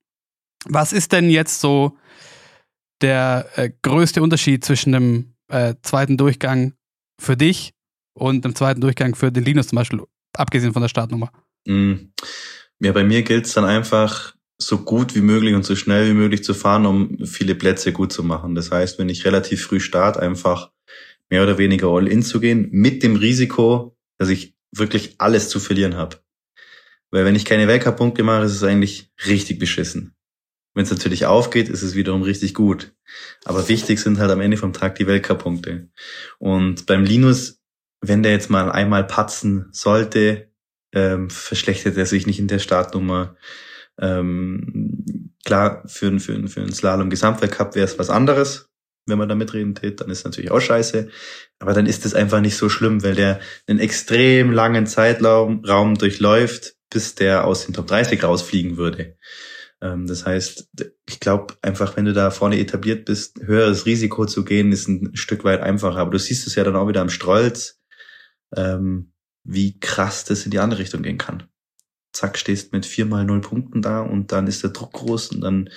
[0.68, 1.96] Was ist denn jetzt so
[3.00, 6.74] der äh, größte Unterschied zwischen dem äh, zweiten Durchgang
[7.20, 7.72] für dich
[8.14, 10.02] und dem zweiten Durchgang für den Linus zum Beispiel,
[10.36, 11.30] abgesehen von der Startnummer?
[11.66, 12.10] Mm.
[12.80, 16.14] Ja, bei mir gilt es dann einfach, so gut wie möglich und so schnell wie
[16.14, 18.54] möglich zu fahren, um viele Plätze gut zu machen.
[18.54, 20.70] Das heißt, wenn ich relativ früh starte, einfach
[21.28, 25.60] mehr oder weniger all in zu gehen, mit dem Risiko, dass ich wirklich alles zu
[25.60, 26.16] verlieren habe.
[27.10, 30.15] Weil wenn ich keine Weltcup-Punkte mache, ist es eigentlich richtig beschissen.
[30.76, 32.92] Wenn es natürlich aufgeht, ist es wiederum richtig gut.
[33.46, 35.88] Aber wichtig sind halt am Ende vom Tag die Weltcup-Punkte.
[36.38, 37.62] Und beim Linus,
[38.02, 40.50] wenn der jetzt mal einmal patzen sollte,
[40.92, 43.36] ähm, verschlechtert er sich nicht in der Startnummer.
[43.98, 48.68] Ähm, klar, für, für, für einen Slalom-Gesamtweltcup wäre es was anderes,
[49.06, 51.08] wenn man da mitreden tät, dann ist natürlich auch scheiße.
[51.58, 55.94] Aber dann ist es einfach nicht so schlimm, weil der einen extrem langen Zeitraum Raum
[55.94, 59.16] durchläuft, bis der aus den Top 30 rausfliegen würde.
[59.80, 60.70] Ähm, das heißt,
[61.08, 65.14] ich glaube einfach, wenn du da vorne etabliert bist, höheres Risiko zu gehen, ist ein
[65.16, 65.98] Stück weit einfacher.
[65.98, 67.80] Aber du siehst es ja dann auch wieder am Strolz,
[68.56, 69.12] ähm,
[69.44, 71.44] wie krass das in die andere Richtung gehen kann.
[72.12, 75.70] Zack, stehst mit viermal null Punkten da und dann ist der Druck groß und dann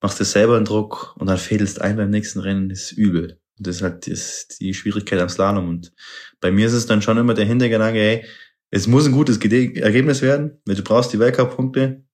[0.00, 3.40] machst du selber einen Druck und dann fädelst ein beim nächsten Rennen, ist übel.
[3.58, 5.68] das ist halt das, die Schwierigkeit am Slalom.
[5.68, 5.92] Und
[6.40, 8.24] bei mir ist es dann schon immer der Hintergedanke, ey,
[8.70, 12.04] es muss ein gutes Ergebnis werden, weil du brauchst die Weltcup-Punkte,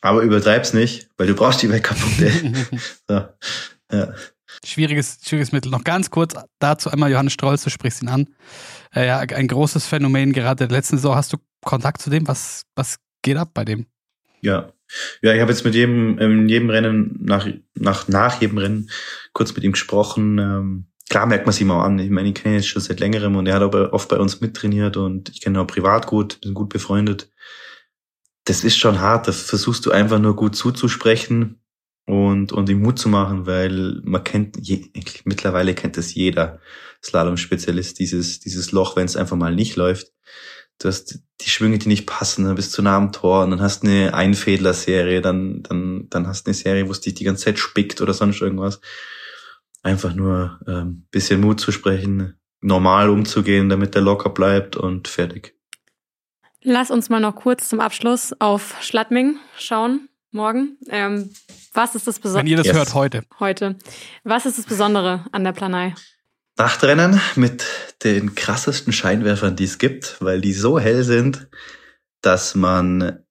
[0.00, 2.30] aber übertreib's nicht, weil du brauchst die Weltcup-Punkte.
[3.08, 3.28] so,
[3.92, 4.14] ja.
[4.64, 5.70] Schwieriges, schwieriges Mittel.
[5.70, 8.28] Noch ganz kurz dazu einmal Johannes Strolz, du sprichst ihn an.
[8.94, 11.14] Äh, ja, ein großes Phänomen gerade der letzten Saison.
[11.14, 12.26] Hast du Kontakt zu dem?
[12.28, 13.86] Was, was geht ab bei dem?
[14.40, 14.72] Ja.
[15.20, 18.90] Ja, ich habe jetzt mit jedem, in jedem Rennen, nach, nach, nach jedem Rennen
[19.34, 20.38] kurz mit ihm gesprochen.
[20.38, 21.98] Ähm, klar merkt man es ihm auch an.
[21.98, 24.16] Ich meine, ich kenne ihn jetzt schon seit längerem und er hat aber oft bei
[24.16, 27.30] uns mittrainiert und ich kenne ihn auch privat gut, sind gut befreundet.
[28.48, 29.28] Das ist schon hart.
[29.28, 31.60] Da versuchst du einfach nur gut zuzusprechen
[32.06, 34.90] und, und ihm Mut zu machen, weil man kennt, je,
[35.26, 36.58] mittlerweile kennt das jeder
[37.04, 40.14] Slalom-Spezialist, dieses, dieses Loch, wenn es einfach mal nicht läuft.
[40.78, 43.60] Du hast die Schwünge, die nicht passen, dann bist du nah am Tor und dann
[43.60, 47.24] hast du eine Einfädler-Serie, dann, dann, dann hast du eine Serie, wo es dich die
[47.24, 48.80] ganze Zeit spickt oder sonst irgendwas.
[49.82, 55.57] Einfach nur ähm, bisschen Mut zu sprechen, normal umzugehen, damit der locker bleibt und fertig.
[56.62, 60.76] Lass uns mal noch kurz zum Abschluss auf Schladming schauen morgen.
[60.88, 61.30] Ähm,
[61.72, 62.44] was ist das Besondere?
[62.44, 62.76] Wenn ihr das Yes.
[62.76, 63.22] hört heute.
[63.38, 63.76] heute.
[64.24, 65.94] Was ist das Besondere an der Planei?
[66.56, 67.64] Nachtrennen mit
[68.02, 71.48] den krassesten Scheinwerfern, die es gibt, weil die so hell sind,
[72.20, 73.24] dass man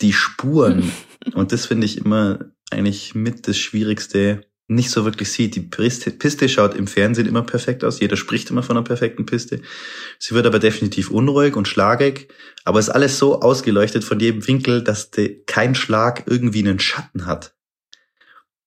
[0.00, 0.90] die Spuren,
[1.34, 2.40] und das finde ich immer
[2.72, 5.54] eigentlich mit das Schwierigste, nicht so wirklich sieht.
[5.56, 8.00] Die Piste, schaut im Fernsehen immer perfekt aus.
[8.00, 9.60] Jeder spricht immer von einer perfekten Piste.
[10.18, 12.28] Sie wird aber definitiv unruhig und schlagig.
[12.64, 15.10] Aber es ist alles so ausgeleuchtet von jedem Winkel, dass
[15.46, 17.54] kein Schlag irgendwie einen Schatten hat.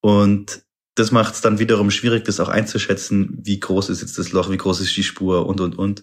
[0.02, 0.62] Und
[0.94, 4.50] das macht es dann wiederum schwierig, das auch einzuschätzen, wie groß ist jetzt das Loch,
[4.52, 6.02] wie groß ist die Spur und, und, und.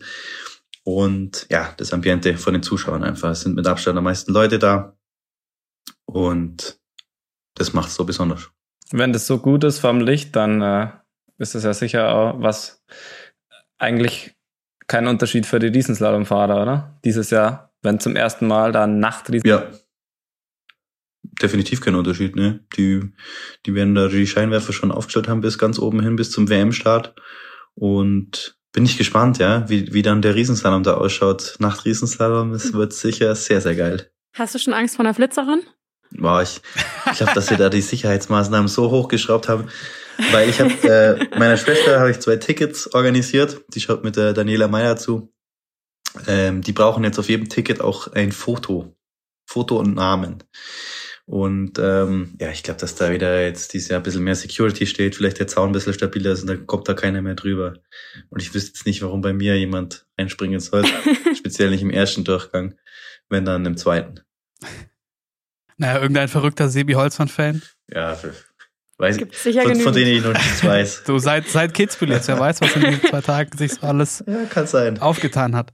[0.83, 3.31] Und ja, das Ambiente von den Zuschauern einfach.
[3.31, 4.97] Es sind mit Abstand am meisten Leute da.
[6.05, 6.79] Und
[7.55, 8.51] das macht es so besonders.
[8.97, 10.89] Wenn das so gut ist vom Licht, dann äh,
[11.39, 12.85] ist das ja sicher auch was
[13.77, 14.37] eigentlich
[14.87, 17.01] kein Unterschied für die Riesenslalomfahrer, oder?
[17.05, 19.49] Dieses Jahr, wenn zum ersten Mal da Nachtriesen.
[19.49, 19.69] Ja.
[21.43, 22.61] Definitiv kein Unterschied, ne?
[22.77, 23.01] Die,
[23.67, 27.17] die werden da die Scheinwerfer schon aufgestellt haben bis ganz oben hin, bis zum WM-Start.
[27.75, 31.57] Und bin ich gespannt, ja, wie, wie dann der Riesenslalom da ausschaut.
[31.59, 34.13] Nach Riesenslalom, es wird sicher sehr, sehr geil.
[34.35, 35.63] Hast du schon Angst vor einer Flitzerin?
[36.19, 36.61] Wow, ich,
[37.11, 39.69] ich glaube, dass wir da die Sicherheitsmaßnahmen so hochgeschraubt haben.
[40.31, 43.63] Weil ich habe äh, meiner Schwester habe ich zwei Tickets organisiert.
[43.75, 45.33] Die schaut mit der Daniela Meyer zu.
[46.29, 48.97] Ähm, die brauchen jetzt auf jedem Ticket auch ein Foto.
[49.47, 50.43] Foto und Namen.
[51.27, 54.87] Und ähm, ja, ich glaube, dass da wieder jetzt dieses Jahr ein bisschen mehr Security
[54.87, 57.75] steht, vielleicht der Zaun ein bisschen stabiler ist und dann kommt da keiner mehr drüber.
[58.29, 60.85] Und ich wüsste jetzt nicht, warum bei mir jemand einspringen soll.
[61.37, 62.75] Speziell nicht im ersten Durchgang,
[63.31, 64.21] wenn dann im zweiten.
[65.77, 67.63] Naja, irgendein verrückter Sebi Holzmann-Fan.
[67.93, 68.17] Ja,
[68.99, 71.03] weiß ich, Gibt sicher von, von denen ich noch nichts weiß.
[71.07, 72.29] So seit, seit Kitzbühel jetzt.
[72.29, 74.99] Wer weiß, was in den zwei Tagen sich so alles Ja, kann sein.
[75.01, 75.73] aufgetan hat.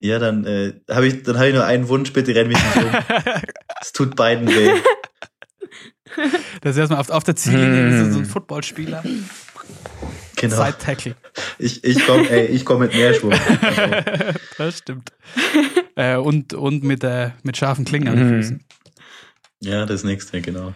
[0.00, 2.76] Ja, dann äh, habe ich, dann habe ich nur einen Wunsch, bitte renn mich nicht
[2.76, 2.90] um.
[3.80, 4.70] Es tut beiden weh.
[6.60, 9.02] Das ist erstmal auf, auf der Ziellinie so, so ein Footballspieler.
[10.36, 10.56] Genau.
[10.56, 11.14] Side-Tackle.
[11.58, 13.32] Ich, ich komme, ey, ich komme mit mehr Schwung.
[13.32, 15.10] Also, Das stimmt.
[15.96, 18.42] äh, und und mit, äh, mit scharfen Klingen an den Mhm.
[18.42, 18.64] Füßen.
[19.62, 20.74] Ja, das nächste, genau.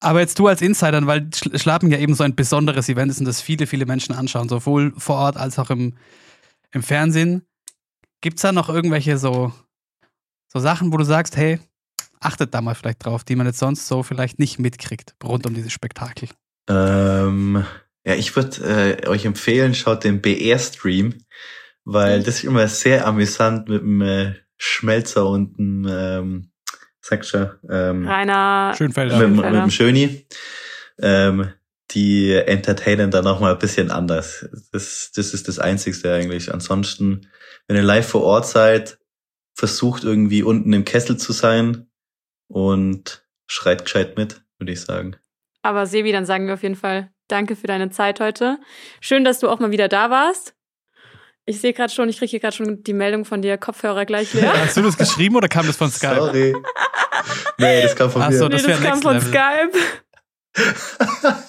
[0.00, 3.20] Aber jetzt du als Insider, weil Sch- Schlappen ja eben so ein besonderes Event ist
[3.20, 5.94] und das viele, viele Menschen anschauen, sowohl vor Ort als auch im,
[6.72, 7.42] im Fernsehen.
[8.20, 9.52] Gibt es da noch irgendwelche so,
[10.52, 11.60] so Sachen, wo du sagst, hey,
[12.20, 15.54] achtet da mal vielleicht drauf, die man jetzt sonst so vielleicht nicht mitkriegt, rund um
[15.54, 16.28] dieses Spektakel?
[16.68, 17.64] Ähm,
[18.04, 21.14] ja, ich würde äh, euch empfehlen, schaut den BR-Stream,
[21.84, 26.51] weil das ist immer sehr amüsant mit dem äh, Schmelzer und dem, ähm,
[27.02, 28.74] sag schon, ähm, Rainer.
[28.76, 29.16] Schönfelder.
[29.28, 30.26] mit, dem- mit dem Schöni.
[31.00, 31.52] Ähm,
[31.90, 34.48] die entertainen dann noch mal ein bisschen anders.
[34.72, 36.52] Das, das ist das Einzigste eigentlich.
[36.52, 37.28] Ansonsten,
[37.66, 38.98] wenn ihr live vor Ort seid,
[39.54, 41.88] versucht irgendwie unten im Kessel zu sein
[42.48, 45.16] und schreit gescheit mit, würde ich sagen.
[45.62, 48.58] Aber Sebi, dann sagen wir auf jeden Fall Danke für deine Zeit heute.
[49.00, 50.54] Schön, dass du auch mal wieder da warst.
[51.46, 54.34] Ich sehe gerade schon, ich kriege hier gerade schon die Meldung von dir, Kopfhörer gleich
[54.34, 54.52] leer.
[54.54, 56.16] Hast du das geschrieben oder kam das von Skype?
[56.16, 56.54] Sorry.
[57.62, 58.36] nee, das kam von Ach mir.
[58.38, 59.28] so, nee, das das, wär kam von level.
[59.28, 59.78] Skype.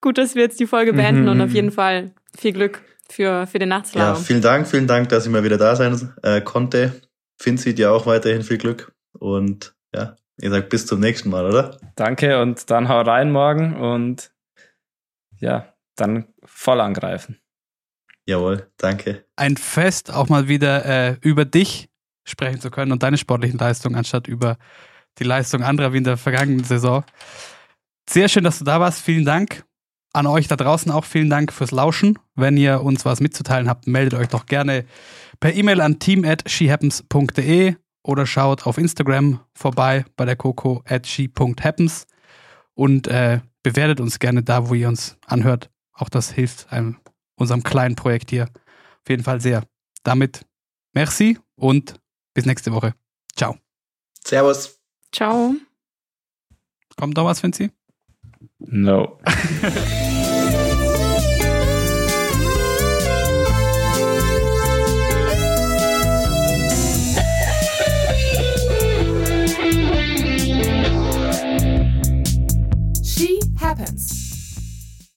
[0.00, 1.28] Gut, dass wir jetzt die Folge beenden Mhm.
[1.28, 4.22] und auf jeden Fall viel Glück für, für den ja, Nachtslalom.
[4.22, 7.00] vielen Dank, vielen Dank, dass ich mal wieder da sein äh, konnte.
[7.36, 8.92] Finzi, dir auch weiterhin viel Glück.
[9.18, 11.78] Und ja, ihr sagt bis zum nächsten Mal, oder?
[11.96, 14.30] Danke und dann hau rein morgen und
[15.40, 17.40] ja, dann voll angreifen.
[18.26, 19.24] Jawohl, danke.
[19.36, 21.88] Ein Fest, auch mal wieder äh, über dich
[22.28, 24.56] sprechen zu können und deine sportlichen Leistungen, anstatt über
[25.18, 27.04] die Leistung anderer wie in der vergangenen Saison.
[28.08, 29.02] Sehr schön, dass du da warst.
[29.02, 29.64] Vielen Dank.
[30.14, 32.18] an euch da draußen auch vielen Dank fürs Lauschen.
[32.34, 34.86] Wenn ihr uns was mitzuteilen habt, meldet euch doch gerne
[35.38, 41.06] per E-Mail an team at shehappens.de oder schaut auf Instagram vorbei bei der Coco at
[41.06, 42.06] she.happens
[42.74, 45.70] und äh, bewertet uns gerne da, wo ihr uns anhört.
[45.92, 46.96] Auch das hilft einem,
[47.36, 49.64] unserem kleinen Projekt hier auf jeden Fall sehr.
[50.04, 50.46] Damit
[50.94, 52.00] merci und
[52.38, 52.94] bis nächste Woche.
[53.34, 53.56] Ciao.
[54.24, 54.78] Servus.
[55.10, 55.56] Ciao.
[56.96, 57.72] Kommt noch was, Vinci?
[58.60, 59.18] No.